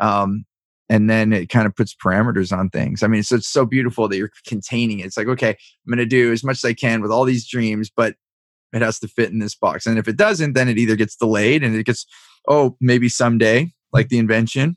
Um, 0.00 0.44
and 0.88 1.08
then 1.08 1.32
it 1.32 1.48
kind 1.48 1.66
of 1.66 1.76
puts 1.76 1.94
parameters 1.94 2.56
on 2.56 2.70
things. 2.70 3.02
I 3.02 3.08
mean, 3.08 3.22
so 3.22 3.36
it's 3.36 3.48
so 3.48 3.66
beautiful 3.66 4.08
that 4.08 4.16
you're 4.16 4.30
containing 4.46 5.00
it. 5.00 5.06
It's 5.06 5.16
like, 5.16 5.28
okay, 5.28 5.50
I'm 5.50 5.90
going 5.90 5.98
to 5.98 6.06
do 6.06 6.32
as 6.32 6.42
much 6.42 6.58
as 6.58 6.64
I 6.64 6.72
can 6.72 7.02
with 7.02 7.10
all 7.10 7.24
these 7.24 7.46
dreams, 7.46 7.90
but 7.94 8.14
it 8.72 8.82
has 8.82 8.98
to 9.00 9.08
fit 9.08 9.30
in 9.30 9.38
this 9.38 9.54
box. 9.54 9.86
And 9.86 9.98
if 9.98 10.08
it 10.08 10.16
doesn't, 10.16 10.54
then 10.54 10.68
it 10.68 10.78
either 10.78 10.96
gets 10.96 11.16
delayed 11.16 11.62
and 11.62 11.74
it 11.74 11.84
gets, 11.84 12.06
oh, 12.48 12.76
maybe 12.80 13.08
someday, 13.08 13.72
like 13.92 14.08
the 14.08 14.18
invention, 14.18 14.76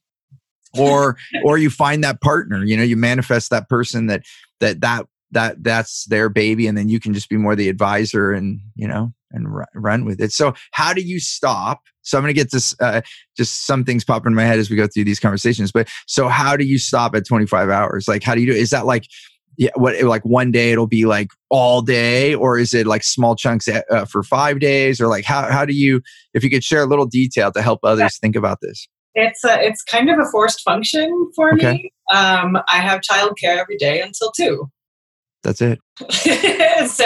or 0.78 1.18
or 1.44 1.58
you 1.58 1.70
find 1.70 2.04
that 2.04 2.22
partner. 2.22 2.64
You 2.64 2.78
know, 2.78 2.84
you 2.84 2.96
manifest 2.96 3.50
that 3.50 3.70
person 3.70 4.08
that 4.08 4.24
that 4.60 4.82
that 4.82 5.08
that 5.32 5.64
that's 5.64 6.06
their 6.06 6.30
baby, 6.30 6.68
and 6.68 6.78
then 6.78 6.90
you 6.90 7.00
can 7.00 7.14
just 7.14 7.30
be 7.30 7.38
more 7.38 7.56
the 7.56 7.70
advisor 7.70 8.32
and 8.32 8.62
you 8.76 8.88
know 8.88 9.14
and 9.32 9.48
run 9.74 10.06
with 10.06 10.22
it. 10.22 10.32
So, 10.32 10.54
how 10.72 10.94
do 10.94 11.02
you 11.02 11.20
stop? 11.20 11.82
So, 12.04 12.18
I'm 12.18 12.24
going 12.24 12.34
to 12.34 12.40
get 12.40 12.52
this. 12.52 12.76
Uh, 12.80 13.02
just 13.36 13.66
some 13.66 13.84
things 13.84 14.04
pop 14.04 14.26
in 14.26 14.34
my 14.34 14.44
head 14.44 14.60
as 14.60 14.70
we 14.70 14.76
go 14.76 14.88
through 14.88 15.06
these 15.06 15.20
conversations. 15.20 15.72
But 15.72 15.90
so, 16.08 16.28
how 16.28 16.58
do 16.58 16.66
you 16.66 16.78
stop 16.78 17.16
at 17.16 17.26
25 17.26 17.70
hours? 17.70 18.08
Like, 18.08 18.24
how 18.24 18.36
do 18.36 18.42
you 18.42 18.52
do? 18.52 18.58
Is 18.58 18.70
that 18.72 18.86
like, 18.86 19.06
yeah, 19.58 19.72
what 19.76 20.02
like 20.04 20.24
one 20.24 20.52
day 20.52 20.72
it'll 20.72 20.88
be 20.88 21.06
like 21.06 21.30
all 21.50 21.82
day, 21.82 22.34
or 22.34 22.58
is 22.58 22.74
it 22.74 22.88
like 22.88 23.04
small 23.04 23.36
chunks 23.36 23.68
uh, 23.68 23.82
uh 23.90 24.06
for 24.06 24.24
five 24.24 24.60
days, 24.60 25.00
or 25.02 25.08
like 25.08 25.26
how 25.26 25.52
how 25.52 25.66
do 25.66 25.74
you? 25.74 26.02
If 26.34 26.44
you 26.44 26.50
could 26.50 26.64
share 26.64 26.82
a 26.82 26.88
little 26.88 27.06
detail 27.06 27.52
to 27.52 27.62
help 27.62 27.80
others 27.84 28.18
think 28.20 28.36
about 28.36 28.60
this. 28.62 28.88
It's 29.14 29.44
a, 29.44 29.62
it's 29.62 29.84
kind 29.84 30.10
of 30.10 30.20
a 30.20 30.26
forced 30.32 30.62
function 30.62 31.30
for 31.36 31.54
okay. 31.54 31.74
me. 31.74 31.94
Um, 32.14 32.58
I 32.70 32.78
have 32.78 33.02
childcare 33.02 33.58
every 33.58 33.76
day 33.76 34.02
until 34.02 34.32
two 34.32 34.72
that's 35.44 35.62
it. 35.62 35.80
so 36.90 37.06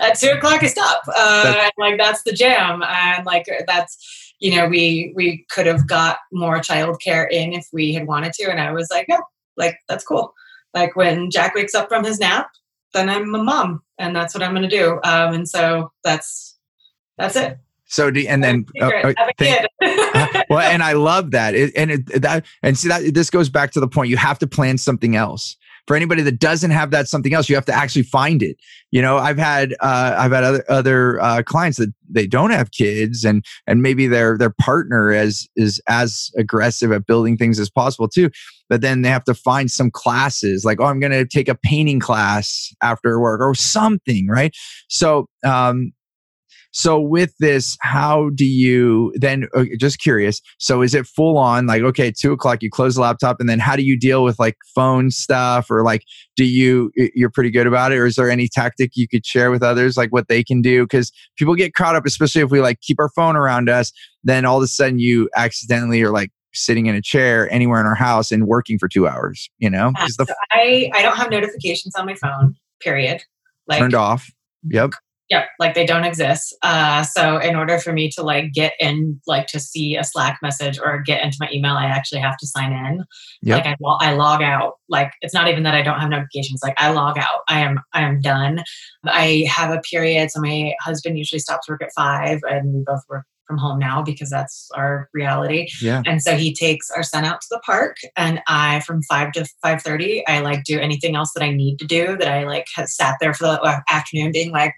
at 0.00 0.18
two 0.18 0.30
o'clock 0.30 0.62
I 0.62 0.66
stop. 0.66 1.02
Uh, 1.08 1.54
and 1.56 1.72
like 1.78 1.98
that's 1.98 2.22
the 2.22 2.32
jam. 2.32 2.82
And 2.82 3.24
like 3.24 3.46
that's 3.66 4.29
you 4.40 4.56
know, 4.56 4.66
we 4.66 5.12
we 5.14 5.46
could 5.50 5.66
have 5.66 5.86
got 5.86 6.18
more 6.32 6.58
childcare 6.58 7.30
in 7.30 7.52
if 7.52 7.66
we 7.72 7.92
had 7.92 8.06
wanted 8.06 8.32
to. 8.34 8.50
And 8.50 8.60
I 8.60 8.72
was 8.72 8.88
like, 8.90 9.06
no, 9.08 9.18
like 9.56 9.78
that's 9.88 10.04
cool. 10.04 10.34
Like 10.74 10.96
when 10.96 11.30
Jack 11.30 11.54
wakes 11.54 11.74
up 11.74 11.88
from 11.88 12.04
his 12.04 12.18
nap, 12.18 12.50
then 12.94 13.08
I'm 13.08 13.34
a 13.34 13.42
mom 13.42 13.82
and 13.98 14.16
that's 14.16 14.34
what 14.34 14.42
I'm 14.42 14.54
gonna 14.54 14.68
do. 14.68 14.94
Um, 15.04 15.34
and 15.34 15.48
so 15.48 15.92
that's 16.02 16.58
that's 17.18 17.36
it. 17.36 17.58
So 17.84 18.10
do 18.10 18.24
and 18.26 18.42
then 18.42 18.66
uh, 18.80 19.12
think, 19.36 19.66
uh, 19.82 20.44
well, 20.48 20.60
and 20.60 20.80
I 20.80 20.92
love 20.92 21.32
that, 21.32 21.56
it, 21.56 21.72
and 21.76 21.90
it, 21.90 22.22
that 22.22 22.46
and 22.62 22.78
see 22.78 22.88
that 22.88 23.14
this 23.14 23.30
goes 23.30 23.48
back 23.48 23.72
to 23.72 23.80
the 23.80 23.88
point 23.88 24.10
you 24.10 24.16
have 24.16 24.38
to 24.38 24.46
plan 24.46 24.78
something 24.78 25.16
else 25.16 25.56
for 25.90 25.96
anybody 25.96 26.22
that 26.22 26.38
doesn't 26.38 26.70
have 26.70 26.92
that 26.92 27.08
something 27.08 27.34
else, 27.34 27.48
you 27.48 27.56
have 27.56 27.64
to 27.64 27.74
actually 27.74 28.04
find 28.04 28.44
it. 28.44 28.56
You 28.92 29.02
know, 29.02 29.16
I've 29.18 29.38
had 29.38 29.72
uh, 29.80 30.14
I've 30.16 30.30
had 30.30 30.44
other 30.44 30.64
other 30.68 31.20
uh, 31.20 31.42
clients 31.42 31.78
that 31.78 31.92
they 32.08 32.28
don't 32.28 32.52
have 32.52 32.70
kids, 32.70 33.24
and 33.24 33.44
and 33.66 33.82
maybe 33.82 34.06
their 34.06 34.38
their 34.38 34.50
partner 34.50 35.10
is 35.10 35.48
is 35.56 35.82
as 35.88 36.30
aggressive 36.38 36.92
at 36.92 37.06
building 37.06 37.36
things 37.36 37.58
as 37.58 37.68
possible 37.68 38.06
too. 38.06 38.30
But 38.68 38.82
then 38.82 39.02
they 39.02 39.08
have 39.08 39.24
to 39.24 39.34
find 39.34 39.68
some 39.68 39.90
classes, 39.90 40.64
like 40.64 40.78
oh, 40.80 40.84
I'm 40.84 41.00
going 41.00 41.10
to 41.10 41.26
take 41.26 41.48
a 41.48 41.56
painting 41.56 41.98
class 41.98 42.72
after 42.80 43.18
work 43.18 43.40
or 43.40 43.56
something, 43.56 44.28
right? 44.28 44.56
So 44.88 45.26
um, 45.42 45.90
so 46.72 47.00
with 47.00 47.34
this, 47.38 47.76
how 47.80 48.30
do 48.34 48.44
you 48.44 49.12
then? 49.16 49.48
Uh, 49.54 49.64
just 49.78 49.98
curious. 49.98 50.40
So 50.58 50.82
is 50.82 50.94
it 50.94 51.06
full 51.06 51.36
on 51.36 51.66
like 51.66 51.82
okay, 51.82 52.12
two 52.16 52.32
o'clock, 52.32 52.62
you 52.62 52.70
close 52.70 52.94
the 52.94 53.00
laptop, 53.00 53.40
and 53.40 53.48
then 53.48 53.58
how 53.58 53.74
do 53.74 53.82
you 53.82 53.98
deal 53.98 54.22
with 54.22 54.38
like 54.38 54.56
phone 54.74 55.10
stuff 55.10 55.70
or 55.70 55.82
like 55.82 56.04
do 56.36 56.44
you 56.44 56.92
you're 56.94 57.30
pretty 57.30 57.50
good 57.50 57.66
about 57.66 57.92
it, 57.92 57.98
or 57.98 58.06
is 58.06 58.16
there 58.16 58.30
any 58.30 58.48
tactic 58.48 58.92
you 58.94 59.08
could 59.08 59.26
share 59.26 59.50
with 59.50 59.62
others 59.62 59.96
like 59.96 60.10
what 60.10 60.28
they 60.28 60.44
can 60.44 60.62
do? 60.62 60.84
Because 60.84 61.10
people 61.36 61.54
get 61.54 61.74
caught 61.74 61.96
up, 61.96 62.06
especially 62.06 62.42
if 62.42 62.50
we 62.50 62.60
like 62.60 62.80
keep 62.80 62.98
our 63.00 63.10
phone 63.16 63.36
around 63.36 63.68
us. 63.68 63.92
Then 64.22 64.44
all 64.44 64.58
of 64.58 64.62
a 64.62 64.68
sudden 64.68 64.98
you 64.98 65.28
accidentally 65.36 66.02
are 66.02 66.12
like 66.12 66.30
sitting 66.52 66.86
in 66.86 66.94
a 66.94 67.02
chair 67.02 67.50
anywhere 67.52 67.80
in 67.80 67.86
our 67.86 67.94
house 67.94 68.30
and 68.30 68.46
working 68.46 68.78
for 68.78 68.88
two 68.88 69.08
hours. 69.08 69.50
You 69.58 69.70
know, 69.70 69.92
yeah, 69.96 70.06
so 70.08 70.24
I 70.52 70.90
I 70.94 71.02
don't 71.02 71.16
have 71.16 71.30
notifications 71.30 71.94
on 71.96 72.06
my 72.06 72.14
phone. 72.14 72.54
Period. 72.80 73.22
Like 73.66 73.80
turned 73.80 73.94
off. 73.94 74.30
Yep. 74.68 74.92
Yep, 75.30 75.44
like 75.60 75.74
they 75.74 75.86
don't 75.86 76.02
exist. 76.02 76.56
Uh, 76.62 77.04
so 77.04 77.38
in 77.38 77.54
order 77.54 77.78
for 77.78 77.92
me 77.92 78.10
to 78.10 78.22
like 78.22 78.52
get 78.52 78.72
in, 78.80 79.20
like 79.28 79.46
to 79.48 79.60
see 79.60 79.96
a 79.96 80.02
Slack 80.02 80.40
message 80.42 80.78
or 80.78 81.00
get 81.00 81.22
into 81.22 81.36
my 81.38 81.48
email, 81.52 81.74
I 81.74 81.86
actually 81.86 82.20
have 82.20 82.36
to 82.38 82.46
sign 82.48 82.72
in. 82.72 83.04
Yep. 83.42 83.64
Like 83.64 83.78
I, 83.80 84.10
I 84.10 84.14
log 84.14 84.42
out. 84.42 84.74
Like 84.88 85.12
it's 85.22 85.32
not 85.32 85.46
even 85.46 85.62
that 85.62 85.74
I 85.74 85.82
don't 85.82 86.00
have 86.00 86.10
notifications. 86.10 86.60
Like 86.64 86.74
I 86.78 86.90
log 86.90 87.16
out. 87.16 87.42
I 87.48 87.60
am 87.60 87.78
I 87.92 88.02
am 88.02 88.20
done. 88.20 88.64
I 89.04 89.46
have 89.48 89.70
a 89.70 89.80
period. 89.88 90.32
So 90.32 90.40
my 90.40 90.74
husband 90.80 91.16
usually 91.16 91.38
stops 91.38 91.68
work 91.68 91.82
at 91.82 91.92
five, 91.94 92.40
and 92.48 92.74
we 92.74 92.82
both 92.84 93.02
work 93.08 93.24
from 93.50 93.58
home 93.58 93.78
now 93.78 94.02
because 94.02 94.30
that's 94.30 94.68
our 94.74 95.08
reality. 95.12 95.68
Yeah. 95.82 96.02
And 96.06 96.22
so 96.22 96.36
he 96.36 96.54
takes 96.54 96.90
our 96.90 97.02
son 97.02 97.24
out 97.24 97.40
to 97.40 97.46
the 97.50 97.60
park 97.66 97.96
and 98.16 98.40
I 98.46 98.80
from 98.80 99.02
5 99.02 99.32
to 99.32 99.44
5:30 99.64 100.22
I 100.28 100.38
like 100.38 100.62
do 100.62 100.78
anything 100.78 101.16
else 101.16 101.32
that 101.34 101.42
I 101.42 101.50
need 101.50 101.78
to 101.80 101.84
do 101.84 102.16
that 102.16 102.28
I 102.28 102.44
like 102.44 102.66
have 102.76 102.88
sat 102.88 103.16
there 103.20 103.34
for 103.34 103.44
the 103.44 103.60
uh, 103.60 103.80
afternoon 103.90 104.30
being 104.30 104.52
like 104.52 104.74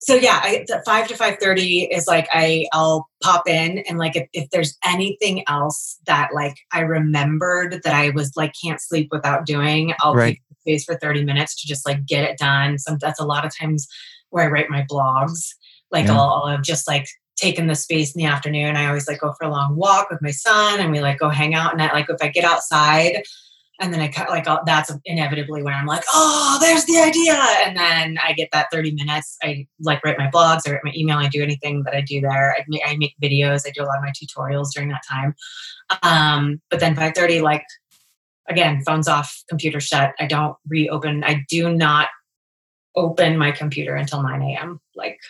so 0.00 0.14
yeah, 0.14 0.40
I, 0.42 0.64
the 0.66 0.82
five 0.86 1.08
to 1.08 1.16
five 1.16 1.38
thirty 1.40 1.82
is 1.82 2.06
like 2.06 2.28
I 2.32 2.66
I'll 2.72 3.08
pop 3.22 3.48
in 3.48 3.78
and 3.88 3.98
like 3.98 4.14
if, 4.14 4.28
if 4.32 4.50
there's 4.50 4.76
anything 4.84 5.42
else 5.48 5.98
that 6.06 6.30
like 6.32 6.56
I 6.72 6.80
remembered 6.80 7.80
that 7.82 7.94
I 7.94 8.10
was 8.10 8.32
like 8.36 8.52
can't 8.62 8.80
sleep 8.80 9.08
without 9.10 9.44
doing, 9.44 9.94
I'll 10.00 10.14
right. 10.14 10.34
take 10.34 10.42
space 10.60 10.84
for 10.84 10.98
thirty 10.98 11.24
minutes 11.24 11.60
to 11.60 11.66
just 11.66 11.84
like 11.84 12.06
get 12.06 12.24
it 12.24 12.38
done. 12.38 12.78
Some 12.78 12.98
that's 13.00 13.20
a 13.20 13.26
lot 13.26 13.44
of 13.44 13.52
times 13.56 13.88
where 14.30 14.44
I 14.44 14.48
write 14.48 14.70
my 14.70 14.84
blogs. 14.90 15.48
Like 15.90 16.06
yeah. 16.06 16.12
I'll, 16.12 16.30
I'll 16.30 16.46
have 16.48 16.62
just 16.62 16.86
like 16.86 17.08
taken 17.34 17.66
the 17.66 17.74
space 17.74 18.14
in 18.14 18.20
the 18.20 18.28
afternoon. 18.28 18.76
I 18.76 18.86
always 18.86 19.08
like 19.08 19.20
go 19.20 19.32
for 19.32 19.46
a 19.46 19.50
long 19.50 19.74
walk 19.74 20.10
with 20.10 20.22
my 20.22 20.30
son 20.30 20.80
and 20.80 20.92
we 20.92 21.00
like 21.00 21.18
go 21.18 21.28
hang 21.28 21.54
out. 21.54 21.72
And 21.72 21.82
I, 21.82 21.92
like 21.92 22.08
if 22.08 22.18
I 22.20 22.28
get 22.28 22.44
outside 22.44 23.22
and 23.80 23.92
then 23.92 24.00
I 24.00 24.08
cut 24.08 24.28
like 24.28 24.46
that's 24.66 24.90
inevitably 25.04 25.62
when 25.62 25.72
I'm 25.72 25.86
like, 25.86 26.02
oh, 26.12 26.58
there's 26.60 26.84
the 26.84 26.98
idea, 26.98 27.34
and 27.64 27.76
then 27.76 28.18
I 28.18 28.32
get 28.32 28.48
that 28.52 28.66
30 28.72 28.92
minutes. 28.92 29.36
I 29.42 29.66
like 29.80 30.04
write 30.04 30.18
my 30.18 30.28
blogs, 30.28 30.62
I 30.66 30.72
write 30.72 30.84
my 30.84 30.92
email, 30.96 31.18
I 31.18 31.28
do 31.28 31.42
anything 31.42 31.82
that 31.84 31.94
I 31.94 32.00
do 32.00 32.20
there. 32.20 32.54
I 32.54 32.64
make, 32.66 32.82
I 32.84 32.96
make 32.96 33.14
videos, 33.22 33.62
I 33.66 33.70
do 33.70 33.82
a 33.82 33.86
lot 33.86 33.98
of 33.98 34.04
my 34.04 34.12
tutorials 34.12 34.72
during 34.74 34.88
that 34.88 35.02
time. 35.08 35.34
Um, 36.02 36.60
but 36.70 36.80
then 36.80 36.96
5:30, 36.96 37.42
like 37.42 37.64
again, 38.48 38.82
phones 38.84 39.08
off, 39.08 39.44
computer 39.48 39.80
shut. 39.80 40.14
I 40.18 40.26
don't 40.26 40.56
reopen. 40.66 41.22
I 41.22 41.44
do 41.48 41.74
not 41.74 42.08
open 42.96 43.38
my 43.38 43.52
computer 43.52 43.94
until 43.94 44.22
9 44.22 44.42
a.m. 44.42 44.80
Like, 44.96 45.20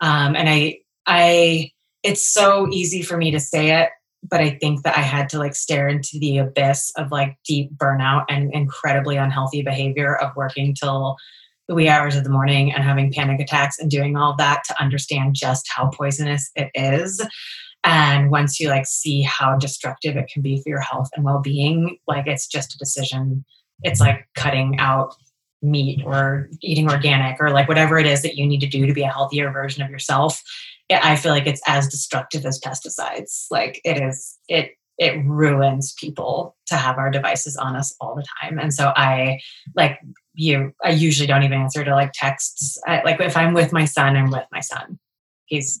um, 0.00 0.36
and 0.36 0.48
I 0.48 0.80
I 1.06 1.70
it's 2.02 2.28
so 2.28 2.68
easy 2.70 3.02
for 3.02 3.16
me 3.16 3.30
to 3.30 3.40
say 3.40 3.80
it 3.80 3.90
but 4.22 4.40
I 4.40 4.50
think 4.60 4.82
that 4.82 4.96
I 4.96 5.02
had 5.02 5.28
to 5.30 5.38
like 5.38 5.54
stare 5.54 5.88
into 5.88 6.18
the 6.20 6.38
abyss 6.38 6.92
of 6.96 7.10
like 7.10 7.36
deep 7.46 7.74
burnout 7.76 8.24
and 8.28 8.52
incredibly 8.52 9.16
unhealthy 9.16 9.62
behavior 9.62 10.16
of 10.16 10.36
working 10.36 10.74
till 10.74 11.16
the 11.68 11.74
wee 11.74 11.88
hours 11.88 12.16
of 12.16 12.24
the 12.24 12.30
morning 12.30 12.72
and 12.72 12.82
having 12.82 13.12
panic 13.12 13.40
attacks 13.40 13.78
and 13.78 13.90
doing 13.90 14.16
all 14.16 14.34
that 14.36 14.62
to 14.66 14.82
understand 14.82 15.34
just 15.34 15.68
how 15.74 15.88
poisonous 15.88 16.50
it 16.56 16.70
is. 16.74 17.24
And 17.84 18.30
once 18.30 18.60
you 18.60 18.68
like 18.68 18.86
see 18.86 19.22
how 19.22 19.56
destructive 19.56 20.16
it 20.16 20.28
can 20.32 20.42
be 20.42 20.60
for 20.62 20.68
your 20.68 20.80
health 20.80 21.08
and 21.14 21.24
well-being, 21.24 21.96
like 22.06 22.26
it's 22.26 22.46
just 22.46 22.74
a 22.74 22.78
decision. 22.78 23.44
It's 23.82 24.00
like 24.00 24.26
cutting 24.34 24.78
out 24.78 25.14
meat 25.62 26.02
or 26.04 26.48
eating 26.62 26.90
organic 26.90 27.36
or 27.40 27.50
like 27.50 27.68
whatever 27.68 27.98
it 27.98 28.06
is 28.06 28.22
that 28.22 28.36
you 28.36 28.46
need 28.46 28.60
to 28.60 28.66
do 28.66 28.86
to 28.86 28.92
be 28.92 29.02
a 29.02 29.10
healthier 29.10 29.50
version 29.50 29.82
of 29.82 29.90
yourself 29.90 30.42
I 30.90 31.16
feel 31.16 31.32
like 31.32 31.46
it's 31.46 31.62
as 31.66 31.88
destructive 31.88 32.44
as 32.44 32.60
pesticides. 32.60 33.46
Like 33.50 33.80
it 33.84 34.02
is, 34.02 34.38
it 34.48 34.72
it 34.98 35.24
ruins 35.24 35.94
people 35.94 36.54
to 36.66 36.76
have 36.76 36.98
our 36.98 37.10
devices 37.10 37.56
on 37.56 37.74
us 37.74 37.96
all 38.00 38.14
the 38.14 38.24
time. 38.42 38.58
And 38.58 38.72
so 38.72 38.92
I 38.94 39.40
like 39.74 39.98
you. 40.34 40.72
I 40.84 40.90
usually 40.90 41.26
don't 41.26 41.42
even 41.42 41.58
answer 41.58 41.82
to 41.82 41.94
like 41.94 42.12
texts. 42.12 42.78
I, 42.86 43.02
like 43.02 43.18
if 43.18 43.34
I'm 43.34 43.54
with 43.54 43.72
my 43.72 43.86
son, 43.86 44.14
I'm 44.14 44.30
with 44.30 44.44
my 44.52 44.60
son. 44.60 44.98
He's 45.46 45.80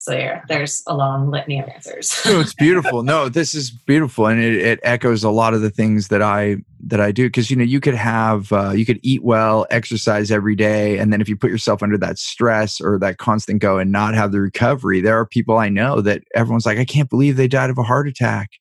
so 0.00 0.14
yeah, 0.14 0.40
there's 0.48 0.82
a 0.86 0.94
long 0.94 1.30
litany 1.30 1.60
of 1.60 1.68
answers. 1.68 2.18
no, 2.24 2.40
it's 2.40 2.54
beautiful. 2.58 3.02
No, 3.02 3.28
this 3.28 3.54
is 3.54 3.70
beautiful, 3.70 4.28
and 4.28 4.40
it, 4.40 4.54
it 4.54 4.80
echoes 4.82 5.22
a 5.22 5.28
lot 5.28 5.52
of 5.52 5.60
the 5.60 5.68
things 5.68 6.08
that 6.08 6.22
I 6.22 6.56
that 6.86 7.02
I 7.02 7.12
do. 7.12 7.26
Because 7.26 7.50
you 7.50 7.56
know, 7.56 7.64
you 7.64 7.80
could 7.80 7.94
have 7.94 8.50
uh, 8.50 8.70
you 8.70 8.86
could 8.86 8.98
eat 9.02 9.22
well, 9.22 9.66
exercise 9.68 10.30
every 10.30 10.56
day, 10.56 10.96
and 10.96 11.12
then 11.12 11.20
if 11.20 11.28
you 11.28 11.36
put 11.36 11.50
yourself 11.50 11.82
under 11.82 11.98
that 11.98 12.18
stress 12.18 12.80
or 12.80 12.98
that 12.98 13.18
constant 13.18 13.60
go 13.60 13.76
and 13.76 13.92
not 13.92 14.14
have 14.14 14.32
the 14.32 14.40
recovery, 14.40 15.02
there 15.02 15.18
are 15.18 15.26
people 15.26 15.58
I 15.58 15.68
know 15.68 16.00
that 16.00 16.22
everyone's 16.34 16.64
like, 16.64 16.78
I 16.78 16.86
can't 16.86 17.10
believe 17.10 17.36
they 17.36 17.46
died 17.46 17.68
of 17.68 17.76
a 17.76 17.82
heart 17.82 18.08
attack 18.08 18.52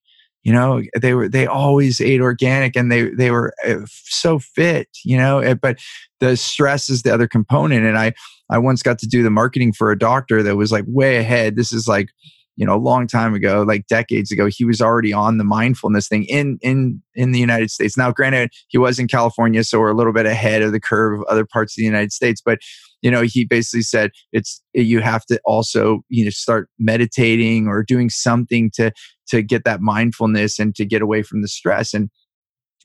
you 0.49 0.55
know 0.55 0.81
they 0.99 1.13
were 1.13 1.29
they 1.29 1.45
always 1.45 2.01
ate 2.01 2.21
organic 2.21 2.75
and 2.75 2.91
they 2.91 3.11
they 3.11 3.29
were 3.29 3.53
uh, 3.67 3.85
so 3.85 4.39
fit 4.39 4.89
you 5.05 5.15
know 5.15 5.37
eh, 5.37 5.53
but 5.53 5.77
the 6.21 6.35
stress 6.35 6.89
is 6.89 7.03
the 7.03 7.13
other 7.13 7.27
component 7.27 7.85
and 7.85 7.99
i 7.99 8.11
i 8.49 8.57
once 8.57 8.81
got 8.81 8.97
to 8.97 9.05
do 9.05 9.21
the 9.21 9.29
marketing 9.29 9.71
for 9.71 9.91
a 9.91 9.99
doctor 9.99 10.41
that 10.41 10.55
was 10.55 10.71
like 10.71 10.85
way 10.87 11.17
ahead. 11.17 11.55
This 11.55 11.71
is 11.71 11.87
like 11.87 12.09
you 12.55 12.65
know 12.65 12.73
a 12.73 12.81
long 12.81 13.05
time 13.05 13.35
ago 13.35 13.61
like 13.61 13.85
decades 13.85 14.31
ago. 14.31 14.47
He 14.47 14.65
was 14.65 14.81
already 14.81 15.13
on 15.13 15.37
the 15.37 15.43
mindfulness 15.43 16.07
thing 16.07 16.23
in 16.23 16.57
in 16.63 16.99
in 17.13 17.31
the 17.31 17.39
united 17.39 17.69
states. 17.69 17.95
Now 17.95 18.11
granted 18.11 18.49
he 18.69 18.79
was 18.79 18.97
in 18.97 19.07
california 19.07 19.63
so 19.63 19.79
we're 19.79 19.91
a 19.91 19.95
little 19.95 20.13
bit 20.13 20.25
ahead 20.25 20.63
of 20.63 20.71
the 20.71 20.79
curve 20.79 21.19
of 21.19 21.25
other 21.29 21.45
parts 21.45 21.73
of 21.73 21.81
the 21.81 21.85
united 21.85 22.11
states 22.11 22.41
but 22.43 22.57
you 23.01 23.11
know 23.11 23.21
he 23.21 23.45
basically 23.45 23.81
said 23.81 24.11
it's 24.33 24.61
you 24.73 24.99
have 24.99 25.25
to 25.27 25.39
also 25.45 26.01
you 26.09 26.23
know 26.23 26.31
start 26.31 26.69
meditating 26.79 27.67
or 27.67 27.83
doing 27.83 28.09
something 28.09 28.71
to 28.73 28.91
to 29.29 29.41
get 29.41 29.63
that 29.63 29.81
mindfulness 29.81 30.59
and 30.59 30.75
to 30.75 30.85
get 30.85 31.01
away 31.01 31.23
from 31.23 31.41
the 31.41 31.47
stress 31.47 31.93
and 31.93 32.09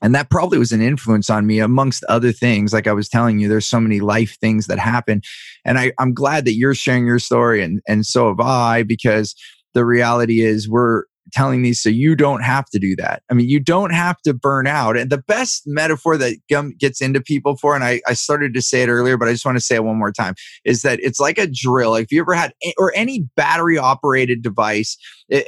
and 0.01 0.13
that 0.13 0.29
probably 0.29 0.57
was 0.57 0.73
an 0.73 0.81
influence 0.81 1.29
on 1.29 1.47
me 1.47 1.59
amongst 1.59 2.03
other 2.05 2.31
things 2.31 2.73
like 2.73 2.87
i 2.87 2.93
was 2.93 3.09
telling 3.09 3.39
you 3.39 3.47
there's 3.47 3.67
so 3.67 3.79
many 3.79 3.99
life 3.99 4.37
things 4.39 4.67
that 4.67 4.79
happen 4.79 5.21
and 5.63 5.77
I, 5.79 5.91
i'm 5.99 6.13
glad 6.13 6.45
that 6.45 6.55
you're 6.55 6.75
sharing 6.75 7.05
your 7.05 7.19
story 7.19 7.63
and 7.63 7.81
and 7.87 8.05
so 8.05 8.27
have 8.27 8.39
i 8.39 8.83
because 8.83 9.35
the 9.73 9.85
reality 9.85 10.41
is 10.41 10.69
we're 10.69 11.03
telling 11.31 11.61
these 11.61 11.81
so 11.81 11.89
you 11.89 12.15
don't 12.15 12.43
have 12.43 12.65
to 12.65 12.79
do 12.79 12.95
that. 12.95 13.23
I 13.29 13.33
mean, 13.33 13.49
you 13.49 13.59
don't 13.59 13.93
have 13.93 14.21
to 14.21 14.33
burn 14.33 14.67
out. 14.67 14.97
And 14.97 15.09
the 15.09 15.17
best 15.17 15.63
metaphor 15.65 16.17
that 16.17 16.37
Gum 16.49 16.73
gets 16.77 17.01
into 17.01 17.21
people 17.21 17.57
for, 17.57 17.75
and 17.75 17.83
I, 17.83 18.01
I 18.07 18.13
started 18.13 18.53
to 18.53 18.61
say 18.61 18.83
it 18.83 18.89
earlier, 18.89 19.17
but 19.17 19.27
I 19.27 19.31
just 19.31 19.45
want 19.45 19.57
to 19.57 19.63
say 19.63 19.75
it 19.75 19.83
one 19.83 19.97
more 19.97 20.11
time, 20.11 20.35
is 20.63 20.81
that 20.83 20.99
it's 21.01 21.19
like 21.19 21.37
a 21.37 21.47
drill. 21.47 21.95
If 21.95 22.11
you 22.11 22.21
ever 22.21 22.33
had, 22.33 22.53
or 22.77 22.93
any 22.95 23.27
battery 23.35 23.77
operated 23.77 24.41
device, 24.41 24.97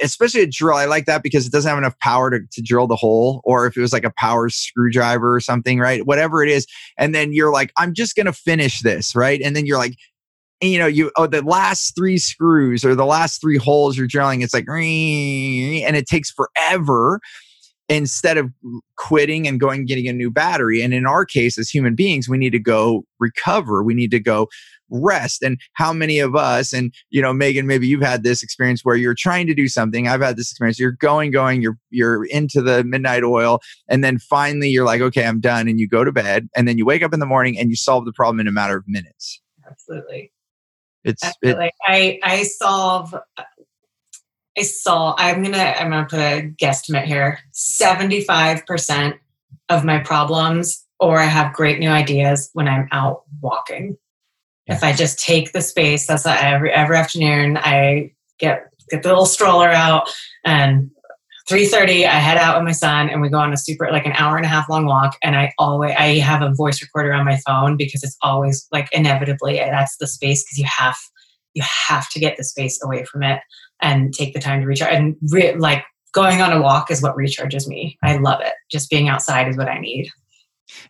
especially 0.02 0.42
a 0.42 0.46
drill, 0.46 0.76
I 0.76 0.86
like 0.86 1.06
that 1.06 1.22
because 1.22 1.46
it 1.46 1.52
doesn't 1.52 1.68
have 1.68 1.78
enough 1.78 1.98
power 2.00 2.30
to, 2.30 2.40
to 2.50 2.62
drill 2.62 2.86
the 2.86 2.96
hole, 2.96 3.40
or 3.44 3.66
if 3.66 3.76
it 3.76 3.80
was 3.80 3.92
like 3.92 4.04
a 4.04 4.12
power 4.16 4.48
screwdriver 4.48 5.34
or 5.34 5.40
something, 5.40 5.78
right? 5.78 6.06
Whatever 6.06 6.42
it 6.42 6.50
is. 6.50 6.66
And 6.98 7.14
then 7.14 7.32
you're 7.32 7.52
like, 7.52 7.72
I'm 7.78 7.94
just 7.94 8.16
going 8.16 8.26
to 8.26 8.32
finish 8.32 8.82
this, 8.82 9.14
right? 9.14 9.40
And 9.42 9.54
then 9.54 9.66
you're 9.66 9.78
like, 9.78 9.94
you 10.60 10.78
know, 10.78 10.86
you 10.86 11.10
oh 11.16 11.26
the 11.26 11.42
last 11.42 11.94
three 11.94 12.18
screws 12.18 12.84
or 12.84 12.94
the 12.94 13.06
last 13.06 13.40
three 13.40 13.58
holes 13.58 13.96
you're 13.96 14.06
drilling, 14.06 14.40
it's 14.40 14.54
like 14.54 14.66
and 14.68 15.96
it 15.96 16.06
takes 16.06 16.30
forever 16.30 17.20
instead 17.88 18.36
of 18.36 18.50
quitting 18.96 19.48
and 19.48 19.60
going 19.60 19.86
getting 19.86 20.08
a 20.08 20.12
new 20.12 20.30
battery. 20.30 20.82
And 20.82 20.92
in 20.92 21.06
our 21.06 21.24
case, 21.24 21.58
as 21.58 21.70
human 21.70 21.94
beings, 21.94 22.28
we 22.28 22.38
need 22.38 22.50
to 22.50 22.58
go 22.58 23.04
recover. 23.18 23.82
We 23.82 23.94
need 23.94 24.10
to 24.10 24.20
go 24.20 24.48
rest. 24.90 25.42
And 25.42 25.58
how 25.74 25.92
many 25.92 26.18
of 26.18 26.34
us, 26.34 26.72
and 26.72 26.92
you 27.10 27.22
know, 27.22 27.32
Meghan, 27.32 27.64
maybe 27.64 27.86
you've 27.86 28.02
had 28.02 28.22
this 28.22 28.42
experience 28.42 28.84
where 28.84 28.96
you're 28.96 29.14
trying 29.14 29.46
to 29.46 29.54
do 29.54 29.68
something. 29.68 30.08
I've 30.08 30.22
had 30.22 30.36
this 30.36 30.50
experience. 30.50 30.78
You're 30.78 30.92
going, 30.92 31.30
going, 31.30 31.62
you're 31.62 31.78
you're 31.90 32.24
into 32.26 32.62
the 32.62 32.84
midnight 32.84 33.24
oil, 33.24 33.60
and 33.88 34.02
then 34.02 34.18
finally 34.18 34.68
you're 34.68 34.86
like, 34.86 35.00
okay, 35.00 35.24
I'm 35.24 35.40
done, 35.40 35.68
and 35.68 35.78
you 35.78 35.88
go 35.88 36.04
to 36.04 36.12
bed, 36.12 36.48
and 36.56 36.66
then 36.66 36.78
you 36.78 36.84
wake 36.84 37.02
up 37.02 37.14
in 37.14 37.20
the 37.20 37.26
morning 37.26 37.58
and 37.58 37.70
you 37.70 37.76
solve 37.76 38.04
the 38.04 38.12
problem 38.12 38.40
in 38.40 38.48
a 38.48 38.52
matter 38.52 38.76
of 38.76 38.84
minutes. 38.86 39.40
Absolutely. 39.70 40.32
It's 41.04 41.24
it, 41.42 41.56
like 41.56 41.74
I 41.86 42.18
I 42.22 42.42
solve 42.42 43.14
uh, 43.14 43.42
I 44.56 44.62
solve 44.62 45.14
I'm 45.18 45.42
gonna 45.42 45.74
I'm 45.78 45.90
gonna 45.90 46.06
put 46.06 46.18
a 46.18 46.52
guesstimate 46.60 47.04
here. 47.04 47.38
75% 47.52 49.18
of 49.68 49.84
my 49.84 49.98
problems 49.98 50.84
or 51.00 51.18
I 51.18 51.24
have 51.24 51.54
great 51.54 51.78
new 51.78 51.90
ideas 51.90 52.50
when 52.52 52.68
I'm 52.68 52.88
out 52.90 53.22
walking. 53.40 53.96
If 54.66 54.82
I 54.82 54.92
just 54.92 55.18
take 55.18 55.52
the 55.52 55.62
space, 55.62 56.06
that's 56.06 56.26
uh, 56.26 56.36
every 56.38 56.72
every 56.72 56.96
afternoon 56.96 57.56
I 57.56 58.12
get 58.38 58.64
get 58.90 59.02
the 59.02 59.08
little 59.08 59.26
stroller 59.26 59.68
out 59.68 60.10
and 60.44 60.90
3.30 61.48 62.04
i 62.04 62.10
head 62.10 62.36
out 62.36 62.56
with 62.56 62.64
my 62.64 62.72
son 62.72 63.08
and 63.08 63.22
we 63.22 63.28
go 63.28 63.38
on 63.38 63.52
a 63.52 63.56
super 63.56 63.90
like 63.90 64.04
an 64.04 64.12
hour 64.12 64.36
and 64.36 64.44
a 64.44 64.48
half 64.48 64.68
long 64.68 64.84
walk. 64.84 65.16
And 65.22 65.34
i 65.34 65.52
always 65.58 65.94
i 65.98 66.18
have 66.18 66.42
a 66.42 66.52
voice 66.54 66.82
recorder 66.82 67.12
on 67.12 67.24
my 67.24 67.38
phone 67.46 67.76
because 67.76 68.02
it's 68.02 68.16
always 68.22 68.66
like 68.70 68.88
inevitably 68.92 69.58
eh, 69.58 69.70
that's 69.70 69.96
the 69.96 70.06
space 70.06 70.44
because 70.44 70.58
you 70.58 70.66
have 70.66 70.96
you 71.54 71.62
have 71.88 72.08
to 72.10 72.20
get 72.20 72.36
the 72.36 72.44
space 72.44 72.78
away 72.82 73.04
from 73.04 73.22
it 73.22 73.40
and 73.80 74.12
take 74.12 74.34
the 74.34 74.40
time 74.40 74.60
to 74.60 74.66
recharge. 74.66 74.92
And 74.92 75.16
re- 75.30 75.54
like 75.54 75.84
going 76.12 76.40
on 76.40 76.52
a 76.52 76.60
walk 76.60 76.90
is 76.90 77.02
what 77.02 77.16
recharges 77.16 77.66
me. 77.66 77.96
I 78.02 78.16
love 78.16 78.40
it. 78.40 78.52
Just 78.70 78.90
being 78.90 79.08
outside 79.08 79.48
is 79.48 79.56
what 79.56 79.68
i 79.68 79.78
need 79.78 80.10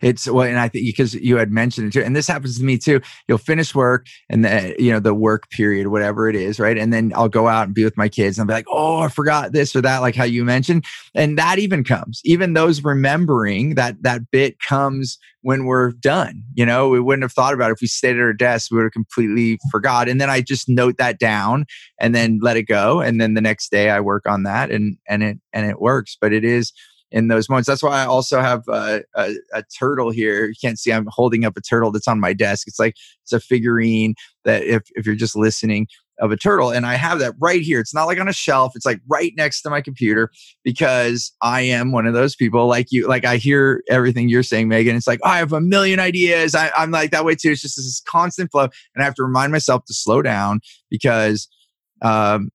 it's 0.01 0.27
well, 0.27 0.47
and 0.47 0.59
I 0.59 0.67
think 0.67 0.85
because 0.85 1.13
you 1.13 1.37
had 1.37 1.51
mentioned 1.51 1.87
it 1.87 1.93
too, 1.93 2.03
and 2.03 2.15
this 2.15 2.27
happens 2.27 2.57
to 2.57 2.63
me 2.63 2.77
too. 2.77 3.01
You'll 3.27 3.37
finish 3.37 3.73
work 3.75 4.07
and 4.29 4.43
the 4.43 4.51
eh, 4.51 4.73
you 4.79 4.91
know 4.91 4.99
the 4.99 5.13
work 5.13 5.49
period, 5.49 5.87
whatever 5.87 6.29
it 6.29 6.35
is, 6.35 6.59
right? 6.59 6.77
And 6.77 6.93
then 6.93 7.11
I'll 7.15 7.29
go 7.29 7.47
out 7.47 7.65
and 7.65 7.75
be 7.75 7.83
with 7.83 7.97
my 7.97 8.09
kids, 8.09 8.37
and 8.37 8.43
I'll 8.43 8.47
be 8.47 8.57
like, 8.57 8.67
oh, 8.69 8.99
I 8.99 9.07
forgot 9.09 9.51
this 9.51 9.75
or 9.75 9.81
that, 9.81 9.99
like 9.99 10.15
how 10.15 10.23
you 10.23 10.43
mentioned, 10.45 10.85
and 11.15 11.37
that 11.37 11.59
even 11.59 11.83
comes, 11.83 12.21
even 12.23 12.53
those 12.53 12.83
remembering 12.83 13.75
that 13.75 14.01
that 14.03 14.31
bit 14.31 14.59
comes 14.59 15.17
when 15.41 15.65
we're 15.65 15.91
done. 15.91 16.43
You 16.53 16.65
know, 16.65 16.89
we 16.89 16.99
wouldn't 16.99 17.23
have 17.23 17.31
thought 17.31 17.53
about 17.53 17.69
it 17.69 17.73
if 17.73 17.81
we 17.81 17.87
stayed 17.87 18.17
at 18.17 18.21
our 18.21 18.33
desk, 18.33 18.71
we 18.71 18.77
would 18.77 18.83
have 18.83 18.91
completely 18.91 19.57
forgot. 19.71 20.09
And 20.09 20.19
then 20.19 20.29
I 20.29 20.41
just 20.41 20.67
note 20.67 20.97
that 20.97 21.17
down 21.19 21.65
and 21.99 22.13
then 22.13 22.39
let 22.41 22.57
it 22.57 22.63
go, 22.63 22.99
and 23.01 23.19
then 23.21 23.33
the 23.33 23.41
next 23.41 23.71
day 23.71 23.89
I 23.89 23.99
work 23.99 24.27
on 24.27 24.43
that, 24.43 24.71
and 24.71 24.97
and 25.07 25.23
it 25.23 25.37
and 25.53 25.69
it 25.69 25.79
works. 25.79 26.17
But 26.19 26.33
it 26.33 26.43
is 26.43 26.73
in 27.11 27.27
those 27.27 27.49
moments. 27.49 27.67
That's 27.67 27.83
why 27.83 28.01
I 28.01 28.05
also 28.05 28.39
have 28.39 28.63
a, 28.67 29.01
a, 29.15 29.33
a, 29.53 29.63
turtle 29.77 30.11
here. 30.11 30.47
You 30.47 30.55
can't 30.61 30.77
see 30.77 30.91
I'm 30.91 31.07
holding 31.09 31.45
up 31.45 31.57
a 31.57 31.61
turtle 31.61 31.91
that's 31.91 32.07
on 32.07 32.19
my 32.19 32.33
desk. 32.33 32.67
It's 32.67 32.79
like 32.79 32.95
it's 33.23 33.33
a 33.33 33.39
figurine 33.39 34.15
that 34.45 34.63
if 34.63 34.83
if 34.95 35.05
you're 35.05 35.15
just 35.15 35.35
listening 35.35 35.87
of 36.19 36.31
a 36.31 36.37
turtle, 36.37 36.69
and 36.69 36.85
I 36.85 36.95
have 36.95 37.19
that 37.19 37.33
right 37.39 37.61
here. 37.61 37.79
It's 37.79 37.93
not 37.93 38.05
like 38.05 38.19
on 38.19 38.27
a 38.27 38.33
shelf. 38.33 38.73
It's 38.75 38.85
like 38.85 38.99
right 39.07 39.31
next 39.37 39.61
to 39.61 39.69
my 39.69 39.81
computer 39.81 40.29
because 40.63 41.31
I 41.41 41.61
am 41.61 41.91
one 41.91 42.05
of 42.05 42.13
those 42.13 42.35
people 42.35 42.67
like 42.67 42.87
you. 42.91 43.07
Like 43.07 43.25
I 43.25 43.37
hear 43.37 43.81
everything 43.89 44.29
you're 44.29 44.43
saying, 44.43 44.67
Meghan. 44.67 44.95
It's 44.95 45.07
like 45.07 45.21
I 45.23 45.37
have 45.37 45.53
a 45.53 45.61
million 45.61 45.99
ideas. 45.99 46.55
I, 46.55 46.71
I'm 46.75 46.91
like 46.91 47.11
that 47.11 47.25
way 47.25 47.35
too. 47.35 47.51
It's 47.51 47.61
just 47.61 47.77
this 47.77 48.01
constant 48.05 48.51
flow, 48.51 48.63
and 48.63 49.01
I 49.01 49.03
have 49.03 49.15
to 49.15 49.23
remind 49.23 49.51
myself 49.51 49.85
to 49.85 49.93
slow 49.93 50.21
down 50.21 50.59
because 50.89 51.47
um, 52.01 52.49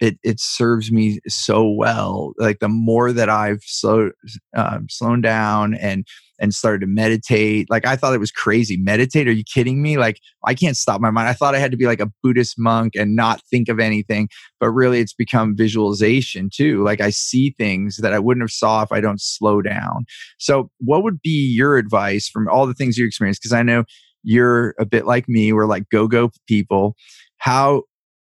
it 0.00 0.18
it 0.22 0.40
serves 0.40 0.92
me 0.92 1.20
so 1.26 1.68
well. 1.68 2.32
Like 2.38 2.58
the 2.58 2.68
more 2.68 3.12
that 3.12 3.28
I've 3.28 3.62
slowed 3.62 4.12
um, 4.56 4.86
slowed 4.90 5.22
down 5.22 5.74
and 5.74 6.06
and 6.38 6.52
started 6.52 6.82
to 6.82 6.86
meditate, 6.86 7.70
like 7.70 7.86
I 7.86 7.96
thought 7.96 8.14
it 8.14 8.20
was 8.20 8.30
crazy. 8.30 8.76
Meditate? 8.76 9.26
Are 9.26 9.32
you 9.32 9.44
kidding 9.44 9.80
me? 9.80 9.96
Like 9.96 10.20
I 10.44 10.54
can't 10.54 10.76
stop 10.76 11.00
my 11.00 11.10
mind. 11.10 11.28
I 11.28 11.32
thought 11.32 11.54
I 11.54 11.58
had 11.58 11.70
to 11.70 11.78
be 11.78 11.86
like 11.86 12.00
a 12.00 12.12
Buddhist 12.22 12.56
monk 12.58 12.94
and 12.94 13.16
not 13.16 13.40
think 13.50 13.70
of 13.70 13.80
anything, 13.80 14.28
but 14.60 14.70
really 14.70 15.00
it's 15.00 15.14
become 15.14 15.56
visualization 15.56 16.50
too. 16.52 16.84
Like 16.84 17.00
I 17.00 17.10
see 17.10 17.54
things 17.58 17.96
that 17.98 18.12
I 18.12 18.18
wouldn't 18.18 18.42
have 18.42 18.50
saw 18.50 18.82
if 18.82 18.92
I 18.92 19.00
don't 19.00 19.20
slow 19.20 19.62
down. 19.62 20.04
So, 20.38 20.70
what 20.78 21.02
would 21.04 21.22
be 21.22 21.54
your 21.54 21.78
advice 21.78 22.28
from 22.28 22.48
all 22.48 22.66
the 22.66 22.74
things 22.74 22.98
you 22.98 23.06
experienced? 23.06 23.40
Because 23.40 23.54
I 23.54 23.62
know 23.62 23.84
you're 24.22 24.74
a 24.78 24.84
bit 24.84 25.06
like 25.06 25.28
me. 25.28 25.52
We're 25.52 25.66
like 25.66 25.88
go 25.88 26.06
go 26.06 26.30
people. 26.46 26.96
How 27.38 27.84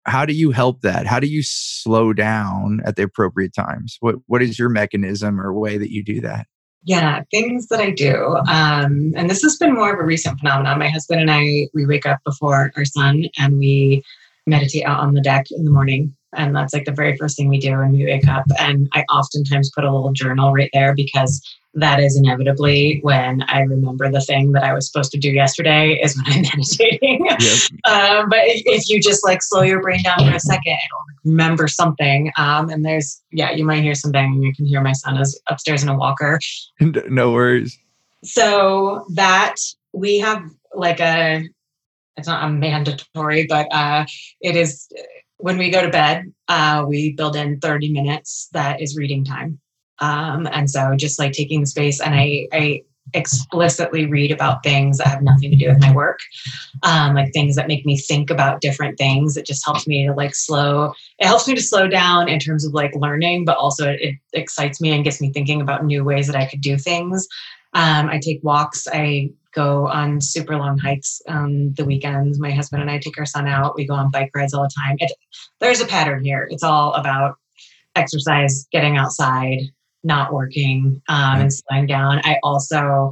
how 0.05 0.25
do 0.25 0.33
you 0.33 0.51
help 0.51 0.81
that? 0.81 1.07
How 1.07 1.19
do 1.19 1.27
you 1.27 1.41
slow 1.43 2.13
down 2.13 2.81
at 2.85 2.95
the 2.95 3.03
appropriate 3.03 3.53
times? 3.53 3.97
What 3.99 4.15
what 4.27 4.41
is 4.41 4.59
your 4.59 4.69
mechanism 4.69 5.39
or 5.39 5.53
way 5.53 5.77
that 5.77 5.91
you 5.91 6.03
do 6.03 6.21
that? 6.21 6.47
Yeah, 6.83 7.23
things 7.31 7.67
that 7.69 7.79
I 7.79 7.89
do. 7.89 8.37
Um, 8.47 9.11
and 9.15 9.27
this 9.27 9.41
has 9.41 9.57
been 9.57 9.73
more 9.73 9.91
of 9.91 9.99
a 9.99 10.05
recent 10.05 10.39
phenomenon. 10.39 10.77
My 10.77 10.89
husband 10.89 11.19
and 11.19 11.31
I, 11.31 11.67
we 11.73 11.87
wake 11.87 12.05
up 12.05 12.19
before 12.23 12.71
our 12.75 12.85
son 12.85 13.25
and 13.39 13.57
we 13.57 14.03
meditate 14.45 14.85
out 14.85 14.99
on 14.99 15.15
the 15.15 15.21
deck 15.21 15.47
in 15.49 15.65
the 15.65 15.71
morning. 15.71 16.15
And 16.35 16.55
that's 16.55 16.75
like 16.75 16.85
the 16.85 16.91
very 16.91 17.17
first 17.17 17.37
thing 17.37 17.49
we 17.49 17.59
do 17.59 17.75
when 17.75 17.93
we 17.93 18.05
wake 18.05 18.27
up. 18.27 18.45
And 18.59 18.87
I 18.93 19.01
oftentimes 19.11 19.71
put 19.73 19.83
a 19.83 19.91
little 19.91 20.11
journal 20.11 20.53
right 20.53 20.69
there 20.73 20.93
because 20.93 21.41
that 21.75 21.99
is 21.99 22.17
inevitably 22.17 22.99
when 23.03 23.43
I 23.43 23.59
remember 23.59 24.09
the 24.09 24.21
thing 24.21 24.53
that 24.53 24.63
I 24.63 24.73
was 24.73 24.87
supposed 24.87 25.11
to 25.11 25.19
do 25.19 25.29
yesterday 25.29 25.99
is 26.01 26.15
when 26.15 26.37
I'm 26.37 26.41
meditating. 26.57 27.25
Yep. 27.25 27.91
um, 27.91 28.29
but 28.29 28.39
if 28.43 28.89
you 28.89 29.01
just 29.01 29.25
like 29.25 29.43
slow 29.43 29.61
your 29.61 29.81
brain 29.81 30.01
down 30.03 30.19
for 30.19 30.35
a 30.35 30.39
second, 30.39 30.73
it'll 30.73 31.31
remember 31.31 31.67
something. 31.67 32.31
Um, 32.37 32.69
and 32.69 32.85
there's, 32.85 33.21
yeah, 33.31 33.51
you 33.51 33.65
might 33.65 33.83
hear 33.83 33.93
some 33.93 34.11
banging. 34.11 34.41
You 34.41 34.55
can 34.55 34.65
hear 34.65 34.81
my 34.81 34.93
son 34.93 35.17
is 35.17 35.39
upstairs 35.49 35.83
in 35.83 35.89
a 35.89 35.97
walker. 35.97 36.39
no 36.79 37.31
worries. 37.31 37.77
So 38.23 39.05
that 39.13 39.55
we 39.93 40.19
have 40.19 40.43
like 40.73 41.01
a, 41.01 41.43
it's 42.15 42.27
not 42.27 42.45
a 42.45 42.49
mandatory, 42.49 43.45
but 43.47 43.67
uh, 43.73 44.05
it 44.39 44.55
is 44.55 44.87
when 45.37 45.57
we 45.57 45.69
go 45.69 45.81
to 45.81 45.89
bed, 45.89 46.33
uh, 46.47 46.85
we 46.87 47.11
build 47.11 47.35
in 47.35 47.59
30 47.59 47.91
minutes 47.91 48.47
that 48.53 48.81
is 48.81 48.95
reading 48.95 49.25
time. 49.25 49.59
Um, 49.99 50.47
and 50.51 50.69
so 50.69 50.95
just 50.95 51.19
like 51.19 51.31
taking 51.31 51.61
the 51.61 51.67
space 51.67 52.01
and 52.01 52.15
I, 52.15 52.47
I 52.51 52.83
explicitly 53.13 54.05
read 54.05 54.31
about 54.31 54.63
things 54.63 54.97
that 54.97 55.07
have 55.07 55.21
nothing 55.21 55.51
to 55.51 55.57
do 55.57 55.69
with 55.69 55.79
my 55.79 55.93
work. 55.93 56.19
Um, 56.83 57.13
like 57.13 57.31
things 57.33 57.55
that 57.55 57.67
make 57.67 57.85
me 57.85 57.97
think 57.97 58.29
about 58.29 58.61
different 58.61 58.97
things. 58.97 59.37
It 59.37 59.45
just 59.45 59.63
helps 59.63 59.87
me 59.87 60.05
to 60.07 60.13
like 60.13 60.35
slow 60.35 60.93
it 61.19 61.27
helps 61.27 61.47
me 61.47 61.55
to 61.55 61.61
slow 61.61 61.87
down 61.87 62.27
in 62.27 62.39
terms 62.39 62.65
of 62.65 62.73
like 62.73 62.93
learning 62.95 63.45
but 63.45 63.57
also 63.57 63.89
it, 63.89 64.01
it 64.01 64.15
excites 64.33 64.81
me 64.81 64.91
and 64.91 65.03
gets 65.03 65.21
me 65.21 65.31
thinking 65.31 65.61
about 65.61 65.85
new 65.85 66.03
ways 66.03 66.27
that 66.27 66.35
i 66.35 66.45
could 66.45 66.61
do 66.61 66.77
things. 66.77 67.27
Um, 67.73 68.09
i 68.09 68.19
take 68.19 68.43
walks. 68.43 68.87
I 68.91 69.31
go 69.53 69.87
on 69.87 70.19
super 70.19 70.57
long 70.57 70.77
hikes 70.77 71.21
on 71.29 71.73
the 71.75 71.85
weekends. 71.85 72.39
My 72.39 72.51
husband 72.51 72.81
and 72.81 72.91
i 72.91 72.97
take 72.97 73.17
our 73.17 73.25
son 73.25 73.47
out. 73.47 73.75
We 73.75 73.87
go 73.87 73.93
on 73.93 74.11
bike 74.11 74.31
rides 74.35 74.53
all 74.53 74.63
the 74.63 74.71
time. 74.85 74.97
It, 74.99 75.11
there's 75.59 75.81
a 75.81 75.85
pattern 75.85 76.23
here. 76.23 76.47
It's 76.51 76.63
all 76.63 76.93
about 76.93 77.37
exercise 77.95 78.67
getting 78.71 78.97
outside 78.97 79.59
not 80.05 80.33
working 80.33 81.01
um, 81.09 81.41
and 81.41 81.53
slowing 81.53 81.87
down. 81.87 82.21
I 82.23 82.37
also 82.43 83.11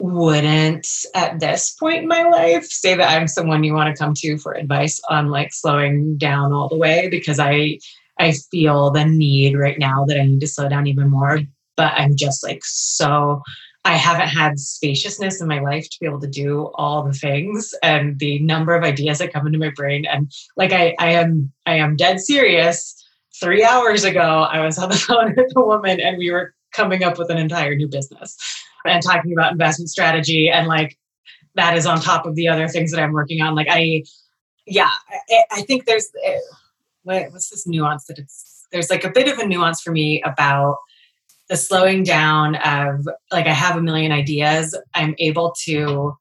wouldn't 0.00 0.86
at 1.14 1.40
this 1.40 1.72
point 1.72 2.02
in 2.02 2.08
my 2.08 2.22
life 2.22 2.64
say 2.66 2.94
that 2.94 3.10
I'm 3.10 3.26
someone 3.26 3.64
you 3.64 3.74
want 3.74 3.94
to 3.94 4.00
come 4.00 4.14
to 4.18 4.38
for 4.38 4.52
advice 4.52 5.00
on 5.10 5.28
like 5.28 5.52
slowing 5.52 6.16
down 6.16 6.52
all 6.52 6.68
the 6.68 6.76
way 6.76 7.08
because 7.10 7.40
I 7.40 7.78
I 8.18 8.32
feel 8.50 8.90
the 8.90 9.04
need 9.04 9.56
right 9.56 9.78
now 9.78 10.04
that 10.06 10.18
I 10.18 10.24
need 10.24 10.40
to 10.40 10.46
slow 10.46 10.68
down 10.68 10.86
even 10.86 11.08
more. 11.08 11.40
But 11.76 11.92
I'm 11.94 12.16
just 12.16 12.44
like 12.44 12.60
so 12.64 13.42
I 13.84 13.94
haven't 13.94 14.28
had 14.28 14.58
spaciousness 14.58 15.40
in 15.40 15.48
my 15.48 15.60
life 15.60 15.88
to 15.88 15.96
be 16.00 16.06
able 16.06 16.20
to 16.20 16.28
do 16.28 16.70
all 16.74 17.02
the 17.02 17.12
things 17.12 17.74
and 17.82 18.18
the 18.18 18.38
number 18.40 18.74
of 18.74 18.84
ideas 18.84 19.18
that 19.18 19.32
come 19.32 19.46
into 19.46 19.58
my 19.58 19.70
brain. 19.70 20.04
And 20.04 20.30
like 20.56 20.72
I, 20.72 20.94
I 20.98 21.12
am 21.12 21.52
I 21.64 21.76
am 21.76 21.96
dead 21.96 22.20
serious. 22.20 22.97
Three 23.40 23.64
hours 23.64 24.04
ago, 24.04 24.46
I 24.50 24.64
was 24.64 24.78
on 24.78 24.88
the 24.88 24.96
phone 25.08 25.34
with 25.36 25.52
a 25.56 25.64
woman 25.64 26.00
and 26.00 26.18
we 26.18 26.30
were 26.30 26.54
coming 26.72 27.02
up 27.02 27.18
with 27.18 27.30
an 27.30 27.38
entire 27.38 27.74
new 27.74 27.88
business 27.88 28.36
and 28.84 29.02
talking 29.02 29.32
about 29.32 29.52
investment 29.52 29.90
strategy 29.90 30.50
and 30.50 30.66
like 30.66 30.96
that 31.54 31.76
is 31.76 31.86
on 31.86 32.00
top 32.00 32.26
of 32.26 32.34
the 32.34 32.48
other 32.48 32.68
things 32.68 32.90
that 32.92 33.02
I'm 33.02 33.12
working 33.12 33.40
on. 33.42 33.54
Like 33.54 33.68
I, 33.70 34.04
yeah, 34.66 34.90
I, 35.30 35.44
I 35.50 35.62
think 35.62 35.86
there's 35.86 36.08
eh, 36.24 36.38
what, 37.02 37.32
what's 37.32 37.50
this 37.50 37.66
nuance 37.66 38.04
that 38.06 38.18
it's 38.18 38.66
there's 38.70 38.90
like 38.90 39.04
a 39.04 39.10
bit 39.10 39.28
of 39.28 39.38
a 39.38 39.46
nuance 39.46 39.80
for 39.80 39.90
me 39.90 40.22
about 40.22 40.76
the 41.48 41.56
slowing 41.56 42.02
down 42.02 42.56
of 42.56 43.08
like 43.32 43.46
I 43.46 43.54
have 43.54 43.76
a 43.76 43.80
million 43.80 44.12
ideas. 44.12 44.78
I'm 44.94 45.14
able 45.18 45.54
to 45.64 46.14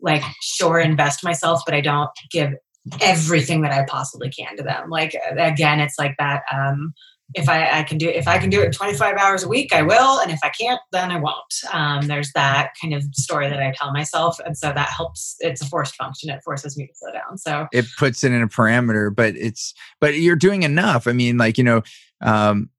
like 0.00 0.22
sure 0.40 0.78
invest 0.78 1.24
myself, 1.24 1.62
but 1.66 1.74
I 1.74 1.80
don't 1.80 2.10
give 2.30 2.52
everything 3.00 3.62
that 3.62 3.72
I 3.72 3.84
possibly 3.88 4.30
can 4.30 4.56
to 4.56 4.62
them. 4.62 4.90
Like 4.90 5.14
again, 5.36 5.80
it's 5.80 5.98
like 5.98 6.14
that. 6.18 6.42
Um, 6.52 6.94
if 7.34 7.48
I, 7.48 7.80
I 7.80 7.82
can 7.82 7.98
do 7.98 8.08
if 8.08 8.26
I 8.26 8.38
can 8.38 8.48
do 8.48 8.60
it 8.62 8.72
25 8.72 9.16
hours 9.16 9.42
a 9.42 9.48
week, 9.48 9.74
I 9.74 9.82
will, 9.82 10.18
and 10.20 10.30
if 10.30 10.38
I 10.42 10.48
can't, 10.48 10.80
then 10.92 11.10
I 11.10 11.18
won't. 11.18 11.54
Um, 11.72 12.06
there's 12.06 12.32
that 12.32 12.72
kind 12.80 12.94
of 12.94 13.02
story 13.12 13.50
that 13.50 13.60
I 13.60 13.72
tell 13.76 13.92
myself, 13.92 14.38
and 14.44 14.56
so 14.56 14.72
that 14.72 14.88
helps. 14.88 15.36
It's 15.40 15.60
a 15.60 15.66
forced 15.66 15.94
function. 15.96 16.30
It 16.30 16.42
forces 16.42 16.76
me 16.78 16.86
to 16.86 16.92
slow 16.94 17.12
down. 17.12 17.36
So 17.36 17.66
it 17.72 17.84
puts 17.98 18.24
it 18.24 18.32
in 18.32 18.40
a 18.40 18.48
parameter, 18.48 19.14
but 19.14 19.36
it's 19.36 19.74
but 20.00 20.14
you're 20.14 20.36
doing 20.36 20.62
enough. 20.62 21.06
I 21.06 21.12
mean, 21.12 21.36
like 21.36 21.58
you 21.58 21.64
know, 21.64 21.82
um, 22.22 22.70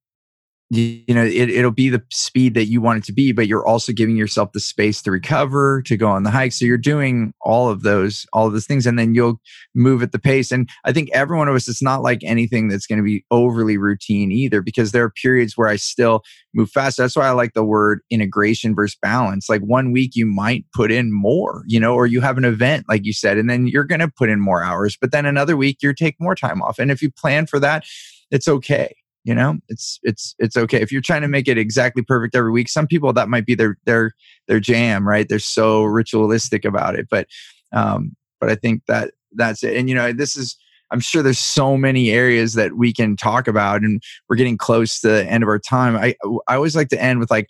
you, 0.70 1.02
you 1.08 1.16
know 1.16 1.24
it, 1.24 1.50
it'll 1.50 1.72
be 1.72 1.90
the 1.90 2.04
speed 2.12 2.54
that 2.54 2.66
you 2.66 2.82
want 2.82 3.00
it 3.00 3.04
to 3.06 3.14
be 3.14 3.32
but 3.32 3.48
you're 3.48 3.66
also 3.66 3.92
giving 3.92 4.16
yourself 4.16 4.52
the 4.54 4.60
space 4.60 5.02
to 5.02 5.12
recover 5.12 5.82
to 5.84 5.98
go 5.98 6.08
on 6.08 6.24
the 6.24 6.30
hike. 6.30 6.52
So 6.52 6.66
you're 6.66 6.78
doing 6.78 7.34
all 7.42 7.70
of 7.70 7.82
those 7.82 8.26
all 8.34 8.48
of 8.48 8.54
those 8.54 8.68
things 8.68 8.86
and 8.86 8.98
then 8.98 9.16
you'll 9.16 9.40
move 9.74 10.04
at 10.04 10.12
the 10.12 10.20
pace. 10.20 10.52
And 10.52 10.70
i 10.86 10.92
think 10.92 11.10
every 11.14 11.38
one 11.38 11.48
of 11.48 11.56
us 11.56 11.68
it's 11.68 11.82
not 11.82 12.02
like 12.02 12.20
anything 12.24 12.68
that's 12.68 12.86
going 12.86 12.98
to 12.98 13.04
be 13.04 13.26
overly 13.32 13.78
routine 13.78 14.32
either 14.32 14.62
because 14.62 14.92
there 14.92 15.04
are 15.04 15.10
periods 15.10 15.58
where 15.58 15.68
i 15.68 15.76
still 15.76 16.22
move 16.54 16.70
fast. 16.70 16.98
That's 16.98 17.16
why 17.16 17.28
i 17.28 17.32
like 17.32 17.54
the 17.54 17.64
word 17.64 18.02
integration 18.10 18.76
versus 18.76 18.98
balance. 19.02 19.50
Like 19.50 19.62
one 19.62 19.92
week 19.92 20.12
you 20.16 20.26
might 20.26 20.66
put 20.74 20.92
in 20.92 21.12
more 21.12 21.64
you 21.68 21.80
know 21.80 21.96
or 21.96 22.06
you 22.06 22.22
have 22.22 22.38
an 22.38 22.46
event 22.46 22.86
like 22.88 23.06
you 23.06 23.14
said 23.14 23.38
and 23.38 23.50
then 23.50 23.68
you're 23.68 23.84
going 23.84 24.00
to 24.00 24.08
put 24.08 24.30
in 24.30 24.40
more 24.40 24.64
hours 24.64 24.98
but 25.00 25.12
then 25.12 25.26
another 25.26 25.58
week 25.58 25.78
you 25.82 25.94
take 25.94 26.16
more 26.20 26.36
time 26.36 26.62
off. 26.62 26.78
And 26.80 26.92
if 26.92 27.02
you 27.02 27.10
plan 27.12 27.48
for 27.48 27.60
that 27.60 27.86
it's 28.32 28.48
okay 28.48 28.94
you 29.24 29.36
know 29.36 29.58
it's 29.68 30.00
it's 30.04 30.36
it's 30.40 30.58
okay. 30.58 30.82
If 30.82 30.92
you're 30.92 31.02
trying 31.02 31.22
to 31.22 31.28
make 31.28 31.48
it 31.48 31.58
exactly 31.58 32.04
perfect 32.04 32.36
every 32.36 32.52
week 32.52 32.70
some 32.70 32.88
people 32.88 33.14
that 33.14 33.30
might 33.30 33.46
be 33.46 33.56
their 33.56 33.78
their 33.86 34.14
their 34.48 34.60
jam 34.60 35.08
right? 35.08 35.28
They're 35.28 35.40
so 35.40 35.84
ritualistic 35.84 36.66
about 36.66 36.96
it 36.96 37.08
but 37.10 37.28
um 37.72 38.16
but 38.40 38.50
i 38.50 38.56
think 38.56 38.82
that 38.88 39.12
that's 39.34 39.64
it. 39.64 39.76
And 39.76 39.90
you 39.90 39.96
know 39.96 40.12
this 40.12 40.36
is 40.36 40.58
i'm 40.92 41.00
sure 41.00 41.22
there's 41.22 41.40
so 41.40 41.78
many 41.78 42.12
areas 42.12 42.54
that 42.54 42.74
we 42.74 42.94
can 42.94 43.16
talk 43.16 43.48
about 43.48 43.82
and 43.82 44.02
we're 44.28 44.36
getting 44.36 44.58
close 44.58 45.00
to 45.02 45.08
the 45.08 45.26
end 45.26 45.44
of 45.44 45.50
our 45.50 45.60
time. 45.60 45.96
I 45.96 46.16
i 46.48 46.56
always 46.56 46.76
like 46.76 46.90
to 46.90 47.02
end 47.02 47.20
with 47.20 47.30
like 47.30 47.48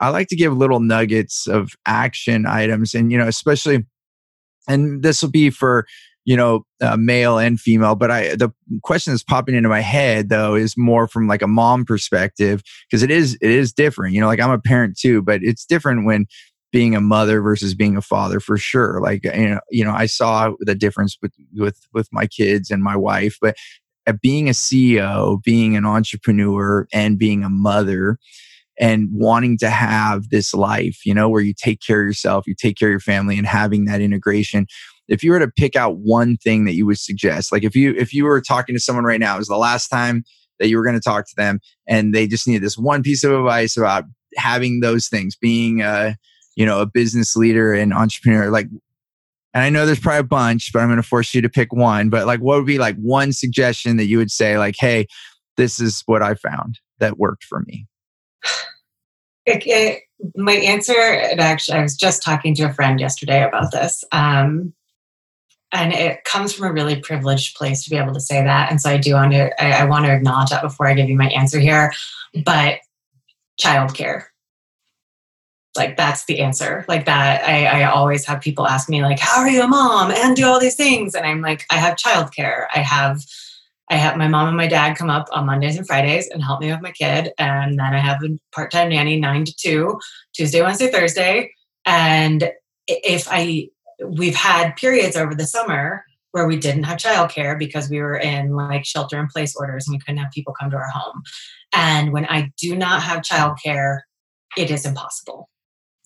i 0.00 0.08
like 0.10 0.28
to 0.28 0.36
give 0.36 0.56
little 0.56 0.80
nuggets 0.80 1.46
of 1.46 1.70
action 1.86 2.46
items 2.46 2.94
and 2.94 3.10
you 3.10 3.18
know 3.18 3.28
especially 3.28 3.86
and 4.68 5.02
this 5.02 5.22
will 5.22 5.30
be 5.30 5.48
for 5.50 5.86
you 6.24 6.36
know, 6.36 6.64
uh, 6.80 6.96
male 6.96 7.38
and 7.38 7.58
female. 7.58 7.94
But 7.94 8.10
I, 8.10 8.36
the 8.36 8.50
question 8.82 9.12
that's 9.12 9.22
popping 9.22 9.54
into 9.54 9.68
my 9.68 9.80
head 9.80 10.28
though 10.28 10.54
is 10.54 10.76
more 10.76 11.08
from 11.08 11.26
like 11.26 11.42
a 11.42 11.46
mom 11.46 11.84
perspective 11.84 12.62
because 12.88 13.02
it 13.02 13.10
is, 13.10 13.38
it 13.40 13.50
is 13.50 13.72
different. 13.72 14.14
You 14.14 14.20
know, 14.20 14.26
like 14.26 14.40
I'm 14.40 14.50
a 14.50 14.58
parent 14.58 14.98
too, 14.98 15.22
but 15.22 15.42
it's 15.42 15.64
different 15.64 16.04
when 16.04 16.26
being 16.70 16.94
a 16.94 17.00
mother 17.00 17.40
versus 17.40 17.74
being 17.74 17.96
a 17.96 18.02
father 18.02 18.40
for 18.40 18.58
sure. 18.58 19.00
Like 19.00 19.24
you 19.24 19.48
know, 19.48 19.60
you 19.70 19.84
know, 19.84 19.92
I 19.92 20.06
saw 20.06 20.52
the 20.60 20.74
difference 20.74 21.16
with 21.22 21.32
with 21.54 21.78
with 21.92 22.08
my 22.12 22.26
kids 22.26 22.70
and 22.70 22.82
my 22.82 22.96
wife, 22.96 23.36
but 23.40 23.56
being 24.22 24.48
a 24.48 24.52
CEO, 24.52 25.42
being 25.42 25.76
an 25.76 25.84
entrepreneur, 25.84 26.86
and 26.92 27.18
being 27.18 27.44
a 27.44 27.50
mother 27.50 28.18
and 28.80 29.08
wanting 29.12 29.58
to 29.58 29.68
have 29.68 30.28
this 30.30 30.54
life, 30.54 31.04
you 31.04 31.12
know, 31.12 31.28
where 31.28 31.42
you 31.42 31.52
take 31.52 31.80
care 31.80 32.00
of 32.00 32.06
yourself, 32.06 32.46
you 32.46 32.54
take 32.54 32.76
care 32.76 32.88
of 32.88 32.92
your 32.92 33.00
family, 33.00 33.36
and 33.36 33.46
having 33.46 33.86
that 33.86 34.00
integration 34.00 34.66
if 35.08 35.22
you 35.22 35.30
were 35.30 35.38
to 35.38 35.48
pick 35.48 35.74
out 35.74 35.98
one 35.98 36.36
thing 36.36 36.64
that 36.64 36.74
you 36.74 36.86
would 36.86 36.98
suggest, 36.98 37.50
like 37.52 37.64
if 37.64 37.74
you 37.74 37.94
if 37.96 38.12
you 38.12 38.24
were 38.24 38.40
talking 38.40 38.74
to 38.74 38.80
someone 38.80 39.04
right 39.04 39.20
now, 39.20 39.34
it 39.34 39.38
was 39.38 39.48
the 39.48 39.56
last 39.56 39.88
time 39.88 40.24
that 40.58 40.68
you 40.68 40.76
were 40.76 40.84
going 40.84 40.96
to 40.96 41.00
talk 41.00 41.26
to 41.26 41.34
them, 41.36 41.60
and 41.86 42.14
they 42.14 42.26
just 42.26 42.46
needed 42.46 42.62
this 42.62 42.76
one 42.76 43.02
piece 43.02 43.24
of 43.24 43.32
advice 43.32 43.76
about 43.76 44.04
having 44.36 44.80
those 44.80 45.08
things, 45.08 45.36
being 45.36 45.80
a 45.80 46.16
you 46.56 46.66
know 46.66 46.80
a 46.80 46.86
business 46.86 47.36
leader 47.36 47.72
and 47.72 47.92
entrepreneur, 47.92 48.50
like. 48.50 48.68
And 49.54 49.64
I 49.64 49.70
know 49.70 49.86
there's 49.86 49.98
probably 49.98 50.20
a 50.20 50.24
bunch, 50.24 50.74
but 50.74 50.80
I'm 50.80 50.88
going 50.88 50.98
to 50.98 51.02
force 51.02 51.34
you 51.34 51.40
to 51.40 51.48
pick 51.48 51.72
one. 51.72 52.10
But 52.10 52.26
like, 52.26 52.40
what 52.40 52.58
would 52.58 52.66
be 52.66 52.76
like 52.76 52.96
one 52.96 53.32
suggestion 53.32 53.96
that 53.96 54.04
you 54.04 54.18
would 54.18 54.30
say, 54.30 54.58
like, 54.58 54.76
hey, 54.78 55.06
this 55.56 55.80
is 55.80 56.02
what 56.04 56.22
I 56.22 56.34
found 56.34 56.78
that 56.98 57.18
worked 57.18 57.44
for 57.44 57.60
me? 57.60 57.86
It, 59.46 59.62
it, 59.66 60.02
my 60.36 60.52
answer, 60.52 60.92
actually, 61.38 61.78
I 61.78 61.82
was 61.82 61.96
just 61.96 62.22
talking 62.22 62.54
to 62.56 62.64
a 62.64 62.72
friend 62.74 63.00
yesterday 63.00 63.42
about 63.42 63.72
this. 63.72 64.04
Um, 64.12 64.74
and 65.72 65.92
it 65.92 66.24
comes 66.24 66.52
from 66.52 66.66
a 66.66 66.72
really 66.72 66.96
privileged 67.00 67.56
place 67.56 67.84
to 67.84 67.90
be 67.90 67.96
able 67.96 68.14
to 68.14 68.20
say 68.20 68.42
that. 68.42 68.70
And 68.70 68.80
so 68.80 68.90
i 68.90 68.98
do 68.98 69.14
want 69.14 69.32
to 69.32 69.62
I, 69.62 69.82
I, 69.82 69.84
want 69.84 70.06
to 70.06 70.12
acknowledge 70.12 70.50
that 70.50 70.62
before 70.62 70.86
i 70.86 70.94
give 70.94 71.08
you 71.08 71.16
my 71.16 71.28
answer 71.28 71.58
here. 71.58 71.92
But 72.44 72.80
childcare 73.60 74.24
like 75.76 75.96
that's 75.96 76.24
the 76.24 76.40
answer. 76.40 76.84
Like 76.88 77.06
that 77.06 77.48
I, 77.48 77.82
I 77.82 77.84
always 77.84 78.26
have 78.26 78.40
people 78.40 78.66
ask 78.66 78.88
me 78.88 79.02
like 79.02 79.18
how 79.18 79.40
are 79.40 79.48
you 79.48 79.62
a 79.62 79.68
mom? 79.68 80.10
And 80.10 80.36
do 80.36 80.46
all 80.46 80.60
these 80.60 80.74
things. 80.74 81.14
And 81.14 81.24
i'm 81.24 81.40
like 81.40 81.64
i 81.70 81.76
have 81.76 81.96
childcare. 81.96 82.66
I 82.74 82.80
have 82.80 83.22
i 83.90 83.96
have 83.96 84.16
my 84.16 84.28
mom 84.28 84.48
and 84.48 84.56
my 84.56 84.66
dad 84.66 84.96
come 84.96 85.10
up 85.10 85.28
on 85.32 85.46
mondays 85.46 85.78
and 85.78 85.86
fridays 85.86 86.28
and 86.28 86.42
help 86.42 86.60
me 86.60 86.70
with 86.70 86.82
my 86.82 86.92
kid. 86.92 87.32
And 87.38 87.78
then 87.78 87.94
i 87.94 87.98
have 87.98 88.22
a 88.22 88.38
part-time 88.52 88.90
nanny 88.90 89.18
nine 89.18 89.44
to 89.44 89.54
two 89.54 90.00
tuesday 90.34 90.62
wednesday 90.62 90.90
thursday. 90.90 91.52
And 91.86 92.50
if 92.86 93.28
i 93.30 93.68
we've 94.04 94.34
had 94.34 94.76
periods 94.76 95.16
over 95.16 95.34
the 95.34 95.46
summer 95.46 96.04
where 96.32 96.46
we 96.46 96.56
didn't 96.56 96.84
have 96.84 96.98
childcare 96.98 97.58
because 97.58 97.88
we 97.88 98.00
were 98.00 98.16
in 98.16 98.54
like 98.54 98.84
shelter 98.84 99.18
in 99.18 99.26
place 99.28 99.56
orders 99.56 99.86
and 99.86 99.94
we 99.94 99.98
couldn't 99.98 100.18
have 100.18 100.30
people 100.30 100.54
come 100.58 100.70
to 100.70 100.76
our 100.76 100.90
home. 100.90 101.22
And 101.72 102.12
when 102.12 102.26
I 102.26 102.50
do 102.58 102.76
not 102.76 103.02
have 103.02 103.22
childcare, 103.22 104.00
it 104.56 104.70
is 104.70 104.84
impossible 104.84 105.48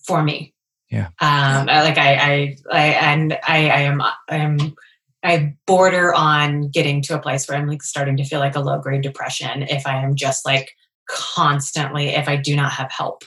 for 0.05 0.23
me. 0.23 0.53
Yeah. 0.89 1.07
Um, 1.19 1.67
like 1.67 1.97
I, 1.97 2.15
I, 2.15 2.57
I, 2.71 2.83
and 2.85 3.33
I, 3.43 3.69
I 3.69 3.79
am, 3.81 4.01
I 4.01 4.13
am, 4.29 4.75
I 5.23 5.55
border 5.65 6.13
on 6.13 6.69
getting 6.69 7.01
to 7.03 7.15
a 7.15 7.21
place 7.21 7.47
where 7.47 7.57
I'm 7.57 7.67
like 7.67 7.81
starting 7.81 8.17
to 8.17 8.25
feel 8.25 8.39
like 8.39 8.55
a 8.55 8.59
low 8.59 8.79
grade 8.79 9.01
depression 9.01 9.63
if 9.63 9.87
I 9.87 10.03
am 10.03 10.15
just 10.15 10.45
like 10.45 10.71
constantly, 11.09 12.09
if 12.09 12.27
I 12.27 12.35
do 12.35 12.55
not 12.55 12.71
have 12.73 12.91
help. 12.91 13.23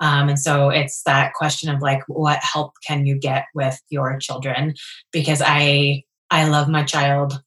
Um, 0.00 0.28
and 0.28 0.38
so 0.38 0.68
it's 0.68 1.02
that 1.04 1.32
question 1.34 1.70
of 1.74 1.80
like, 1.80 2.02
what 2.06 2.38
help 2.42 2.72
can 2.86 3.06
you 3.06 3.18
get 3.18 3.46
with 3.54 3.80
your 3.88 4.18
children? 4.18 4.74
Because 5.12 5.42
I 5.44 6.02
I 6.30 6.48
love 6.48 6.68
my 6.68 6.82
child 6.82 7.40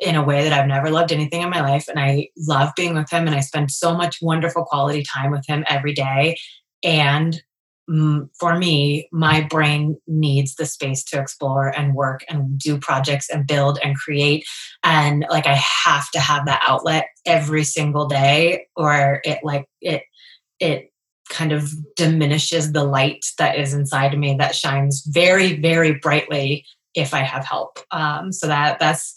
in 0.00 0.16
a 0.16 0.24
way 0.24 0.42
that 0.42 0.52
I've 0.52 0.66
never 0.66 0.90
loved 0.90 1.12
anything 1.12 1.42
in 1.42 1.50
my 1.50 1.60
life, 1.60 1.88
and 1.88 1.98
I 1.98 2.28
love 2.36 2.70
being 2.76 2.94
with 2.94 3.10
him, 3.10 3.26
and 3.26 3.36
I 3.36 3.40
spend 3.40 3.70
so 3.70 3.94
much 3.96 4.18
wonderful 4.20 4.64
quality 4.64 5.02
time 5.02 5.30
with 5.30 5.46
him 5.46 5.64
every 5.68 5.94
day. 5.94 6.36
And 6.82 7.40
mm, 7.88 8.28
for 8.38 8.56
me, 8.58 9.08
my 9.12 9.42
brain 9.42 9.96
needs 10.06 10.56
the 10.56 10.66
space 10.66 11.04
to 11.04 11.20
explore 11.20 11.68
and 11.68 11.94
work 11.94 12.24
and 12.28 12.58
do 12.58 12.78
projects 12.78 13.30
and 13.30 13.46
build 13.46 13.78
and 13.82 13.96
create. 13.96 14.44
And 14.82 15.24
like, 15.30 15.46
I 15.46 15.60
have 15.84 16.10
to 16.10 16.20
have 16.20 16.46
that 16.46 16.62
outlet 16.66 17.06
every 17.24 17.64
single 17.64 18.06
day, 18.06 18.66
or 18.76 19.20
it 19.24 19.38
like 19.42 19.66
it 19.80 20.02
it 20.60 20.90
kind 21.28 21.52
of 21.52 21.72
diminishes 21.94 22.72
the 22.72 22.84
light 22.84 23.24
that 23.38 23.58
is 23.58 23.74
inside 23.74 24.12
of 24.14 24.20
me 24.20 24.36
that 24.38 24.54
shines 24.54 25.04
very 25.06 25.58
very 25.60 25.94
brightly 25.94 26.64
if 26.94 27.12
i 27.12 27.20
have 27.20 27.44
help. 27.44 27.78
Um, 27.90 28.32
so 28.32 28.46
that 28.46 28.78
that's 28.78 29.14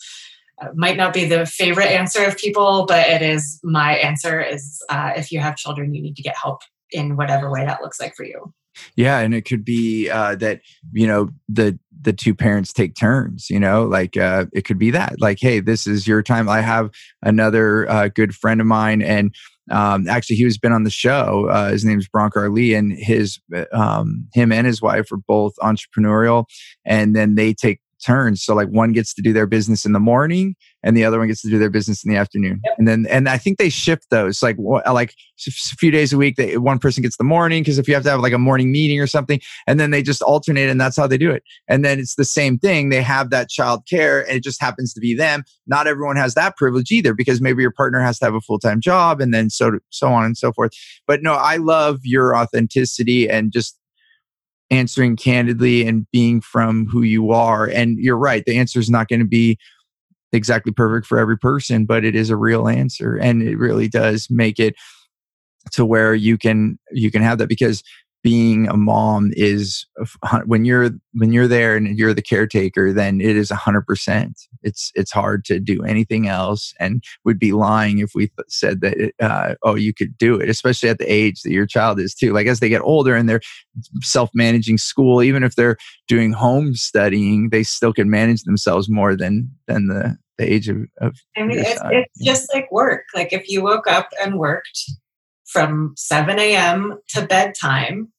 uh, 0.62 0.68
might 0.76 0.98
not 0.98 1.14
be 1.14 1.26
the 1.26 1.46
favorite 1.46 1.88
answer 1.88 2.24
of 2.26 2.38
people 2.38 2.86
but 2.86 3.08
it 3.08 3.22
is 3.22 3.60
my 3.64 3.96
answer 3.98 4.42
is 4.42 4.82
uh, 4.90 5.14
if 5.16 5.32
you 5.32 5.40
have 5.40 5.56
children 5.56 5.94
you 5.94 6.02
need 6.02 6.16
to 6.16 6.24
get 6.24 6.36
help 6.36 6.62
in 6.92 7.16
whatever 7.16 7.52
way 7.52 7.66
that 7.66 7.82
looks 7.82 8.00
like 8.00 8.16
for 8.16 8.26
you. 8.26 8.54
Yeah 8.96 9.20
and 9.20 9.34
it 9.34 9.46
could 9.46 9.64
be 9.64 10.10
uh, 10.10 10.36
that 10.36 10.62
you 10.92 11.08
know 11.08 11.30
the 11.48 11.78
the 12.02 12.14
two 12.14 12.34
parents 12.34 12.72
take 12.72 12.96
turns 12.96 13.50
you 13.50 13.60
know 13.60 13.84
like 13.84 14.16
uh, 14.16 14.46
it 14.54 14.64
could 14.64 14.80
be 14.80 14.92
that 14.92 15.20
like 15.20 15.40
hey 15.40 15.60
this 15.60 15.86
is 15.88 16.08
your 16.08 16.24
time. 16.24 16.50
I 16.50 16.62
have 16.62 16.90
another 17.22 17.90
uh, 17.90 18.08
good 18.08 18.36
friend 18.36 18.62
of 18.62 18.68
mine 18.68 19.02
and 19.02 19.36
um, 19.70 20.08
actually 20.08 20.36
he 20.36 20.46
was 20.46 20.58
been 20.58 20.72
on 20.72 20.84
the 20.84 20.90
show. 20.90 21.48
Uh, 21.50 21.72
his 21.72 21.86
name's 21.86 22.08
Bronco 22.08 22.44
Ali, 22.44 22.74
and 22.74 22.92
his 22.92 23.40
um, 23.72 24.28
him 24.34 24.52
and 24.52 24.66
his 24.68 24.82
wife 24.82 25.12
are 25.12 25.18
both 25.18 25.54
entrepreneurial, 25.62 26.46
and 26.86 27.16
then 27.16 27.36
they 27.36 27.54
take 27.54 27.80
turns. 28.00 28.44
So 28.44 28.56
like 28.56 28.70
one 28.70 28.92
gets 28.92 29.14
to 29.16 29.22
do 29.22 29.34
their 29.34 29.48
business 29.48 29.86
in 29.86 29.94
the 29.94 30.00
morning 30.00 30.56
and 30.84 30.96
the 30.96 31.04
other 31.04 31.20
one 31.20 31.28
gets 31.28 31.42
to 31.42 31.50
do 31.50 31.60
their 31.60 31.70
business 31.70 32.04
in 32.04 32.12
the 32.12 32.18
afternoon. 32.18 32.62
Yep. 32.64 32.76
And 32.78 32.88
then, 32.88 33.06
and 33.10 33.28
I 33.28 33.38
think 33.38 33.58
they 33.58 33.70
shift 33.70 34.10
those 34.10 34.42
like, 34.42 34.58
like 34.60 35.14
a 35.48 35.52
few 35.52 35.92
days 35.92 36.14
a 36.14 36.18
week, 36.18 36.36
they, 36.38 36.58
one 36.58 36.80
person 36.80 37.04
gets 37.04 37.18
the 37.18 37.24
morning. 37.24 37.64
Cause 37.64 37.78
if 37.78 37.88
you 37.88 37.94
have 37.94 38.04
to 38.04 38.10
have 38.10 38.22
like 38.22 38.34
a 38.34 38.38
morning 38.38 38.72
meeting 38.72 39.00
or 39.00 39.08
something, 39.08 39.42
and 39.68 39.80
then 39.80 39.92
they 39.92 40.02
just 40.02 40.22
alternate 40.22 40.70
and 40.70 40.80
that's 40.80 40.98
how 40.98 41.08
they 41.08 41.18
do 41.18 41.32
it. 41.32 41.44
And 41.68 41.84
then 41.84 42.00
it's 42.00 42.16
the 42.16 42.26
same 42.26 42.58
thing. 42.58 42.90
They 42.90 43.02
have 43.02 43.30
that 43.32 43.50
child 43.50 43.84
care 43.90 44.22
and 44.22 44.38
it 44.38 44.44
just 44.44 44.62
happens 44.62 44.94
to 44.94 45.00
be 45.00 45.16
them. 45.16 45.44
Not 45.68 45.88
everyone 45.88 46.16
has 46.16 46.34
that 46.36 46.58
privilege 46.58 46.92
either 46.92 47.14
because 47.14 47.42
maybe 47.42 47.62
your 47.62 47.72
partner 47.72 48.00
has 48.00 48.20
to 48.20 48.26
have 48.26 48.36
a 48.36 48.42
full-time 48.42 48.82
job 48.82 49.22
and 49.22 49.34
then 49.34 49.50
so, 49.50 49.80
so 49.90 50.10
on 50.10 50.26
and 50.26 50.38
so 50.38 50.52
forth. 50.52 50.72
But 51.08 51.24
no, 51.24 51.34
I 51.34 51.58
love 51.58 52.00
your 52.04 52.36
authenticity 52.36 53.30
and 53.30 53.52
just 53.52 53.79
answering 54.72 55.16
candidly 55.16 55.88
and 55.88 56.06
being 56.12 56.42
from 56.42 56.88
who 56.88 57.02
you 57.02 57.32
are. 57.32 57.66
And 57.66 57.98
you're 57.98 58.18
right, 58.18 58.44
the 58.46 58.58
answer 58.58 58.80
is 58.80 58.90
not 58.90 59.08
going 59.08 59.20
to 59.20 59.26
be 59.26 59.58
exactly 60.32 60.72
perfect 60.72 61.08
for 61.08 61.18
every 61.18 61.38
person, 61.38 61.86
but 61.86 62.06
it 62.06 62.16
is 62.16 62.30
a 62.30 62.38
real 62.38 62.68
answer. 62.68 63.16
And 63.16 63.42
it 63.42 63.58
really 63.58 63.88
does 63.88 64.28
make 64.30 64.60
it 64.60 64.76
to 65.72 65.86
where 65.86 66.16
you 66.16 66.38
can 66.38 66.80
you 66.92 67.12
can 67.12 67.22
have 67.22 67.38
that 67.40 67.50
because 67.50 67.84
being 68.24 68.68
a 68.68 68.76
mom 68.76 69.32
is 69.36 69.86
when 70.46 70.66
you're 70.66 70.90
when 71.14 71.32
you're 71.32 71.48
there 71.48 71.76
and 71.76 71.98
you're 71.98 72.14
the 72.14 72.22
caretaker 72.22 72.92
then 72.92 73.22
it 73.22 73.38
is 73.38 73.50
100% 73.50 74.34
it's 74.62 74.92
it's 74.94 75.12
hard 75.12 75.46
to 75.46 75.60
do 75.60 75.84
anything 75.84 76.28
else 76.28 76.74
and 76.80 77.04
would 77.24 77.40
be 77.40 77.54
lying 77.54 78.00
if 78.00 78.12
we 78.14 78.30
said 78.48 78.82
that 78.82 78.98
it, 78.98 79.16
uh, 79.22 79.56
oh 79.64 79.76
you 79.76 79.94
could 79.94 80.18
do 80.18 80.36
it 80.36 80.50
especially 80.50 80.90
at 80.90 80.98
the 80.98 81.12
age 81.12 81.42
that 81.44 81.52
your 81.52 81.66
child 81.66 82.00
is 82.00 82.14
too. 82.14 82.34
Like 82.34 82.48
as 82.48 82.60
they 82.60 82.70
get 82.70 82.82
older 82.82 83.16
and 83.16 83.30
they're 83.30 83.42
self-managing 84.02 84.78
school 84.78 85.24
even 85.24 85.44
if 85.44 85.56
they're 85.56 85.78
doing 86.08 86.34
home 86.34 86.76
studying 86.76 87.50
they 87.50 87.64
still 87.64 87.94
can 87.94 88.10
manage 88.10 88.44
themselves 88.44 88.90
more 88.90 89.16
than 89.16 89.50
than 89.68 89.88
the 89.88 90.18
the 90.38 90.52
age 90.52 90.70
of, 90.70 90.78
of 91.02 91.16
I 91.38 91.44
mean, 91.44 91.60
it's, 91.60 91.82
it's 91.92 92.26
just 92.26 92.54
like 92.54 92.72
work. 92.72 93.04
Like 93.14 93.34
if 93.34 93.50
you 93.50 93.62
woke 93.62 93.88
up 93.88 94.10
and 94.24 94.40
worked 94.40 94.90
from 95.52 95.94
7 95.98 96.40
a.m. 96.40 97.00
to 97.10 97.26
bedtime, 97.26 98.12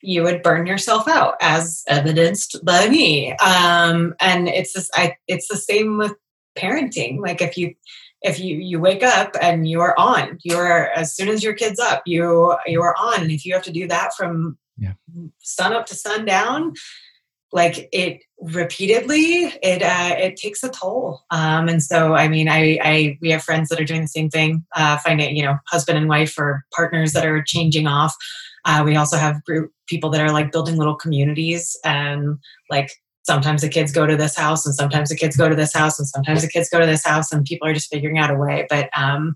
you 0.00 0.22
would 0.22 0.42
burn 0.42 0.66
yourself 0.66 1.08
out, 1.08 1.36
as 1.40 1.82
evidenced 1.88 2.62
by 2.64 2.88
me. 2.88 3.32
Um, 3.36 4.14
and 4.20 4.48
it's 4.48 4.72
this, 4.72 4.90
I, 4.94 5.16
it's 5.28 5.48
the 5.48 5.56
same 5.56 5.98
with 5.98 6.12
parenting. 6.56 7.20
Like 7.20 7.40
if 7.40 7.56
you 7.56 7.74
if 8.22 8.40
you 8.40 8.56
you 8.56 8.80
wake 8.80 9.02
up 9.02 9.36
and 9.40 9.68
you 9.68 9.80
are 9.80 9.94
on, 9.98 10.38
you 10.42 10.56
are 10.56 10.88
as 10.88 11.14
soon 11.14 11.28
as 11.28 11.44
your 11.44 11.52
kid's 11.52 11.78
up, 11.78 12.02
you 12.06 12.56
you 12.66 12.82
are 12.82 12.94
on. 12.98 13.22
And 13.22 13.30
if 13.30 13.44
you 13.44 13.52
have 13.52 13.62
to 13.64 13.72
do 13.72 13.86
that 13.88 14.14
from 14.14 14.56
yeah. 14.78 14.94
sun 15.38 15.74
up 15.74 15.86
to 15.86 15.94
sundown, 15.94 16.74
like 17.54 17.88
it 17.92 18.20
repeatedly 18.40 19.44
it 19.62 19.80
uh, 19.82 20.14
it 20.18 20.36
takes 20.36 20.62
a 20.62 20.68
toll. 20.68 21.22
Um, 21.30 21.68
and 21.68 21.82
so 21.82 22.14
i 22.14 22.28
mean 22.28 22.48
I, 22.48 22.78
I 22.82 23.18
we 23.22 23.30
have 23.30 23.42
friends 23.42 23.70
that 23.70 23.80
are 23.80 23.84
doing 23.84 24.02
the 24.02 24.08
same 24.08 24.28
thing 24.28 24.66
uh, 24.76 24.98
finding 24.98 25.34
you 25.34 25.44
know 25.44 25.56
husband 25.68 25.96
and 25.96 26.08
wife 26.08 26.38
or 26.38 26.64
partners 26.76 27.14
that 27.14 27.24
are 27.24 27.42
changing 27.42 27.86
off. 27.86 28.14
Uh, 28.66 28.82
we 28.84 28.96
also 28.96 29.16
have 29.16 29.44
group 29.44 29.70
people 29.86 30.10
that 30.10 30.20
are 30.20 30.32
like 30.32 30.52
building 30.52 30.76
little 30.76 30.96
communities 30.96 31.78
and 31.84 32.38
like 32.70 32.90
sometimes 33.22 33.62
the 33.62 33.68
kids 33.68 33.92
go 33.92 34.06
to 34.06 34.16
this 34.16 34.36
house 34.36 34.66
and 34.66 34.74
sometimes 34.74 35.08
the 35.08 35.16
kids 35.16 35.36
go 35.36 35.48
to 35.48 35.56
this 35.56 35.72
house 35.72 35.98
and 35.98 36.08
sometimes 36.08 36.42
the 36.42 36.48
kids 36.48 36.68
go 36.68 36.80
to 36.80 36.86
this 36.86 37.04
house 37.04 37.32
and 37.32 37.44
people 37.44 37.66
are 37.66 37.74
just 37.74 37.90
figuring 37.90 38.18
out 38.18 38.30
a 38.30 38.34
way. 38.34 38.66
But 38.68 38.90
um, 38.96 39.34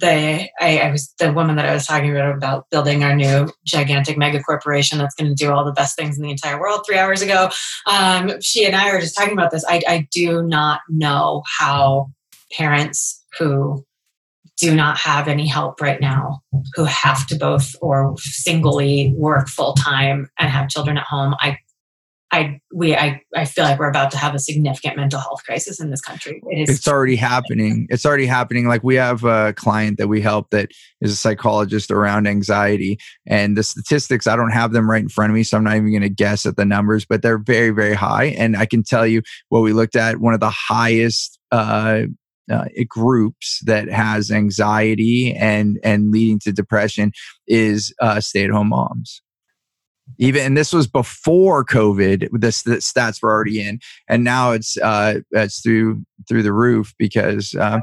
the 0.00 0.48
I, 0.60 0.78
I, 0.78 0.90
was 0.90 1.14
the 1.18 1.32
woman 1.32 1.56
that 1.56 1.66
I 1.66 1.72
was 1.72 1.86
talking 1.86 2.10
about 2.10 2.36
about 2.36 2.70
building 2.70 3.02
our 3.02 3.14
new 3.14 3.50
gigantic 3.64 4.18
mega 4.18 4.42
corporation 4.42 4.98
that's 4.98 5.14
going 5.14 5.28
to 5.28 5.34
do 5.34 5.52
all 5.52 5.64
the 5.64 5.72
best 5.72 5.96
things 5.96 6.16
in 6.16 6.22
the 6.22 6.30
entire 6.30 6.60
world 6.60 6.82
three 6.86 6.98
hours 6.98 7.22
ago. 7.22 7.50
Um, 7.86 8.40
she 8.40 8.66
and 8.66 8.76
I 8.76 8.92
were 8.92 9.00
just 9.00 9.16
talking 9.16 9.32
about 9.32 9.50
this. 9.50 9.64
I, 9.66 9.80
I 9.88 10.08
do 10.12 10.42
not 10.42 10.80
know 10.88 11.42
how 11.58 12.10
parents 12.52 13.24
who 13.38 13.84
do 14.58 14.74
not 14.74 14.96
have 14.96 15.28
any 15.28 15.46
help 15.46 15.80
right 15.80 16.00
now, 16.00 16.40
who 16.74 16.84
have 16.84 17.26
to 17.26 17.36
both 17.36 17.74
or 17.80 18.14
singly 18.18 19.12
work 19.16 19.48
full 19.48 19.74
time 19.74 20.30
and 20.38 20.50
have 20.50 20.68
children 20.68 20.96
at 20.96 21.04
home. 21.04 21.34
I 21.40 21.58
I 22.32 22.60
we 22.74 22.94
I, 22.94 23.22
I 23.36 23.44
feel 23.44 23.64
like 23.64 23.78
we're 23.78 23.88
about 23.88 24.10
to 24.10 24.18
have 24.18 24.34
a 24.34 24.38
significant 24.38 24.96
mental 24.96 25.20
health 25.20 25.44
crisis 25.44 25.80
in 25.80 25.90
this 25.90 26.00
country. 26.00 26.42
It 26.50 26.68
is 26.68 26.78
it's 26.78 26.88
already 26.88 27.16
happening. 27.16 27.86
It's 27.88 28.04
already 28.04 28.26
happening. 28.26 28.66
Like 28.66 28.82
we 28.82 28.96
have 28.96 29.24
a 29.24 29.52
client 29.52 29.98
that 29.98 30.08
we 30.08 30.20
help 30.20 30.50
that 30.50 30.70
is 31.00 31.12
a 31.12 31.16
psychologist 31.16 31.90
around 31.90 32.26
anxiety 32.26 32.98
and 33.26 33.56
the 33.56 33.62
statistics 33.62 34.26
I 34.26 34.34
don't 34.34 34.50
have 34.50 34.72
them 34.72 34.90
right 34.90 35.02
in 35.02 35.08
front 35.08 35.30
of 35.30 35.34
me 35.34 35.44
so 35.44 35.56
I'm 35.56 35.64
not 35.64 35.76
even 35.76 35.90
going 35.90 36.02
to 36.02 36.08
guess 36.08 36.46
at 36.46 36.56
the 36.56 36.64
numbers 36.64 37.04
but 37.04 37.22
they're 37.22 37.38
very 37.38 37.70
very 37.70 37.94
high 37.94 38.26
and 38.38 38.56
I 38.56 38.66
can 38.66 38.82
tell 38.82 39.06
you 39.06 39.22
what 39.48 39.60
we 39.60 39.72
looked 39.72 39.96
at 39.96 40.18
one 40.18 40.34
of 40.34 40.40
the 40.40 40.50
highest 40.50 41.38
uh, 41.52 42.02
uh, 42.50 42.64
groups 42.88 43.60
that 43.66 43.88
has 43.88 44.30
anxiety 44.30 45.34
and 45.34 45.78
and 45.84 46.10
leading 46.10 46.38
to 46.40 46.52
depression 46.52 47.12
is 47.46 47.94
uh, 48.00 48.20
stay 48.20 48.44
at 48.44 48.50
home 48.50 48.68
moms 48.68 49.22
even 50.18 50.42
and 50.42 50.56
this 50.56 50.72
was 50.72 50.86
before 50.86 51.64
covid 51.64 52.28
the, 52.32 52.62
the, 52.64 52.76
stats 52.76 53.22
were 53.22 53.30
already 53.30 53.60
in 53.60 53.78
and 54.08 54.24
now 54.24 54.52
it's 54.52 54.76
uh 54.78 55.20
it's 55.32 55.60
through 55.60 56.02
through 56.28 56.42
the 56.42 56.52
roof 56.52 56.94
because 56.98 57.54
uh, 57.54 57.80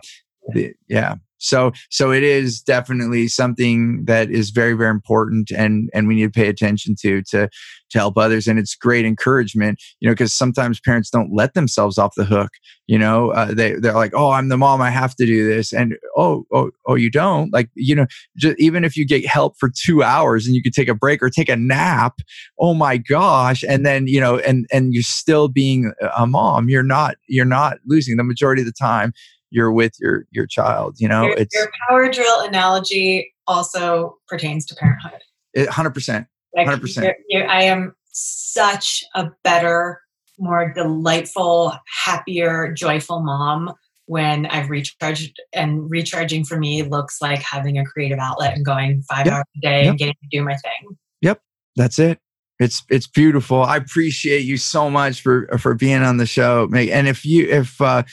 the, 0.53 0.73
yeah 0.87 1.15
so 1.43 1.71
so 1.89 2.11
it 2.11 2.23
is 2.23 2.61
definitely 2.61 3.27
something 3.27 4.05
that 4.05 4.31
is 4.31 4.49
very 4.49 4.73
very 4.73 4.89
important 4.89 5.51
and 5.51 5.89
and 5.93 6.07
we 6.07 6.15
need 6.15 6.33
to 6.33 6.39
pay 6.39 6.47
attention 6.47 6.95
to 7.01 7.21
to 7.23 7.49
to 7.89 7.99
help 7.99 8.17
others. 8.17 8.47
And 8.47 8.57
it's 8.57 8.75
great 8.75 9.05
encouragement 9.05 9.81
you 9.99 10.09
know 10.09 10.13
because 10.13 10.33
sometimes 10.33 10.79
parents 10.79 11.09
don't 11.09 11.33
let 11.33 11.53
themselves 11.53 11.97
off 11.97 12.15
the 12.15 12.25
hook 12.25 12.49
you 12.87 12.99
know? 12.99 13.31
Uh, 13.31 13.53
they 13.53 13.73
they're 13.73 13.93
like 13.93 14.13
oh 14.13 14.31
i'm 14.31 14.49
the 14.49 14.57
mom 14.57 14.81
i 14.81 14.89
have 14.89 15.15
to 15.15 15.25
do 15.25 15.47
this. 15.47 15.73
And 15.73 15.95
oh 16.17 16.45
oh 16.53 16.71
oh 16.87 16.95
you 16.95 17.09
don't? 17.09 17.51
Like 17.53 17.69
you 17.75 17.95
know 17.95 18.07
just, 18.37 18.59
even 18.59 18.83
if 18.83 18.95
you 18.95 19.05
get 19.05 19.25
help 19.25 19.55
for 19.59 19.69
2 19.69 20.03
hours 20.03 20.45
and 20.45 20.55
you 20.55 20.63
could 20.63 20.73
take 20.73 20.87
a 20.87 20.95
break 20.95 21.21
or 21.21 21.29
take 21.29 21.49
a 21.49 21.55
nap 21.55 22.15
oh 22.59 22.73
my 22.73 22.97
gosh. 22.97 23.63
And 23.67 23.85
then 23.85 24.07
you 24.07 24.19
know 24.19 24.37
and 24.39 24.65
and 24.71 24.93
you're 24.93 25.03
still 25.03 25.47
being 25.47 25.93
a 26.17 26.25
mom. 26.25 26.69
You're 26.69 26.83
not 26.83 27.15
you're 27.27 27.45
not 27.45 27.77
losing 27.85 28.17
the 28.17 28.23
majority 28.23 28.61
of 28.61 28.65
the 28.65 28.73
time 28.73 29.13
you're 29.53 29.71
with 29.71 29.93
your 29.99 30.25
your 30.31 30.45
child 30.45 30.95
you 30.99 31.07
know 31.07 31.25
your, 31.25 31.37
it's 31.37 31.55
your 31.55 31.71
power 31.87 32.11
drill 32.11 32.41
analogy 32.41 33.33
also 33.47 34.17
pertains 34.27 34.65
to 34.65 34.75
parenthood 34.75 35.19
100% 35.55 36.27
100% 36.57 37.03
you're, 37.03 37.15
you're, 37.29 37.47
i 37.47 37.63
am 37.63 37.95
such 38.11 39.03
a 39.15 39.29
better 39.43 40.01
more 40.39 40.73
delightful 40.73 41.73
happier 42.05 42.73
joyful 42.73 43.21
mom 43.21 43.73
when 44.05 44.45
I've 44.47 44.69
recharged 44.69 45.41
and 45.53 45.89
recharging 45.89 46.43
for 46.43 46.59
me 46.59 46.83
looks 46.83 47.21
like 47.21 47.41
having 47.41 47.77
a 47.77 47.85
creative 47.85 48.19
outlet 48.19 48.55
and 48.55 48.65
going 48.65 49.01
five 49.03 49.25
yep. 49.25 49.35
hours 49.35 49.45
a 49.57 49.59
day 49.61 49.83
yep. 49.83 49.89
and 49.91 49.99
getting 49.99 50.13
to 50.13 50.27
do 50.29 50.43
my 50.43 50.55
thing. 50.55 50.97
Yep. 51.21 51.41
That's 51.75 51.99
it. 51.99 52.19
It's 52.59 52.83
it's 52.89 53.07
beautiful. 53.07 53.63
I 53.63 53.77
appreciate 53.77 54.41
you 54.41 54.57
so 54.57 54.89
much 54.89 55.21
for 55.21 55.47
for 55.57 55.73
being 55.73 56.03
on 56.03 56.17
the 56.17 56.25
show. 56.25 56.69
And 56.73 57.07
if 57.07 57.25
you 57.25 57.47
if 57.47 57.81
uh 57.81 58.03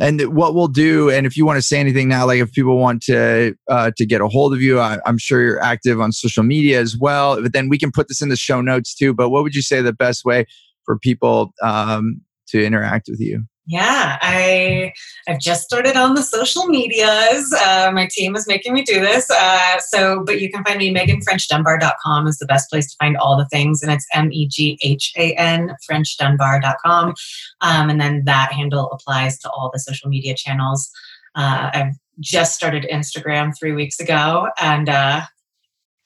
and 0.00 0.34
what 0.34 0.54
we'll 0.54 0.66
do 0.66 1.10
and 1.10 1.26
if 1.26 1.36
you 1.36 1.44
want 1.44 1.58
to 1.58 1.62
say 1.62 1.78
anything 1.78 2.08
now 2.08 2.26
like 2.26 2.40
if 2.40 2.50
people 2.52 2.78
want 2.78 3.02
to 3.02 3.54
uh, 3.68 3.90
to 3.96 4.06
get 4.06 4.20
a 4.20 4.28
hold 4.28 4.52
of 4.52 4.60
you 4.60 4.80
I, 4.80 4.98
am 5.06 5.18
sure 5.18 5.42
you're 5.42 5.62
active 5.62 6.00
on 6.00 6.10
social 6.10 6.42
media 6.42 6.80
as 6.80 6.96
well 6.96 7.40
but 7.40 7.52
then 7.52 7.68
we 7.68 7.78
can 7.78 7.92
put 7.92 8.08
this 8.08 8.22
in 8.22 8.30
the 8.30 8.36
show 8.36 8.60
notes 8.60 8.94
too 8.94 9.14
but 9.14 9.28
what 9.28 9.42
would 9.42 9.54
you 9.54 9.62
say 9.62 9.82
the 9.82 9.92
best 9.92 10.24
way 10.24 10.46
for 10.84 10.98
people 10.98 11.52
um, 11.62 12.22
to 12.48 12.64
interact 12.64 13.08
with 13.08 13.20
you 13.20 13.44
yeah, 13.70 14.18
I 14.20 14.92
I've 15.28 15.38
just 15.38 15.62
started 15.62 15.96
on 15.96 16.14
the 16.14 16.24
social 16.24 16.66
medias. 16.66 17.52
Uh, 17.52 17.92
my 17.94 18.08
team 18.10 18.34
is 18.34 18.48
making 18.48 18.72
me 18.72 18.82
do 18.82 18.98
this. 18.98 19.30
Uh, 19.30 19.78
so, 19.78 20.24
but 20.24 20.40
you 20.40 20.50
can 20.50 20.64
find 20.64 20.78
me 20.78 20.92
meghanfrenchdunbar.com 20.92 22.26
is 22.26 22.38
the 22.38 22.46
best 22.46 22.68
place 22.68 22.90
to 22.90 22.96
find 22.98 23.16
all 23.16 23.36
the 23.36 23.46
things, 23.46 23.80
and 23.80 23.92
it's 23.92 24.04
M 24.12 24.32
E 24.32 24.48
G 24.48 24.76
H 24.82 25.12
A 25.16 25.34
N 25.34 25.76
FrenchDunbar.com, 25.88 27.14
um, 27.60 27.90
and 27.90 28.00
then 28.00 28.24
that 28.24 28.52
handle 28.52 28.90
applies 28.90 29.38
to 29.38 29.50
all 29.50 29.70
the 29.72 29.78
social 29.78 30.10
media 30.10 30.34
channels. 30.34 30.90
Uh, 31.36 31.70
I've 31.72 31.94
just 32.18 32.56
started 32.56 32.88
Instagram 32.92 33.56
three 33.56 33.72
weeks 33.72 34.00
ago, 34.00 34.48
and 34.60 34.88
uh, 34.88 35.20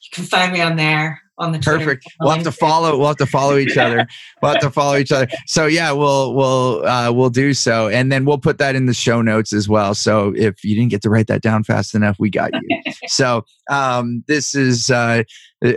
you 0.02 0.08
can 0.12 0.24
find 0.24 0.52
me 0.52 0.60
on 0.60 0.76
there 0.76 1.23
on 1.38 1.52
the 1.52 1.58
Twitter. 1.58 1.78
perfect. 1.78 2.06
We'll 2.20 2.30
have 2.30 2.44
to 2.44 2.52
follow. 2.52 2.96
We'll 2.96 3.08
have 3.08 3.16
to 3.16 3.26
follow 3.26 3.56
each 3.56 3.76
other. 3.76 4.06
We'll 4.40 4.52
have 4.52 4.60
to 4.62 4.70
follow 4.70 4.96
each 4.96 5.12
other. 5.12 5.28
So 5.46 5.66
yeah, 5.66 5.92
we'll 5.92 6.34
we'll 6.34 6.86
uh, 6.86 7.12
we'll 7.12 7.30
do 7.30 7.54
so, 7.54 7.88
and 7.88 8.12
then 8.12 8.24
we'll 8.24 8.38
put 8.38 8.58
that 8.58 8.76
in 8.76 8.86
the 8.86 8.94
show 8.94 9.20
notes 9.22 9.52
as 9.52 9.68
well. 9.68 9.94
So 9.94 10.32
if 10.36 10.62
you 10.64 10.74
didn't 10.74 10.90
get 10.90 11.02
to 11.02 11.10
write 11.10 11.26
that 11.26 11.42
down 11.42 11.64
fast 11.64 11.94
enough, 11.94 12.16
we 12.18 12.30
got 12.30 12.50
you. 12.52 12.82
so 13.06 13.44
um, 13.70 14.22
this 14.28 14.54
is 14.54 14.90
uh, 14.90 15.24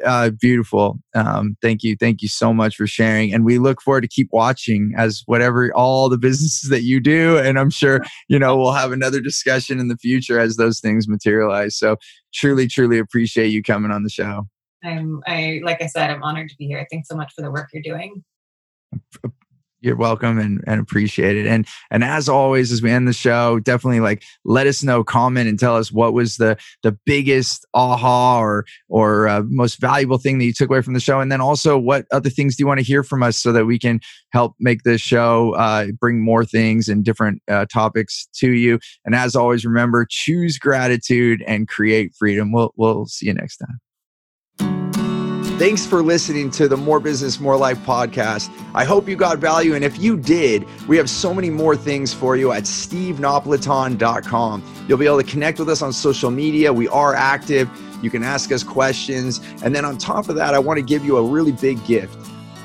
uh, 0.06 0.30
beautiful. 0.32 1.00
Um, 1.16 1.58
thank 1.62 1.84
you, 1.84 1.96
thank 1.96 2.22
you 2.22 2.28
so 2.28 2.54
much 2.54 2.76
for 2.76 2.86
sharing, 2.86 3.34
and 3.34 3.44
we 3.46 3.58
look 3.58 3.82
forward 3.82 4.02
to 4.02 4.08
keep 4.08 4.30
watching 4.32 4.94
as 4.96 5.24
whatever 5.26 5.74
all 5.74 6.10
the 6.10 6.18
businesses 6.18 6.70
that 6.70 6.84
you 6.84 7.00
do, 7.00 7.38
and 7.38 7.58
I'm 7.58 7.72
sure 7.72 8.04
you 8.28 8.38
know 8.38 8.56
we'll 8.58 8.74
have 8.74 8.92
another 8.92 9.22
discussion 9.22 9.80
in 9.80 9.88
the 9.88 9.98
future 9.98 10.40
as 10.40 10.58
those 10.58 10.80
things 10.80 11.08
materialize. 11.08 11.78
So 11.78 11.98
truly, 12.34 12.68
truly 12.68 13.00
appreciate 13.00 13.48
you 13.48 13.64
coming 13.64 13.92
on 13.92 14.04
the 14.04 14.10
show. 14.10 14.48
I'm, 14.84 15.22
I, 15.28 15.62
like 15.64 15.82
I 15.82 15.88
said, 15.88 16.10
I'm 16.10 16.24
honored 16.24 16.50
to 16.50 16.56
be 16.58 16.68
here. 16.68 16.86
Thanks 16.92 17.08
so 17.08 17.16
much 17.16 17.34
for 17.34 17.42
the 17.42 17.52
work 17.52 17.70
you're 17.74 17.84
doing 17.84 18.24
you're 19.82 19.96
welcome 19.96 20.40
and, 20.40 20.64
and 20.66 20.82
appreciate 20.82 21.38
it. 21.38 21.46
And 21.46 21.68
and 21.92 22.04
as 22.04 22.28
always, 22.28 22.72
as 22.72 22.82
we 22.82 22.92
end 22.92 23.08
the 23.08 23.14
show, 23.14 23.60
definitely 23.60 24.00
like 24.00 24.24
let 24.44 24.68
us 24.68 24.84
know, 24.84 25.04
comment, 25.04 25.48
and 25.48 25.60
tell 25.60 25.76
us 25.76 25.92
what 25.92 26.14
was 26.14 26.38
the 26.38 26.58
the 26.84 26.98
biggest 27.06 27.66
aha 27.74 28.40
or 28.40 28.66
or 28.90 29.28
uh, 29.28 29.44
most 29.46 29.80
valuable 29.80 30.18
thing 30.18 30.40
that 30.40 30.46
you 30.46 30.54
took 30.54 30.70
away 30.70 30.82
from 30.82 30.94
the 30.94 31.00
show, 31.00 31.20
and 31.20 31.32
then 31.32 31.42
also 31.42 31.78
what 31.78 32.06
other 32.12 32.30
things 32.30 32.56
do 32.56 32.64
you 32.64 32.68
want 32.68 32.80
to 32.80 32.86
hear 32.86 33.04
from 33.04 33.24
us 33.24 33.38
so 33.38 33.52
that 33.52 33.66
we 33.66 33.78
can 33.78 34.00
help 34.32 34.56
make 34.60 34.84
this 34.84 35.02
show 35.02 35.54
uh, 35.56 35.88
bring 36.00 36.22
more 36.22 36.44
things 36.44 36.90
and 36.90 37.06
different 37.06 37.42
uh, 37.48 37.66
topics 37.72 38.28
to 38.36 38.52
you. 38.52 38.80
And 39.06 39.16
as 39.16 39.36
always, 39.36 39.66
remember 39.66 40.06
choose 40.10 40.58
gratitude 40.58 41.44
and 41.48 41.68
create 41.68 42.14
freedom. 42.18 42.52
We'll 42.52 42.74
we'll 42.76 43.06
see 43.06 43.28
you 43.28 43.34
next 43.34 43.58
time. 43.58 43.80
Thanks 45.58 45.88
for 45.88 46.04
listening 46.04 46.52
to 46.52 46.68
the 46.68 46.78
More 46.78 47.00
Business, 47.00 47.40
More 47.40 47.58
Life 47.58 47.80
podcast. 47.80 48.52
I 48.76 48.84
hope 48.84 49.10
you 49.10 49.16
got 49.16 49.40
value. 49.40 49.74
And 49.74 49.84
if 49.84 49.98
you 49.98 50.16
did, 50.16 50.68
we 50.88 50.98
have 50.98 51.10
so 51.10 51.34
many 51.34 51.50
more 51.50 51.76
things 51.76 52.14
for 52.14 52.38
you 52.38 52.52
at 52.52 52.66
stevenapolitan.com. 52.66 54.86
You'll 54.88 55.00
be 55.00 55.08
able 55.08 55.18
to 55.18 55.28
connect 55.28 55.58
with 55.58 55.68
us 55.68 55.82
on 55.82 55.92
social 55.92 56.30
media. 56.30 56.72
We 56.72 56.88
are 56.90 57.16
active. 57.16 57.68
You 58.04 58.12
can 58.12 58.22
ask 58.22 58.52
us 58.52 58.62
questions. 58.62 59.42
And 59.64 59.76
then 59.76 59.84
on 59.84 59.98
top 59.98 60.30
of 60.30 60.36
that, 60.36 60.54
I 60.54 60.60
want 60.60 60.78
to 60.78 60.84
give 60.84 61.04
you 61.04 61.18
a 61.18 61.24
really 61.24 61.54
big 61.54 61.84
gift. 61.86 62.16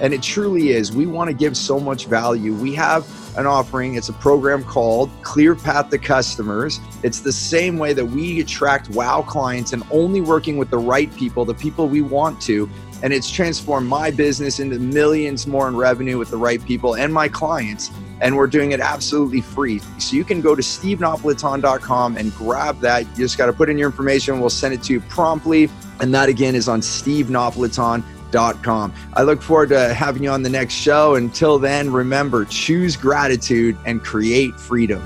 And 0.03 0.13
it 0.13 0.23
truly 0.23 0.73
is. 0.73 0.93
We 0.93 1.07
want 1.07 1.31
to 1.31 1.35
give 1.35 1.57
so 1.57 1.81
much 1.81 2.05
value. 2.05 2.53
We 2.53 2.75
have 2.75 3.07
an 3.37 3.47
offering. 3.47 3.95
It's 3.95 4.09
a 4.09 4.13
program 4.15 4.65
called 4.65 5.11
Clear 5.23 5.55
Path 5.55 5.91
to 5.91 5.99
Customers. 5.99 6.81
It's 7.03 7.21
the 7.21 7.33
same 7.33 7.79
way 7.79 7.93
that 7.93 8.05
we 8.05 8.41
attract 8.41 8.91
wow 8.91 9.23
clients 9.23 9.73
and 9.73 9.83
only 9.91 10.21
working 10.21 10.57
with 10.57 10.71
the 10.71 10.79
right 10.79 11.15
people, 11.17 11.45
the 11.45 11.55
people 11.55 11.89
we 11.89 12.03
want 12.03 12.41
to. 12.43 12.69
And 13.03 13.13
it's 13.13 13.29
transformed 13.29 13.89
my 13.89 14.11
business 14.11 14.61
into 14.61 14.79
millions 14.79 15.47
more 15.47 15.67
in 15.69 15.77
revenue 15.77 16.19
with 16.19 16.31
the 16.31 16.37
right 16.37 16.65
people 16.65 16.95
and 16.95 17.13
my 17.13 17.29
clients. 17.29 17.91
And 18.21 18.37
we're 18.37 18.47
doing 18.47 18.71
it 18.71 18.79
absolutely 18.79 19.41
free. 19.41 19.81
So 19.99 20.15
you 20.15 20.25
can 20.25 20.41
go 20.41 20.55
to 20.55 20.63
stevenapolitan.com 20.63 22.17
and 22.17 22.33
grab 22.37 22.79
that. 22.81 23.07
You 23.11 23.25
just 23.25 23.37
got 23.37 23.47
to 23.47 23.53
put 23.53 23.69
in 23.69 23.77
your 23.77 23.91
information. 23.91 24.39
We'll 24.39 24.51
send 24.51 24.75
it 24.75 24.83
to 24.85 24.93
you 24.93 25.01
promptly. 25.01 25.69
And 26.01 26.15
that 26.15 26.29
again 26.29 26.55
is 26.55 26.69
on 26.69 26.81
stevenapolitan.com 26.81 28.22
I 28.35 29.23
look 29.23 29.43
forward 29.43 29.71
to 29.71 29.95
having 29.95 30.25
you 30.25 30.31
on 30.31 30.43
the 30.43 30.51
next 30.51 30.75
show. 30.75 31.15
Until 31.15 31.59
then, 31.59 31.93
remember 31.93 32.45
choose 32.45 32.97
gratitude 32.97 33.77
and 33.87 34.03
create 34.03 34.55
freedom. 34.55 35.03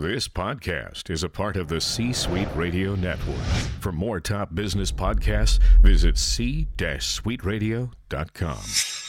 This 0.00 0.28
podcast 0.28 1.10
is 1.10 1.24
a 1.24 1.28
part 1.28 1.56
of 1.56 1.66
the 1.66 1.80
C 1.80 2.12
Suite 2.12 2.46
Radio 2.54 2.94
Network. 2.94 3.44
For 3.80 3.90
more 3.90 4.20
top 4.20 4.54
business 4.54 4.92
podcasts, 4.92 5.58
visit 5.82 6.16
c-suiteradio.com. 6.16 9.07